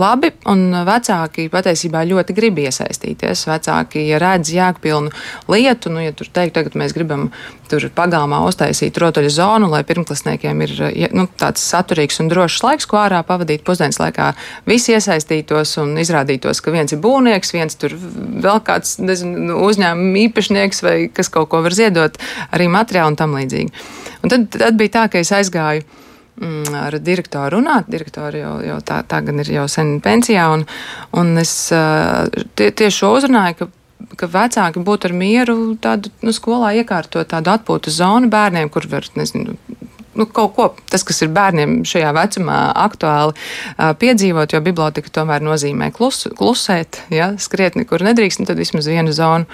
labi, 0.00 0.32
un 0.48 0.70
vecāki 0.86 1.48
patiesībā 1.52 2.04
ļoti 2.08 2.36
grib 2.36 2.60
iesaistīties. 2.62 3.44
Vecāki 3.48 4.04
redz 4.20 4.52
jēgpilnu 4.54 5.12
lietu, 5.52 5.92
nu, 5.92 6.02
ja 6.04 6.14
tur 6.16 6.30
teikt, 6.32 6.54
tagad 6.56 6.76
mēs 6.78 6.94
gribam 6.96 7.28
tur 7.72 7.86
pagalmā 7.94 8.42
uztaisīt 8.48 8.98
rotaļu 9.00 9.30
zonu, 9.32 9.70
lai 9.72 9.82
pirmklasniekiem 9.88 10.64
ir 10.66 10.74
nu, 11.16 11.26
tāds 11.40 11.64
saturīgs 11.72 12.20
un 12.22 12.28
drošs 12.32 12.60
laiks, 12.66 12.88
ko 12.88 13.00
ārā 13.00 13.22
pavadīt 13.26 13.64
pusdienas 13.66 14.00
laikā. 14.02 14.32
Visi 14.68 14.96
iesaistītos 14.96 15.76
un 15.82 15.96
izrādītos, 16.02 16.60
ka 16.64 16.74
viens 16.74 16.92
ir 16.92 17.00
būvnieks, 17.04 17.54
viens 17.56 17.78
tur 17.80 17.96
vēl 17.96 18.62
kāds 18.66 18.98
nezinu, 19.00 19.58
uzņēmuma 19.68 20.24
īpašnieks 20.26 20.84
vai 20.84 20.96
kas 21.12 21.32
kaut 21.32 21.50
ko 21.52 21.62
var 21.64 21.76
ziedot, 21.76 22.20
arī 22.52 22.68
materiāli 22.72 23.14
un 23.14 23.20
tam 23.20 23.36
līdzīgi. 23.38 23.84
Un 24.22 24.32
tad, 24.32 24.48
tad 24.54 24.78
bija 24.78 24.98
tā, 25.00 25.08
ka 25.12 25.22
es 25.22 25.32
aizgāju 25.34 25.84
ar 26.40 26.96
direktoru 26.98 27.58
runāt. 27.58 27.90
Direktori 27.92 28.42
jau, 28.42 28.56
jau 28.64 28.78
tā, 28.86 29.02
tā 29.08 29.20
gan 29.24 29.42
ir 29.42 29.52
jau 29.52 29.66
sen 29.70 29.98
pensijā, 30.04 30.48
un, 30.54 30.64
un 31.18 31.36
es 31.42 31.54
tie, 31.68 32.70
tieši 32.70 32.96
šo 32.96 33.12
uzrunāju, 33.18 33.58
ka, 33.60 33.68
ka 34.18 34.30
vecāki 34.32 34.82
būtu 34.82 35.10
ar 35.10 35.16
mieru 35.16 35.56
tādu 35.82 36.12
nu, 36.24 36.34
skolā 36.34 36.72
iekārtot 36.80 37.30
tādu 37.30 37.52
atpūtas 37.52 38.00
zonu 38.00 38.30
bērniem, 38.32 38.72
kur 38.72 38.88
var, 38.90 39.06
nezinu, 39.18 39.56
nu, 40.14 40.26
kaut 40.26 40.54
ko, 40.56 40.68
tas, 40.90 41.04
kas 41.06 41.22
ir 41.24 41.30
bērniem 41.34 41.82
šajā 41.88 42.10
vecumā 42.16 42.58
aktuāli 42.80 43.36
uh, 43.36 43.92
piedzīvot, 43.98 44.56
jo 44.56 44.62
biblioteka 44.64 45.12
tomēr 45.12 45.44
nozīmē 45.44 45.92
klus, 45.94 46.26
klusēt, 46.38 47.04
ja, 47.12 47.32
skriet 47.40 47.78
nekur 47.78 48.04
nedrīkst, 48.08 48.42
nu, 48.42 48.48
tad 48.48 48.60
vismaz 48.60 48.88
vienu 48.90 49.14
zonu. 49.16 49.48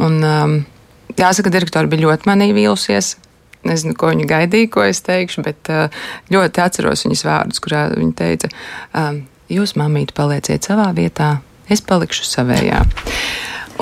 Un, 0.00 0.18
um, 0.26 0.56
jāsaka, 1.18 1.52
direktori 1.54 1.90
bija 1.90 2.08
ļoti 2.08 2.30
manī 2.30 2.50
vīlusies. 2.56 3.14
Nezinu, 3.64 3.96
ko 3.98 4.12
viņa 4.12 4.28
gaidīja, 4.28 4.70
ko 4.74 4.84
es 4.86 5.02
teikšu, 5.06 5.44
bet 5.46 5.70
uh, 5.72 6.02
ļoti 6.32 6.64
atceros 6.64 7.06
viņas 7.06 7.24
vārdus, 7.26 7.62
kurā 7.64 7.86
viņa 7.94 8.16
teica, 8.18 8.50
um, 9.00 9.22
jūs, 9.52 9.76
mamīte, 9.80 10.16
palieciet 10.16 10.66
savā 10.68 10.90
vietā, 10.96 11.38
es 11.72 11.84
palikšu 11.84 12.26
savējā. 12.28 12.82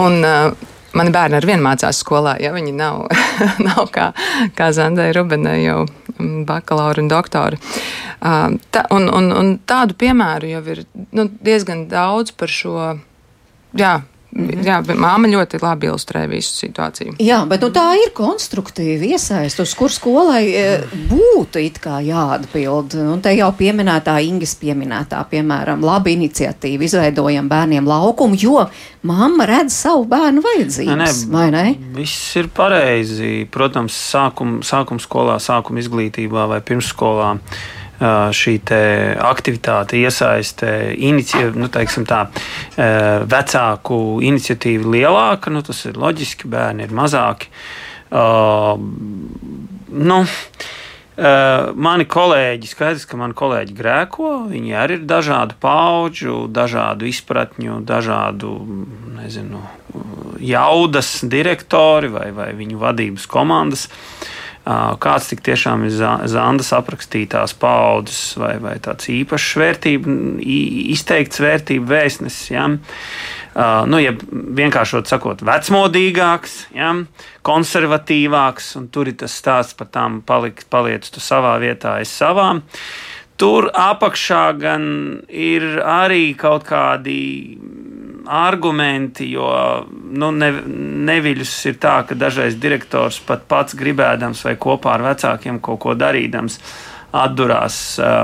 Un, 0.02 0.20
uh, 0.22 0.70
Mani 0.92 1.08
bērni 1.08 1.38
ar 1.38 1.46
vienu 1.48 1.64
mācās 1.64 2.02
skolā, 2.02 2.34
ja 2.42 2.50
viņi 2.52 2.74
nav, 2.76 3.06
nav 3.68 3.86
kā, 3.94 4.10
kā 4.56 4.68
Zandai 4.76 5.08
Rubenai 5.16 5.62
jau 5.62 5.86
mm, 5.86 6.42
bakalaura 6.48 7.00
un 7.00 7.08
doktora. 7.08 7.56
Uh, 8.20 8.58
tā, 8.74 8.84
un, 8.92 9.08
un, 9.08 9.30
un 9.32 9.54
tādu 9.68 9.96
piemēru 9.98 10.50
jau 10.52 10.60
ir 10.74 10.82
nu, 11.16 11.30
diezgan 11.40 11.86
daudz 11.88 12.34
par 12.36 12.52
šo. 12.52 12.76
Jā. 13.78 14.02
Jā, 14.32 14.78
bet 14.80 14.96
māma 14.96 15.28
ļoti 15.28 15.58
labi 15.60 15.90
ilustrē 15.90 16.22
visu 16.30 16.54
situāciju. 16.56 17.18
Jā, 17.20 17.42
bet 17.48 17.64
nu, 17.64 17.68
tā 17.74 17.84
ir 18.00 18.14
konstruktīva 18.16 19.10
iesaist, 19.12 19.60
uz 19.60 19.74
kur 19.76 19.92
skolai 19.92 20.42
e, 20.56 20.62
būtu 21.10 21.60
it 21.60 21.76
kā 21.82 21.98
jāatbild. 22.04 22.96
Un 23.12 23.20
te 23.24 23.34
jau 23.36 23.50
pieminētā 23.58 24.16
Ingas 24.24 24.54
pieminētā, 24.60 25.20
piemēram, 25.28 25.84
laba 25.84 26.08
iniciatīva, 26.14 26.88
izveidojam 26.88 27.50
bērniem 27.52 27.88
laukumu, 27.88 28.38
jo 28.40 28.64
mamma 29.08 29.48
redz 29.50 29.76
savu 29.82 30.08
bērnu 30.08 30.44
vajadzības, 30.46 30.96
ne, 30.96 31.10
ne, 31.10 31.28
vai 31.34 31.46
ne? 31.52 31.66
Viss 31.98 32.32
ir 32.40 32.48
pareizi. 32.56 33.34
Protams, 33.52 34.00
sākuma 34.14 34.64
sākum 34.64 35.02
skolā, 35.02 35.36
sākuma 35.42 35.82
izglītībā 35.84 36.48
vai 36.48 36.62
pirmsskolā 36.64 37.34
šī 38.03 38.57
aktivitāte, 39.22 40.00
iesaiste, 40.03 40.72
inici, 40.98 41.38
nu, 41.55 41.70
tā, 41.70 42.20
vecāku 43.30 44.03
iniciatīva 44.26 44.94
lielāka. 44.96 45.55
Nu, 45.55 45.62
tas 45.62 45.84
ir 45.86 45.98
loģiski, 46.00 46.50
bērni 46.50 46.88
ir 46.88 46.94
mazāki. 46.96 47.53
Uh, 48.12 48.76
nu, 49.88 50.22
Uh, 51.12 51.74
mani 51.76 52.07
kolēģi, 52.09 52.70
skaidrs, 52.70 53.03
ka 53.05 53.18
mani 53.20 53.34
kolēģi 53.36 53.74
grēko. 53.76 54.30
Viņi 54.48 54.72
arī 54.80 54.96
ir 54.96 55.03
dažādu 55.05 55.59
pauģu, 55.61 56.46
dažādu 56.48 57.05
izpratņu, 57.11 57.82
dažādu 57.84 58.55
nezinu, 59.18 59.61
jaudas 60.40 61.18
direktori 61.28 62.09
vai, 62.14 62.30
vai 62.32 62.48
viņu 62.57 62.80
vadības 62.80 63.28
komandas. 63.28 63.90
Kāds 64.62 65.26
tik 65.26 65.40
tiešām 65.42 65.88
ir 65.88 65.94
Zandas 66.30 66.68
aprakstītās 66.76 67.56
paudzes 67.58 68.36
vai, 68.38 68.52
vai 68.62 68.76
tāds 68.82 69.08
īpašs 69.10 69.56
vērtību, 69.58 70.16
izteikts 70.94 71.42
vērtību 71.42 71.90
vēstnesis. 71.90 72.52
Ja? 72.52 72.68
Nu, 73.90 73.98
ja 73.98 74.14
vienkāršot 74.30 75.10
sakot, 75.10 75.42
vecmodīgāks, 75.46 76.54
ja? 76.78 76.92
konservatīvāks, 77.42 78.76
un 78.78 78.86
tur 78.94 79.10
ir 79.10 79.18
tas 79.24 79.34
stāsts 79.34 79.74
par 79.74 79.90
tām 79.90 80.20
palikt, 80.26 80.68
paliec 80.70 81.10
tu 81.10 81.20
savā 81.20 81.56
vietā, 81.62 81.98
es 82.04 82.14
savā. 82.14 82.52
Tur 83.42 83.66
apakšā 83.74 84.44
gan 84.62 84.84
ir 85.26 85.82
arī 85.82 86.36
kaut 86.38 86.68
kādi 86.68 87.18
argumenti, 88.26 89.30
jo 89.34 89.48
nu, 89.90 90.30
ne, 90.36 90.52
neviļus 91.08 91.54
ir 91.70 91.78
tā, 91.82 92.00
ka 92.06 92.18
dažreiz 92.18 92.56
direktors 92.60 93.20
pat 93.26 93.46
pats 93.50 93.76
gribēdams 93.78 94.44
vai 94.46 94.56
kopā 94.60 94.96
ar 94.96 95.06
vecākiem 95.12 95.60
kaut 95.64 95.82
ko 95.86 95.94
darīdams 95.98 96.60
atdurās 97.12 97.76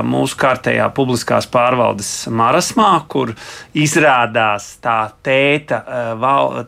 mūsu 0.05 0.37
kārtējā 0.39 0.87
publiskās 0.97 1.45
pārvaldes 1.51 2.09
marasmā, 2.33 2.89
kur 3.11 3.35
izrādās 3.77 4.71
tā 4.81 5.11
tēta, 5.25 5.83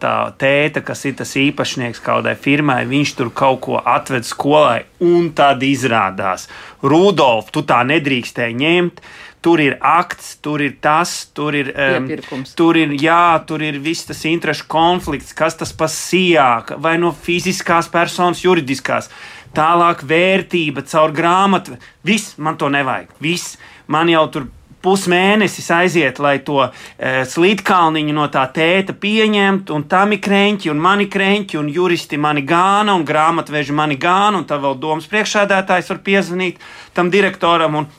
tā 0.01 0.13
tēta, 0.37 0.83
kas 0.85 1.01
ir 1.09 1.17
tas 1.21 1.33
īpašnieks 1.41 2.03
kādai 2.05 2.35
firmai, 2.37 2.83
viņš 2.89 3.15
tur 3.17 3.33
kaut 3.33 3.63
ko 3.65 3.81
atved 3.81 4.27
skolai, 4.27 4.83
un 5.01 5.31
tad 5.37 5.65
izrādās, 5.65 6.47
Rudolf, 6.85 7.49
tu 7.53 7.65
tā 7.65 7.81
nedrīkstēji 7.89 8.57
ņemt 8.61 9.03
Tur 9.41 9.61
ir 9.63 9.77
akts, 9.81 10.35
tur 10.45 10.61
ir 10.61 10.75
tas, 10.81 11.11
tur 11.33 11.55
ir, 11.57 11.71
um, 11.73 12.05
tur 12.53 12.77
ir, 12.77 12.93
jā, 13.01 13.41
tur 13.49 13.63
ir 13.65 13.79
viss 13.81 14.05
tas 14.05 14.21
interešu 14.29 14.67
konflikts, 14.69 15.33
kas 15.33 15.57
tas 15.57 15.73
pasījāk, 15.73 16.75
vai 16.77 16.99
no 17.01 17.09
fiziskās 17.09 17.89
personas, 17.89 18.43
juridiskās. 18.45 19.09
Tālāk 19.57 20.05
vērtība 20.07 20.85
caur 20.87 21.11
grāmatu. 21.11 21.75
Viss 22.07 22.37
man 22.37 22.55
to 22.61 22.69
nevajag. 22.71 23.09
Viss 23.19 23.57
man 23.91 24.13
jau 24.13 24.27
tur 24.31 24.45
pusmēnesis 24.81 25.69
aiziet, 25.75 26.19
lai 26.21 26.37
to 26.45 26.57
e, 26.65 26.69
slīdkalniņu 27.29 28.15
no 28.17 28.27
tā 28.33 28.47
tēta 28.53 28.95
pieņemtu, 28.97 29.75
un 29.77 29.85
tam 29.89 30.15
ir 30.15 30.21
krēķi, 30.25 30.71
un 30.73 30.81
mani 30.81 31.07
krēķi, 31.11 31.59
un 31.61 31.69
juristi 31.71 32.19
mani 32.21 32.43
gāna, 32.47 32.95
un 32.97 33.05
grāmatveži 33.07 33.75
mani 33.77 33.97
gāna, 34.01 34.41
un 34.41 34.47
tad 34.49 34.63
vēl 34.65 34.79
domas 34.81 35.09
priekšādātājs 35.11 35.91
var 35.93 36.01
piezvanīt 36.05 36.61
tam 36.97 37.13
direktoram, 37.13 37.77
un 37.83 37.89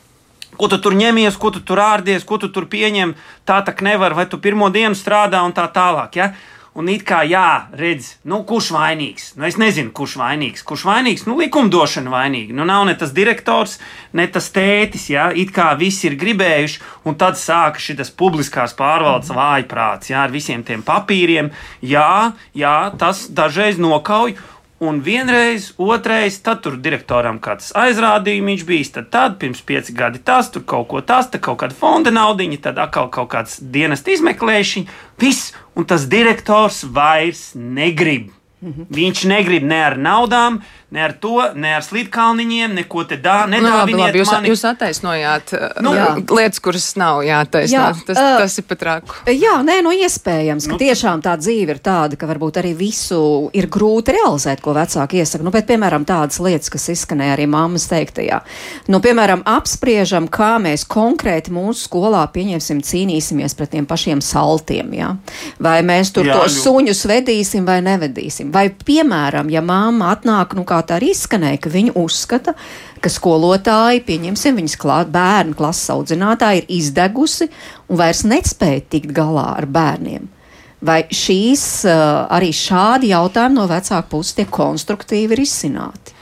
Ko 0.57 0.69
tu 0.69 0.79
tur 0.83 0.97
ņemies, 0.99 1.39
ko 1.41 1.51
tu 1.55 1.63
tur 1.65 1.81
ārdies, 1.81 2.25
ko 2.29 2.39
tu 2.39 2.51
tur 2.53 2.69
pieņem, 2.69 3.15
tā 3.49 3.63
tak 3.65 3.81
nevar, 3.85 4.15
vai 4.15 4.27
tu 4.29 4.39
pirmo 4.39 4.69
dienu 4.73 4.99
strādā 4.99 5.41
un 5.47 5.55
tā 5.57 5.65
tālāk. 5.73 6.19
Ja? 6.21 6.33
Un 6.73 6.87
it 6.89 7.03
kā, 7.05 7.19
jā, 7.29 7.69
redz, 7.77 8.15
nu, 8.25 8.39
kurš 8.49 8.71
vainīgs? 8.73 9.27
Nu, 9.37 9.45
es 9.45 9.59
nezinu, 9.61 9.91
kurš 9.93 10.15
vainīgs. 10.17 10.63
Kurš 10.65 10.87
vainīgs? 10.89 11.27
Nu, 11.29 11.35
likumdošana 11.37 12.09
vainīga. 12.09 12.57
Nu, 12.57 12.65
nav 12.65 12.87
ne 12.89 12.95
tas 12.97 13.13
direktors, 13.13 13.75
ne 14.17 14.25
tas 14.25 14.49
tētis, 14.55 15.11
jā, 15.13 15.27
it 15.37 15.53
kā 15.53 15.69
visi 15.77 16.09
ir 16.09 16.17
gribējuši, 16.17 16.81
un 17.05 17.19
tad 17.21 17.37
sāka 17.37 17.77
šis 17.77 18.15
publiskās 18.17 18.73
pārvaldes 18.79 19.35
vājprāts, 19.37 20.15
jā, 20.15 20.25
ar 20.25 20.33
visiem 20.33 20.65
tiem 20.65 20.81
papīriem. 20.87 21.53
Jā, 21.85 22.33
jā, 22.57 22.77
tas 22.97 23.27
dažreiz 23.29 23.77
nokauj. 23.77 24.39
Un 24.83 24.99
vienreiz, 24.99 25.68
otrreiz, 25.78 26.41
tad 26.43 26.64
tur 26.64 26.74
direktoram 26.83 27.37
kāds 27.39 27.68
aizrādījums 27.78 28.64
bijis, 28.66 28.91
tad, 28.97 29.12
tad 29.14 29.37
pirms 29.39 29.61
pieci 29.62 29.95
gadi 29.95 30.18
tas, 30.26 30.49
tur 30.51 30.64
kaut 30.66 30.89
ko 30.91 31.05
tas, 31.07 31.28
tad 31.30 31.45
kaut 31.45 31.61
kāda 31.61 31.76
fonda 31.78 32.11
naudiņa, 32.11 32.59
tad 32.64 32.83
atkal 32.83 33.07
kaut 33.14 33.30
kāds 33.30 33.61
dienas 33.62 34.03
izmeklēšana. 34.03 34.91
Viss, 35.22 35.53
un 35.78 35.87
tas 35.87 36.09
direktors 36.11 36.83
vairs 36.99 37.53
negrib. 37.55 38.33
Mhm. 38.63 38.89
Viņš 38.95 39.25
negrib 39.27 39.67
ne 39.67 39.81
ar 39.85 39.99
naudām, 39.99 40.61
Ne 40.93 41.05
ar 41.05 41.13
to, 41.17 41.39
ne 41.57 41.71
ar 41.73 41.81
slīdkalniņiem, 41.81 42.75
neko 42.77 43.07
te 43.09 43.17
dā, 43.17 43.47
nedāviniet. 43.49 43.95
Nu, 43.97 44.01
labi, 44.03 44.19
jūs, 44.21 44.29
mani. 44.29 44.51
jūs 44.51 44.63
attaisnojāt 44.69 45.53
nu, 45.81 45.95
jā. 45.97 46.09
lietas, 46.21 46.61
kuras 46.61 46.91
nav 47.01 47.23
jātaisno. 47.25 47.79
Jā, 47.79 47.87
tas, 48.11 48.19
uh, 48.21 48.35
tas 48.43 48.57
ir 48.61 48.67
pat 48.69 48.85
rāku. 48.85 49.17
Jā, 49.33 49.55
nē, 49.65 49.79
nu 49.87 49.95
iespējams, 49.97 50.67
ka 50.69 50.75
nu, 50.75 50.79
tiešām 50.83 51.23
tā 51.25 51.33
dzīve 51.41 51.73
ir 51.73 51.81
tāda, 51.81 52.19
ka 52.21 52.29
varbūt 52.29 52.61
arī 52.61 52.75
visu 52.77 53.23
ir 53.57 53.71
grūti 53.73 54.13
realizēt, 54.19 54.61
ko 54.61 54.75
vecāki 54.77 55.23
iesaka. 55.23 55.47
Nu, 55.47 55.55
bet, 55.55 55.65
piemēram, 55.71 56.05
tādas 56.05 56.37
lietas, 56.45 56.69
kas 56.77 56.85
izskanēja 56.93 57.39
arī 57.39 57.49
mammas 57.49 57.89
teiktajā. 57.89 58.43
Nu, 58.93 59.01
piemēram, 59.01 59.47
apspriežam, 59.49 60.29
kā 60.29 60.59
mēs 60.61 60.85
konkrēti 60.93 61.57
mūsu 61.57 61.87
skolā 61.87 62.27
pieņemsim, 62.37 62.85
cīnīsimies 62.85 63.57
pret 63.57 63.73
tiem 63.79 63.89
pašiem 63.89 64.21
saltiem. 64.21 64.93
Jā? 65.01 65.15
Vai 65.57 65.79
mēs 65.89 66.13
tur 66.13 66.29
jā, 66.29 66.37
to 66.37 66.53
suņus 66.53 67.03
vedīsim 67.09 67.65
vai 67.65 67.81
nevedīsim. 67.89 68.52
Vai, 68.53 68.67
piemēram, 68.71 69.49
ja 69.53 69.63
mamma 69.65 70.11
atnāk, 70.13 70.53
nu, 70.59 70.65
kā 70.69 70.81
tā 70.85 70.99
arī 70.99 71.13
izskanēja, 71.15 71.61
ka 71.65 71.73
viņi 71.73 71.95
uzskata, 71.97 72.53
ka 73.03 73.11
skolotāji, 73.13 74.03
pieņemsim, 74.07 74.59
viņas 74.61 74.77
klāt, 74.83 75.11
bērnu 75.15 75.57
klases 75.59 75.89
audzinātāji 75.95 76.63
ir 76.65 76.71
izdegusi 76.81 77.49
un 77.89 78.01
vairs 78.03 78.25
nespēja 78.29 78.85
tikt 78.93 79.15
galā 79.17 79.49
ar 79.57 79.67
bērniem. 79.67 80.29
Vai 80.83 81.05
šīs, 81.15 81.65
arī 81.87 82.51
šādi 82.51 83.13
jautājumi 83.15 83.55
no 83.61 83.69
vecāku 83.71 84.09
puses 84.17 84.35
tiek 84.41 84.51
konstruktīvi 84.51 85.39
risināti? 85.39 86.19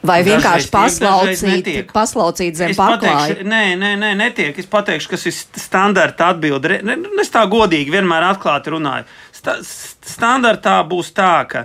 Vai 0.00 0.22
vienkārši 0.24 0.70
paslaucīt, 0.72 1.66
paslaucīt 1.92 2.56
zem 2.56 2.70
paklāja? 2.78 3.34
nē, 3.44 3.64
nē, 3.76 3.90
nē, 4.00 4.14
netiek. 4.16 4.56
Es 4.58 4.64
pateikšu, 4.72 5.10
kas 5.12 5.26
ir 5.28 5.34
standarta 5.60 6.30
atbilde. 6.32 6.78
Ne- 6.82 6.96
Es 7.20 7.28
tā 7.28 7.42
godīgi 7.52 7.92
vienmēr 7.92 8.24
atklāti 8.32 8.72
runāju. 8.72 9.04
Sta 9.40 9.56
standartā 9.64 10.76
būs 10.84 11.14
tā, 11.16 11.32
ka 11.48 11.64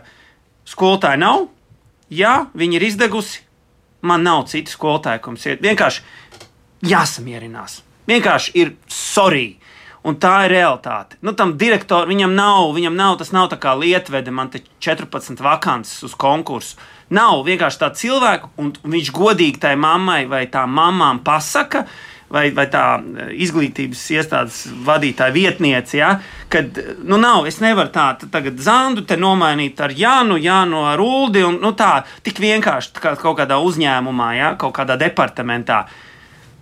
skolotāji 0.70 1.20
nav. 1.20 1.50
Ja 2.08 2.46
viņi 2.56 2.78
ir 2.78 2.86
izdegusi, 2.88 3.42
man 4.06 4.24
nav 4.24 4.46
citu 4.48 4.72
skolotāju, 4.72 5.22
ko 5.22 5.34
mums 5.34 5.48
ir. 5.50 5.60
Vienkārši 5.64 6.06
jāsamierinās. 6.88 7.82
Vienkārši 8.08 8.56
ir 8.62 8.76
sorry. 8.92 9.58
Un 10.06 10.20
tā 10.22 10.44
ir 10.46 10.54
realitāte. 10.54 11.18
Nu, 11.26 11.34
tam 11.34 11.56
direktoram 11.58 12.12
viņam 12.14 12.36
nav, 12.38 12.68
viņam 12.76 12.94
nav, 12.94 13.16
tas 13.18 13.32
nav 13.34 13.48
tā 13.50 13.58
kā 13.58 13.74
lietvede, 13.74 14.30
man 14.30 14.52
te 14.54 14.62
14 14.86 15.42
vakances 15.42 16.06
uz 16.06 16.14
konkursu. 16.14 16.78
Nav 17.10 17.42
vienkārši 17.48 17.82
tā 17.82 17.90
cilvēka, 17.98 18.52
un 18.62 18.70
viņš 18.86 19.10
godīgi 19.14 19.64
tai 19.66 19.74
mammai 19.82 20.28
vai 20.30 20.44
tā 20.54 20.68
mamām 20.70 21.24
pasaka, 21.26 21.88
vai, 22.36 22.50
vai 22.56 22.66
tā 22.72 22.86
eh, 23.00 23.34
izglītības 23.46 24.02
iestādes 24.18 24.62
vadītāja 24.86 25.36
vietniece, 25.36 26.00
ja, 26.02 26.16
kad 26.52 26.78
nu, 27.04 27.20
nav, 27.22 27.48
es 27.50 27.62
nevaru 27.64 27.94
tā 27.96 28.10
t- 28.20 28.30
tagad 28.32 28.60
zandu 28.64 29.06
te 29.08 29.18
nomainīt 29.20 29.80
ar 29.82 29.94
Jānu, 29.96 30.40
Jānu 30.42 30.84
ar 30.92 31.04
Uldi, 31.04 31.46
un 31.48 31.62
nu, 31.64 31.72
tā 31.78 32.04
tik 32.26 32.42
vienkārši 32.44 32.96
tā 32.98 33.06
kā 33.06 33.16
kaut 33.22 33.40
kādā 33.40 33.60
uzņēmumā, 33.64 34.34
ja, 34.40 34.52
kaut 34.60 34.76
kādā 34.78 35.00
departamentā. 35.00 35.86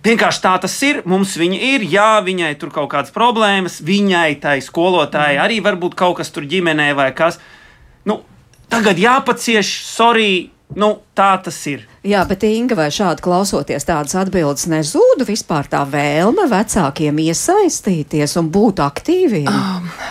Vienkārši 0.04 0.40
tā 0.44 0.52
tas 0.60 0.74
ir. 0.84 0.98
Mums 1.08 1.32
viņa 1.40 1.58
ir. 1.64 1.84
Jā, 1.88 2.18
viņai 2.20 2.50
tur 2.60 2.68
kaut 2.74 2.90
kādas 2.92 3.12
problēmas, 3.14 3.78
viņai, 3.80 4.36
tai 4.42 4.58
skolotājai, 4.60 5.38
arī 5.40 5.62
varbūt 5.64 5.96
kaut 5.96 6.18
kas 6.18 6.28
tur 6.34 6.44
ģimenē 6.44 6.90
vai 6.98 7.08
kas. 7.16 7.38
Nu, 8.04 8.18
tagad 8.68 9.00
jāpacieš, 9.00 9.70
sorry, 9.88 10.50
nu, 10.76 10.98
tā 11.16 11.30
tas 11.46 11.56
ir. 11.72 11.86
Jā, 12.04 12.20
bet 12.28 12.42
Inga, 12.44 12.76
vai 12.76 12.90
šādi 12.92 13.22
klausoties 13.24 13.86
tādas 13.88 14.12
atbildes 14.20 14.66
nezūd 14.68 15.22
vispār 15.24 15.64
tā 15.72 15.86
vēlme 15.88 16.44
vecākiem 16.50 17.16
iesaistīties 17.22 18.34
un 18.36 18.50
būt 18.52 18.82
aktīviem? 18.84 19.48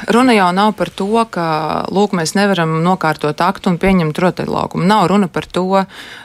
Runa 0.09 0.33
jau 0.33 0.47
nav 0.57 0.71
par 0.79 0.89
to, 0.89 1.11
ka 1.29 1.45
lūk, 1.93 2.15
mēs 2.17 2.33
nevaram 2.33 2.79
nokārtot 2.81 3.37
aktu 3.45 3.69
un 3.69 3.77
pieņemt 3.77 4.21
rotaļlaukumu. 4.25 4.87
Nav 4.89 5.05
runa 5.11 5.29
par 5.29 5.45
to. 5.45 5.83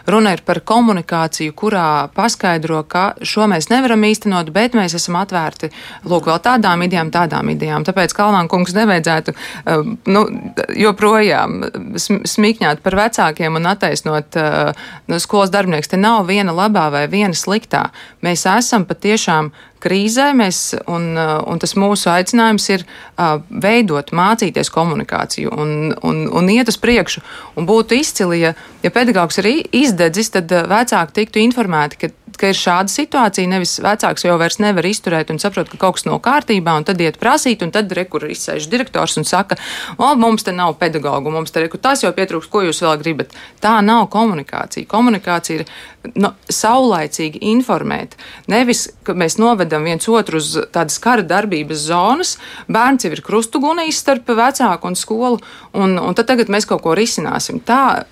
Runa 0.09 0.33
ir 0.33 0.41
par 0.49 0.63
komunikāciju, 0.65 1.53
kurā 1.53 1.85
paskaidro, 2.17 2.81
ka 2.89 3.05
šo 3.21 3.45
mēs 3.53 3.69
nevaram 3.69 4.09
īstenot, 4.09 4.49
bet 4.57 4.73
mēs 4.73 4.97
esam 4.97 5.21
atvērti 5.21 5.69
lūk, 6.09 6.31
vēl 6.33 6.41
tādām 6.49 6.87
idejām, 6.89 7.13
tādām 7.13 7.53
idejām. 7.53 7.85
Tāpēc 7.85 8.17
Kalnāna 8.17 8.49
kungs 8.49 8.73
nevajadzētu 8.73 9.37
uh, 9.37 9.85
nu, 10.09 10.25
joprojām 10.81 11.61
sm- 12.01 12.25
smikņāt 12.25 12.81
par 12.81 12.97
vecākiem 13.05 13.61
un 13.61 13.69
attaisnot 13.77 14.41
uh, 14.41 14.89
nu, 15.13 15.21
skolas 15.21 15.53
darbinieks. 15.59 15.91
Te 15.93 16.01
nav 16.01 16.29
viena 16.31 16.55
labā 16.55 16.89
vai 16.95 17.05
viena 17.11 17.37
sliktā. 17.37 17.89
Mēs 18.25 18.47
esam 18.49 18.87
patiešām 18.89 19.53
krīzē, 19.83 20.31
mēs, 20.39 20.73
un, 20.91 21.13
uh, 21.15 21.37
un 21.47 21.61
tas 21.63 21.75
mūsu 21.79 22.11
aicinājums 22.13 22.67
ir 22.75 22.85
uh, 22.85 23.39
veidot, 23.51 24.11
mācīties 24.17 24.73
komunikāciju 24.75 25.53
un, 25.55 25.75
un, 26.07 26.25
un 26.35 26.51
iet 26.53 26.71
uz 26.73 26.79
priekšu. 26.83 27.23
Un 27.59 27.69
būtu 27.69 27.99
izcili, 27.99 28.43
ja, 28.43 28.55
ja 28.83 28.95
pedagogs 28.95 29.39
ir 29.43 29.51
izdedzis, 29.71 30.33
tad 30.35 30.55
uh, 30.55 30.67
vecāki 30.71 31.21
tiktu 31.21 31.43
informēti, 31.45 32.01
ka, 32.03 32.13
ka 32.39 32.53
ir 32.53 32.59
šāda 32.59 32.93
situācija. 32.93 33.51
Nevis 33.51 33.77
vecāks 33.85 34.25
jau 34.27 34.37
vairs 34.41 34.61
nevar 34.63 34.87
izturēt 34.89 35.33
un 35.33 35.41
saprot, 35.43 35.71
ka 35.71 35.81
kaut 35.81 35.99
kas 35.99 36.07
nav 36.09 36.21
kārtībā, 36.25 36.77
un 36.79 36.87
tad 36.89 37.01
iet 37.03 37.19
prasīt, 37.21 37.65
un 37.65 37.73
tad 37.75 37.93
rekur 37.97 38.29
izsēž 38.31 38.69
direktors 38.71 39.19
un 39.21 39.27
saka, 39.29 39.59
o, 39.97 40.13
mums 40.19 40.47
te 40.47 40.55
nav 40.55 40.77
pedagogu, 40.81 41.33
mums 41.35 41.55
te 41.55 41.65
rekur 41.65 41.83
tas 41.83 42.05
jau 42.05 42.13
pietrūks, 42.15 42.51
ko 42.51 42.65
jūs 42.67 42.83
vēl 42.85 42.99
gribat. 43.03 43.35
Tā 43.63 43.79
nav 43.85 44.09
komunikācija. 44.15 44.89
Komunikācija 44.91 45.63
ir 45.63 45.67
nu, 46.19 46.33
saulaicīgi 46.53 47.43
informēt. 47.53 48.15
Nevis, 48.51 48.87
ka 49.07 49.17
mēs 49.19 49.39
novedam 49.41 49.87
viens 49.89 50.09
otru 50.09 50.41
uz 50.43 50.55
tādas 50.75 50.99
kara 51.03 51.27
darbības 51.27 51.89
zonas, 51.89 52.37
bērns 52.71 53.07
jau 53.07 53.15
ir 53.15 53.25
krustugunīs 53.27 53.99
starp 54.05 54.31
vecāku 54.39 54.91
un 54.91 54.99
skolu, 54.99 55.43
un, 55.75 55.99
un 55.99 56.19
tad 56.19 56.31
tagad 56.31 56.53
mēs 56.53 56.69
kaut 56.69 56.85
ko 56.87 56.95
risināsim. 56.99 57.61
Tā, 57.67 58.07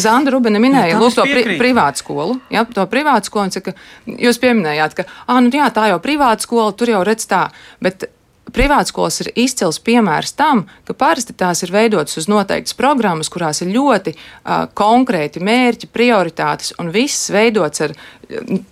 Zanda 0.00 0.34
Rubina 0.34 0.60
minēja 0.62 0.98
es 0.98 1.18
to 1.18 1.26
pri, 1.28 1.58
privātu 1.60 2.04
skolu. 2.04 2.38
Ja, 2.52 2.64
to 2.68 2.86
privātu 2.90 3.30
skolu 3.30 3.54
saka, 3.54 3.76
jūs 4.06 4.40
pieminējāt, 4.42 4.98
ka 4.98 5.06
ah, 5.26 5.38
nu, 5.40 5.52
jā, 5.54 5.68
tā 5.74 5.88
jau 5.92 6.00
privāta 6.02 6.44
skola, 6.44 6.72
tur 6.76 6.92
jau 6.94 7.04
redz 7.06 7.28
tā. 7.30 7.46
Bet 7.82 8.08
Privātskolas 8.52 9.20
ir 9.22 9.30
izcils 9.38 9.78
piemērs 9.80 10.34
tam, 10.36 10.64
ka 10.84 10.96
parasti 10.98 11.32
tās 11.38 11.62
ir 11.64 11.70
veidotas 11.72 12.18
uz 12.20 12.26
noteiktas 12.28 12.74
programmas, 12.76 13.30
kurās 13.32 13.62
ir 13.62 13.70
ļoti 13.72 14.12
uh, 14.12 14.66
konkrēti 14.76 15.40
mērķi, 15.44 15.88
prioritātes, 15.94 16.74
un 16.82 16.90
viss 16.92 17.30
veidots 17.32 17.84
ar 17.86 17.94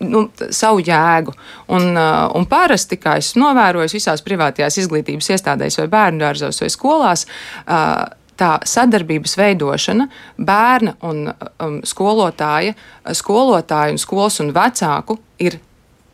nu, 0.03 0.27
savu 0.53 0.83
jēgu. 0.85 1.33
Un, 1.73 1.89
uh, 1.95 2.27
un 2.37 2.49
parasti, 2.51 2.99
kā 3.01 3.17
es 3.23 3.33
novēroju, 3.41 3.95
visās 3.95 4.25
privātajās 4.27 4.83
izglītības 4.83 5.33
iestādēs, 5.37 5.81
vai 5.81 5.89
bērnu 5.95 6.27
dārzos, 6.27 6.61
vai 6.61 6.73
skolās, 6.75 7.25
uh, 7.65 8.05
tā 8.41 8.53
sadarbības 8.66 9.36
veidošana 9.38 10.09
bērna 10.38 10.97
un 11.07 11.26
um, 11.30 11.80
skolotāja, 11.86 12.76
skolotāja 13.16 13.95
un 13.95 14.01
skolas 14.01 14.41
un 14.45 14.55
vecāku 14.57 15.20
ir 15.43 15.61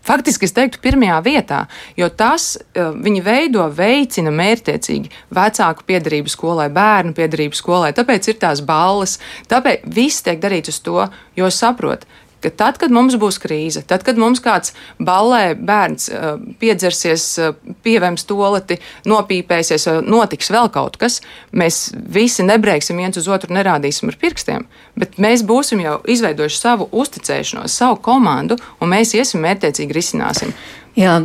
Faktiski 0.07 0.47
es 0.47 0.53
teiktu, 0.55 0.79
pirmajā 0.85 1.17
vietā, 1.25 1.57
jo 1.99 2.07
tas 2.15 2.53
uh, 2.55 2.93
viņi 2.95 3.23
veido, 3.27 3.65
veicina 3.75 4.31
mērķtiecīgi 4.31 5.11
vecāku 5.35 5.83
piedarību 5.89 6.31
skolai, 6.31 6.69
bērnu 6.71 7.11
piedarību 7.17 7.59
skolai. 7.59 7.91
Tāpēc 7.97 8.29
ir 8.31 8.39
tās 8.45 8.63
balles, 8.63 9.17
tāpēc 9.51 9.83
viss 9.97 10.23
tiek 10.23 10.39
darīts 10.43 10.71
uz 10.71 10.79
to, 10.87 11.09
jo 11.35 11.51
saprot, 11.51 12.07
ka 12.47 12.53
tad, 12.63 12.79
kad 12.81 12.95
mums 12.95 13.19
būs 13.21 13.41
krīze, 13.43 13.83
tad, 13.89 14.05
kad 14.07 14.19
mums 14.21 14.43
kāds 14.45 14.73
ballē 15.03 15.57
bērns 15.59 16.09
uh, 16.13 16.29
piedzersies, 16.63 17.27
uh, 17.43 17.75
pievems 17.83 18.27
toleti, 18.29 18.79
nopīpēsies, 19.09 19.89
uh, 19.91 20.01
notiks 20.07 20.53
vēl 20.55 20.71
kaut 20.75 20.99
kas, 21.01 21.21
mēs 21.51 21.91
visi 21.95 22.47
nebrēksim 22.47 23.03
viens 23.03 23.19
uz 23.19 23.29
otru, 23.33 23.55
nerādīsim 23.57 24.13
ar 24.13 24.19
pirkstiem, 24.23 24.67
bet 24.99 25.19
mēs 25.23 25.45
būsim 25.47 25.83
jau 25.83 25.99
izveidojuši 26.07 26.63
savu 26.63 26.89
uzticēšanos, 26.95 27.75
savu 27.83 28.01
komandu, 28.07 28.61
un 28.81 28.95
mēs 28.95 29.17
iesim 29.19 29.43
mērķtiecīgi 29.45 29.97
risināsim. 29.97 30.55
Jā, 30.97 31.19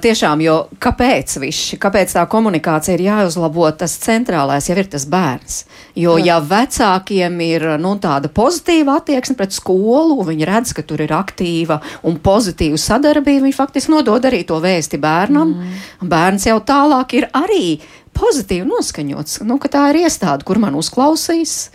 tiešām, 0.00 0.40
jo 0.40 0.54
kāpēc 0.80 1.34
viss, 1.42 1.74
kāpēc 1.80 2.14
tā 2.16 2.22
komunikācija 2.32 2.94
ir 2.96 3.02
jāuzlabo, 3.04 3.66
tas 3.76 3.98
centrālais 4.00 4.70
jau 4.70 4.76
ir 4.80 4.88
tas 4.88 5.04
bērns. 5.04 5.58
Jo, 6.00 6.14
ja 6.16 6.38
vecākiem 6.40 7.36
ir 7.44 7.66
nu, 7.82 7.92
tāda 8.00 8.30
pozitīva 8.32 8.96
attieksme 9.02 9.36
pret 9.36 9.52
skolu, 9.52 10.16
viņi 10.24 10.48
redz, 10.48 10.72
ka 10.72 10.86
tur 10.88 11.04
ir 11.04 11.12
aktīva 11.12 11.76
un 12.08 12.16
pozitīva 12.24 12.80
sadarbība, 12.80 13.44
viņi 13.44 13.58
faktiski 13.58 13.92
nodod 13.92 14.24
arī 14.30 14.46
to 14.48 14.62
vēsti 14.64 15.00
bērnam. 15.02 15.52
Mm. 15.58 16.08
Bērns 16.08 16.48
jau 16.48 16.56
tālāk 16.64 17.18
ir 17.20 17.28
arī 17.36 17.76
pozitīvi 18.16 18.64
noskaņots, 18.64 19.42
nu, 19.44 19.60
ka 19.60 19.68
tā 19.76 19.90
ir 19.92 20.06
iestāde, 20.06 20.48
kur 20.48 20.56
man 20.62 20.78
uzklausīs. 20.78 21.68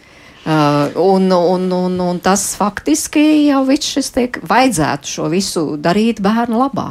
Uh, 0.44 0.90
un, 1.00 1.30
un, 1.32 1.70
un, 1.72 1.94
un 2.04 2.18
tas 2.20 2.42
faktiski 2.60 3.22
jau 3.48 3.62
viss 3.64 3.94
šis 3.96 4.10
tiek 4.12 4.40
vajadzētu 4.44 5.08
šo 5.08 5.30
visu 5.32 5.62
darīt 5.80 6.20
bērnu 6.26 6.58
labā. 6.60 6.90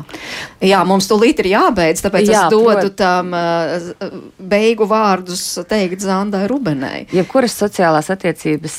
Jā, 0.64 0.78
mums 0.88 1.04
tūlīt 1.10 1.42
ir 1.44 1.50
jābeidz, 1.50 2.00
tāpēc 2.06 2.30
Jā, 2.30 2.46
es 2.46 2.54
dodu 2.54 2.86
prot- 2.88 2.96
tam 2.96 3.34
uh, 3.36 4.14
beigu 4.40 4.86
vārdus 4.88 5.42
teikt 5.68 6.00
Zandai 6.00 6.46
Rubenai. 6.48 7.02
Jebkuras 7.12 7.58
sociālās 7.60 8.08
attiecības 8.14 8.78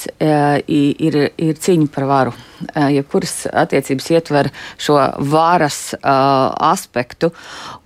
i- 0.65 0.95
ir, 1.05 1.19
ir 1.37 1.53
cīņa 1.61 1.91
par 1.93 2.09
varu. 2.09 2.33
Eh, 2.73 2.89
Jebkuras 2.97 3.43
attiecības 3.53 4.09
ietver 4.15 4.49
šo 4.81 4.97
varas 5.29 5.93
uh, 5.99 6.49
aspektu. 6.73 7.29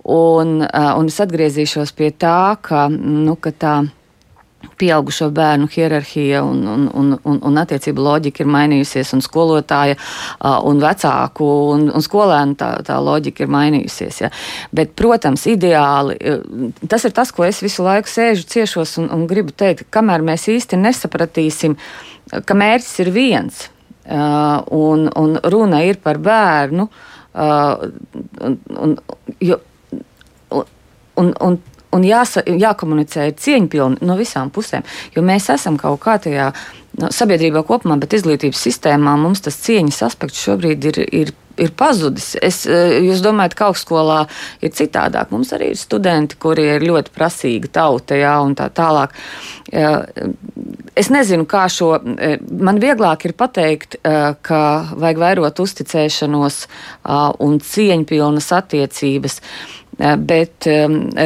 Un, 0.08 0.62
uh, 0.62 0.92
un 0.96 1.12
es 1.12 1.20
atgriezīšos 1.20 1.92
pie 1.98 2.12
tā, 2.16 2.56
ka, 2.62 2.86
nu, 2.88 3.36
ka 3.36 3.52
tā 3.52 3.76
pieaugušo 4.78 5.30
bērnu 5.34 5.68
hierarhija 5.72 6.42
un, 6.44 6.62
un, 6.68 6.86
un, 6.94 7.14
un, 7.24 7.38
un 7.50 7.60
attiecību 7.62 8.02
loģika 8.04 8.44
ir 8.44 8.50
mainījusies, 8.52 9.12
un 9.16 9.24
skolotāja 9.24 9.96
un 10.68 10.82
vecāku 10.82 11.48
un, 11.74 11.88
un 11.94 12.04
skolēnu 12.04 12.58
tā, 12.60 12.70
tā 12.86 12.98
loģika 13.02 13.44
ir 13.44 13.52
mainījusies. 13.54 14.20
Ja. 14.24 14.30
Bet, 14.74 14.94
protams, 14.98 15.46
ideāli 15.50 16.18
eh, 16.20 16.44
tas 16.88 17.06
ir 17.08 17.14
tas, 17.16 17.32
ko 17.34 17.46
es 17.48 17.62
visu 17.64 17.86
laiku 17.86 18.10
sēžu 18.12 18.46
ciešos 18.52 18.98
un, 19.02 19.10
un 19.14 19.26
gribu 19.30 19.54
teikt, 19.54 19.86
ka 19.86 20.00
kamēr 20.00 20.24
mēs 20.26 20.48
īsti 20.52 20.80
nesapratīsim, 20.80 21.78
ka 22.44 22.56
mērķis 22.58 23.04
ir 23.04 23.12
viens. 23.14 23.66
Un, 24.08 25.02
un 25.20 25.34
runa 25.52 25.82
ir 25.84 25.98
par 26.00 26.16
bērnu. 26.24 26.86
Un, 27.38 28.54
un, 28.72 28.94
jo, 29.44 29.58
un, 31.20 31.34
un, 31.44 31.58
un, 31.92 32.04
jāsa, 32.06 32.44
jākomunicē 32.46 33.30
ir 33.30 33.36
cieņpilni 33.40 34.04
no 34.06 34.18
visām 34.18 34.52
pusēm. 34.54 34.86
Jo 35.16 35.24
mēs 35.26 35.50
esam 35.54 35.78
kaut 35.80 36.00
kā 36.04 36.18
tajā 36.22 36.52
no, 37.00 37.12
sabiedrībā 37.14 37.64
kopumā, 37.68 37.98
bet 38.00 38.16
izglītības 38.18 38.64
sistēmā 38.68 39.16
mums 39.20 39.44
tas 39.44 39.58
cieņas 39.66 40.02
aspekts 40.10 40.46
šobrīd 40.48 40.90
ir. 40.92 41.04
ir 41.22 41.36
ir 41.58 41.72
pazudis. 41.76 42.32
Es, 42.42 42.62
jūs 42.68 43.22
domājat, 43.24 43.56
ka 43.58 43.68
augstskolā 43.68 44.20
ir 44.64 44.72
citādāk. 44.74 45.32
Mums 45.34 45.52
arī 45.56 45.72
ir 45.72 45.80
studenti, 45.80 46.38
kuri 46.40 46.68
ir 46.76 46.86
ļoti 46.86 47.12
prasīga 47.14 47.70
tauta, 47.80 48.18
jā, 48.18 48.34
un 48.44 48.54
tā 48.58 48.68
tālāk. 48.74 49.14
Es 50.98 51.10
nezinu, 51.14 51.46
kā 51.50 51.66
šo. 51.72 51.90
Man 52.62 52.80
vieglāk 52.82 53.28
ir 53.28 53.36
pateikt, 53.38 53.98
ka 54.02 54.62
vajag 54.94 55.22
vairot 55.24 55.62
uzticēšanos 55.64 56.62
un 57.44 57.58
cieņpilnas 57.72 58.52
attiecības. 58.60 59.40
Bet 59.98 60.68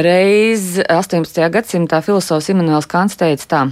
reiz 0.03 0.79
18. 0.81 1.43
gadsimtā 1.53 1.99
filozofs 2.01 2.49
Imants 2.49 2.89
Kants 2.89 3.19
teica 3.19 3.49
tā 3.51 3.63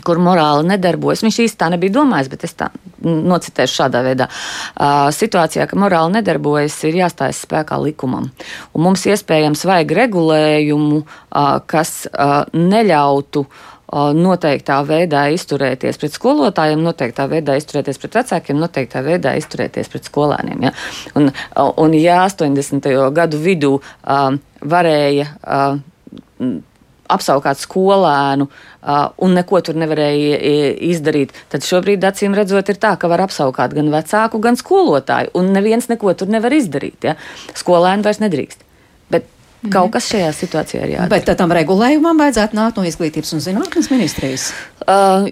kur 0.00 0.20
morāli 0.22 0.64
nedarbojas. 0.70 1.22
Viņš 1.24 1.38
īsti 1.44 1.60
tā 1.60 1.68
nebija 1.72 1.98
domājis, 1.98 2.30
bet 2.32 2.46
es 2.46 2.56
tā 2.56 2.70
nocitēšu 3.02 3.78
šādā 3.80 4.02
veidā. 4.06 4.28
Uh, 4.28 5.10
situācijā, 5.14 5.66
ka 5.68 5.78
morāli 5.80 6.16
nedarbojas, 6.16 6.78
ir 6.88 6.96
jāstājas 7.02 7.42
spēkā 7.44 7.76
likumam. 7.82 8.30
Un 8.72 8.86
mums 8.86 9.04
iespējams 9.10 9.66
vajag 9.68 9.92
regulējumu, 10.00 11.02
uh, 11.02 11.58
kas 11.68 12.06
uh, 12.08 12.42
neļautu 12.56 13.44
noteiktā 13.92 14.78
veidā 14.88 15.26
izturēties 15.34 16.00
pret 16.00 16.16
skolotājiem, 16.16 16.82
noteiktā 16.84 17.26
veidā 17.30 17.58
izturēties 17.60 18.00
pret 18.00 18.18
vecākiem, 18.22 18.60
noteiktā 18.60 19.02
veidā 19.04 19.34
izturēties 19.40 19.92
pret 19.92 20.08
skolēniem. 20.08 20.68
Ja? 20.68 20.72
Un, 21.18 21.30
un 21.60 21.96
ja 21.98 22.22
80. 22.24 22.88
gadu 23.12 23.40
vidū 23.42 23.74
uh, 23.78 24.32
varēja 24.64 25.28
uh, 25.42 26.52
apsaukāt 27.12 27.60
skolēnu 27.60 28.48
uh, 28.48 29.12
un 29.20 29.36
neko 29.36 29.60
tur 29.60 29.76
nevarēja 29.76 30.40
izdarīt, 30.88 31.36
tad 31.52 31.66
šobrīd, 31.66 32.04
acīm 32.08 32.36
redzot, 32.38 32.72
ir 32.72 32.80
tā, 32.80 32.94
ka 32.96 33.10
var 33.12 33.26
apsaukāt 33.26 33.76
gan 33.76 33.92
vecāku, 33.92 34.40
gan 34.40 34.56
skolotāju, 34.56 35.34
un 35.36 35.52
neviens 35.52 35.90
neko 35.92 36.16
tur 36.16 36.32
nevar 36.32 36.54
izdarīt. 36.56 37.10
Ja? 37.10 37.18
Skolēni 37.58 38.08
vairs 38.08 38.22
nedrīkst. 38.24 38.64
Kaut 39.70 39.92
kas 39.94 40.08
šajā 40.10 40.30
situācijā 40.34 40.82
ir 40.82 40.94
jādara. 40.96 41.10
Bet 41.12 41.28
tam 41.38 41.52
regulējumam 41.54 42.18
vajadzētu 42.18 42.58
nākt 42.58 42.78
no 42.80 42.86
Izglītības 42.88 43.30
un 43.36 43.42
zinātnes 43.44 43.92
ministrijas. 43.92 44.48
Uh, 44.82 45.28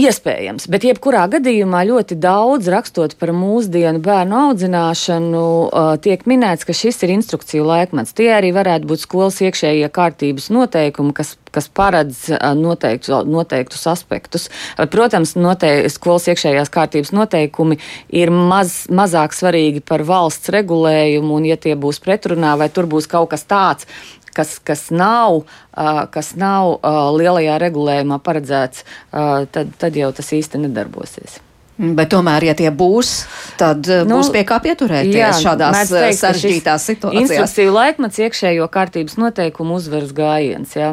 iespējams, 0.00 0.64
bet 0.72 0.86
jebkurā 0.88 1.26
gadījumā 1.28 1.82
ļoti 1.90 2.16
daudz 2.16 2.70
rakstot 2.72 3.18
par 3.20 3.34
mūsdienu 3.36 4.00
bērnu 4.00 4.38
audzināšanu, 4.46 5.42
uh, 5.68 5.90
tiek 6.00 6.24
minēts, 6.30 6.64
ka 6.64 6.72
šis 6.76 7.02
ir 7.04 7.12
instrukciju 7.18 7.66
laikmets. 7.68 8.14
Tie 8.16 8.30
arī 8.32 8.54
varētu 8.56 8.88
būt 8.88 9.04
skolas 9.04 9.42
iekšējie 9.44 9.90
kārtības 9.92 10.48
noteikumi, 10.56 11.12
kas, 11.12 11.34
kas 11.52 11.68
paredz 11.68 12.30
uh, 12.32 12.54
noteiktu, 12.56 13.20
noteiktus 13.28 13.84
aspektus. 13.92 14.48
Uh, 14.78 14.88
protams, 14.88 15.34
noteikti 15.36 15.92
skolas 15.92 16.30
iekšējās 16.32 16.72
kārtības 16.72 17.12
noteikumi 17.12 17.76
ir 18.08 18.32
maz, 18.32 18.86
mazāk 18.88 19.36
svarīgi 19.36 19.84
par 19.84 20.06
valsts 20.08 20.48
regulējumu, 20.56 21.36
un 21.36 21.50
ja 21.52 21.60
tie 21.60 21.76
būs 21.76 22.00
pretrunā 22.00 22.56
vai 22.56 22.72
tur 22.72 22.88
būs 22.88 23.10
kaut 23.12 23.34
kas 23.34 23.44
tāds, 23.50 23.90
kas, 24.36 24.56
kas 24.62 24.88
nav, 24.94 25.42
kas 26.14 26.32
nav 26.38 26.78
lielajā 27.18 27.58
regulējumā 27.62 28.20
paredzēts, 28.24 28.86
tad, 29.10 29.76
tad 29.78 29.98
jau 29.98 30.10
tas 30.16 30.34
īsti 30.38 30.64
nedarbosies. 30.66 31.40
Bet 31.80 32.10
tomēr, 32.12 32.44
ja 32.50 32.54
tie 32.56 32.68
būs, 32.76 33.10
tad 33.56 33.86
nu, 34.04 34.18
būs 34.18 34.28
pie 34.34 34.42
kā 34.44 34.58
pieturēties 34.60 35.16
jā, 35.16 35.30
šādās 35.40 35.88
teikt, 35.88 36.18
sarežģītās 36.18 36.88
situācijās. 36.90 37.30
Instrukciju 37.30 37.72
laikmets 37.72 38.20
iekšējo 38.20 38.66
kārtības 38.74 39.16
noteikumu 39.16 39.78
uzvaras 39.80 40.12
gājiens. 40.16 40.76
Jā. 40.76 40.92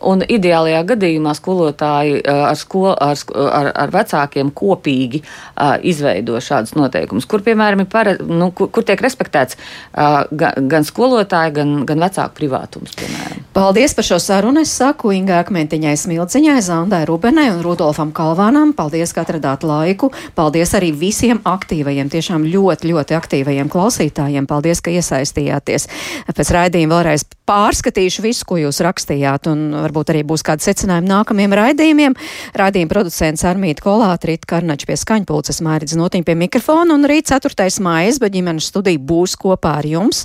Un 0.00 0.24
ideālajā 0.24 0.80
gadījumā 0.94 1.34
skolotāji 1.36 2.20
ar, 2.24 2.56
skol, 2.58 2.90
ar, 2.94 3.18
ar, 3.36 3.70
ar 3.84 3.92
vecākiem 3.94 4.52
kopīgi 4.56 5.22
uh, 5.22 5.76
izveido 5.84 6.40
šādus 6.40 6.76
noteikumus, 6.78 7.28
kur, 7.28 7.44
piemēram, 7.44 7.84
pare, 7.90 8.16
nu, 8.24 8.50
kur, 8.56 8.70
kur 8.72 8.86
tiek 8.86 9.00
respektēts 9.04 9.58
uh, 9.58 10.24
gan, 10.30 10.68
gan 10.70 10.86
skolotāja, 10.88 11.52
gan, 11.60 11.80
gan 11.88 12.00
vecāku 12.06 12.40
privātums. 12.40 12.96
Piemēram. 12.96 13.44
Paldies 13.56 13.96
par 13.98 14.06
šo 14.06 14.16
sarunu. 14.22 14.62
Es 14.62 14.72
saku 14.78 15.10
Ingai 15.12 15.40
Akmentiņai 15.42 15.96
Smilciņai, 15.98 16.60
Zandai 16.62 17.02
Rubenai 17.08 17.48
un 17.50 17.60
Rudolfam 17.64 18.12
Kalvānam. 18.14 18.70
Paldies, 18.78 19.12
ka 19.12 19.24
atradāt 19.24 19.66
laiku. 19.66 20.12
Paldies 20.38 20.72
arī 20.78 20.92
visiem 20.96 21.42
aktīvajiem, 21.44 22.08
tiešām 22.12 22.46
ļoti, 22.46 22.92
ļoti 22.92 23.18
aktīvajiem 23.18 23.70
klausītājiem. 23.72 24.46
Paldies, 24.50 24.80
ka 24.84 24.94
iesaistījāties. 24.94 25.88
Pēc 26.30 26.52
raidījuma 26.56 27.00
vēlreiz 27.00 27.26
pārskatīšu 27.50 28.24
visu, 28.24 28.46
ko 28.46 28.60
jūs 28.62 28.80
rakstījāt, 28.86 29.50
un 29.50 29.66
varbūt 29.90 30.14
arī 30.14 30.22
būs 30.26 30.44
kādi 30.46 30.64
secinājumi 30.64 31.10
nākamajiem 31.10 31.56
raidījumiem. 31.58 32.16
Raidījuma 32.58 32.92
producents 32.92 33.44
Armīta 33.46 33.84
Kolāta, 33.84 34.30
Rīt 34.30 34.46
Karnačs 34.48 34.88
pie 34.88 34.96
skaņpulces, 35.00 35.60
Mērķis 35.66 35.98
Notiņa 35.98 36.26
pie 36.28 36.36
mikrofona, 36.38 36.94
un 36.94 37.06
rīt 37.10 37.30
4. 37.30 37.68
mājas, 37.82 38.20
bet 38.22 38.34
ģimenes 38.36 38.70
studija 38.70 39.00
būs 39.10 39.36
kopā 39.40 39.76
ar 39.80 39.88
jums. 39.88 40.24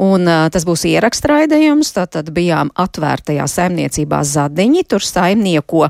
Un 0.00 0.24
uh, 0.28 0.46
tas 0.52 0.64
būs 0.68 0.86
ieraksta 0.88 1.34
raidījums, 1.34 1.92
tātad 1.96 2.30
bijām 2.34 2.70
atvērtajā 2.78 3.46
saimniecībā 3.50 4.22
Zadiņi, 4.24 4.86
tur 4.88 5.04
saimnieko 5.04 5.88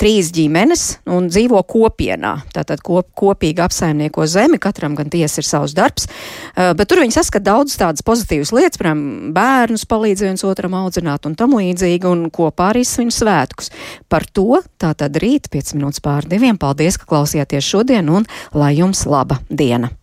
trīs 0.00 0.30
ģimenes 0.34 0.86
un 1.12 1.28
dzīvo 1.32 1.60
kopienā. 1.68 2.36
Tātad 2.54 2.80
kop, 2.84 3.10
kopīgi 3.18 3.62
apsaimnieko 3.64 4.26
zemi, 4.30 4.60
katram 4.62 4.96
gan 4.98 5.10
tiesa 5.12 5.42
ir 5.42 5.48
savs 5.48 5.76
darbs, 5.76 6.08
uh, 6.08 6.72
bet 6.78 6.88
tur 6.90 7.02
viņi 7.02 7.18
saskat 7.18 7.44
daudz 7.46 7.76
tādas 7.80 8.04
pozitīvas 8.06 8.54
lietas, 8.56 8.80
piemēram, 8.80 9.34
bērnus 9.36 9.86
palīdz 9.90 10.26
viens 10.28 10.46
otram 10.48 10.76
audzināt 10.78 11.28
un 11.28 11.36
tam 11.38 11.56
līdzīgi 11.58 12.08
un 12.08 12.26
kopā 12.52 12.72
arī 12.72 12.84
svin 12.84 13.10
svētkus. 13.10 13.72
Par 14.12 14.28
to 14.28 14.60
tātad 14.76 15.16
rīt 15.16 15.48
5 15.52 15.74
minūtes 15.78 16.04
pār 16.04 16.28
diviem. 16.28 16.60
Paldies, 16.60 17.00
ka 17.00 17.08
klausījāties 17.08 17.64
šodien 17.64 18.12
un 18.12 18.28
lai 18.52 18.76
jums 18.76 19.06
laba 19.08 19.40
diena! 19.48 20.01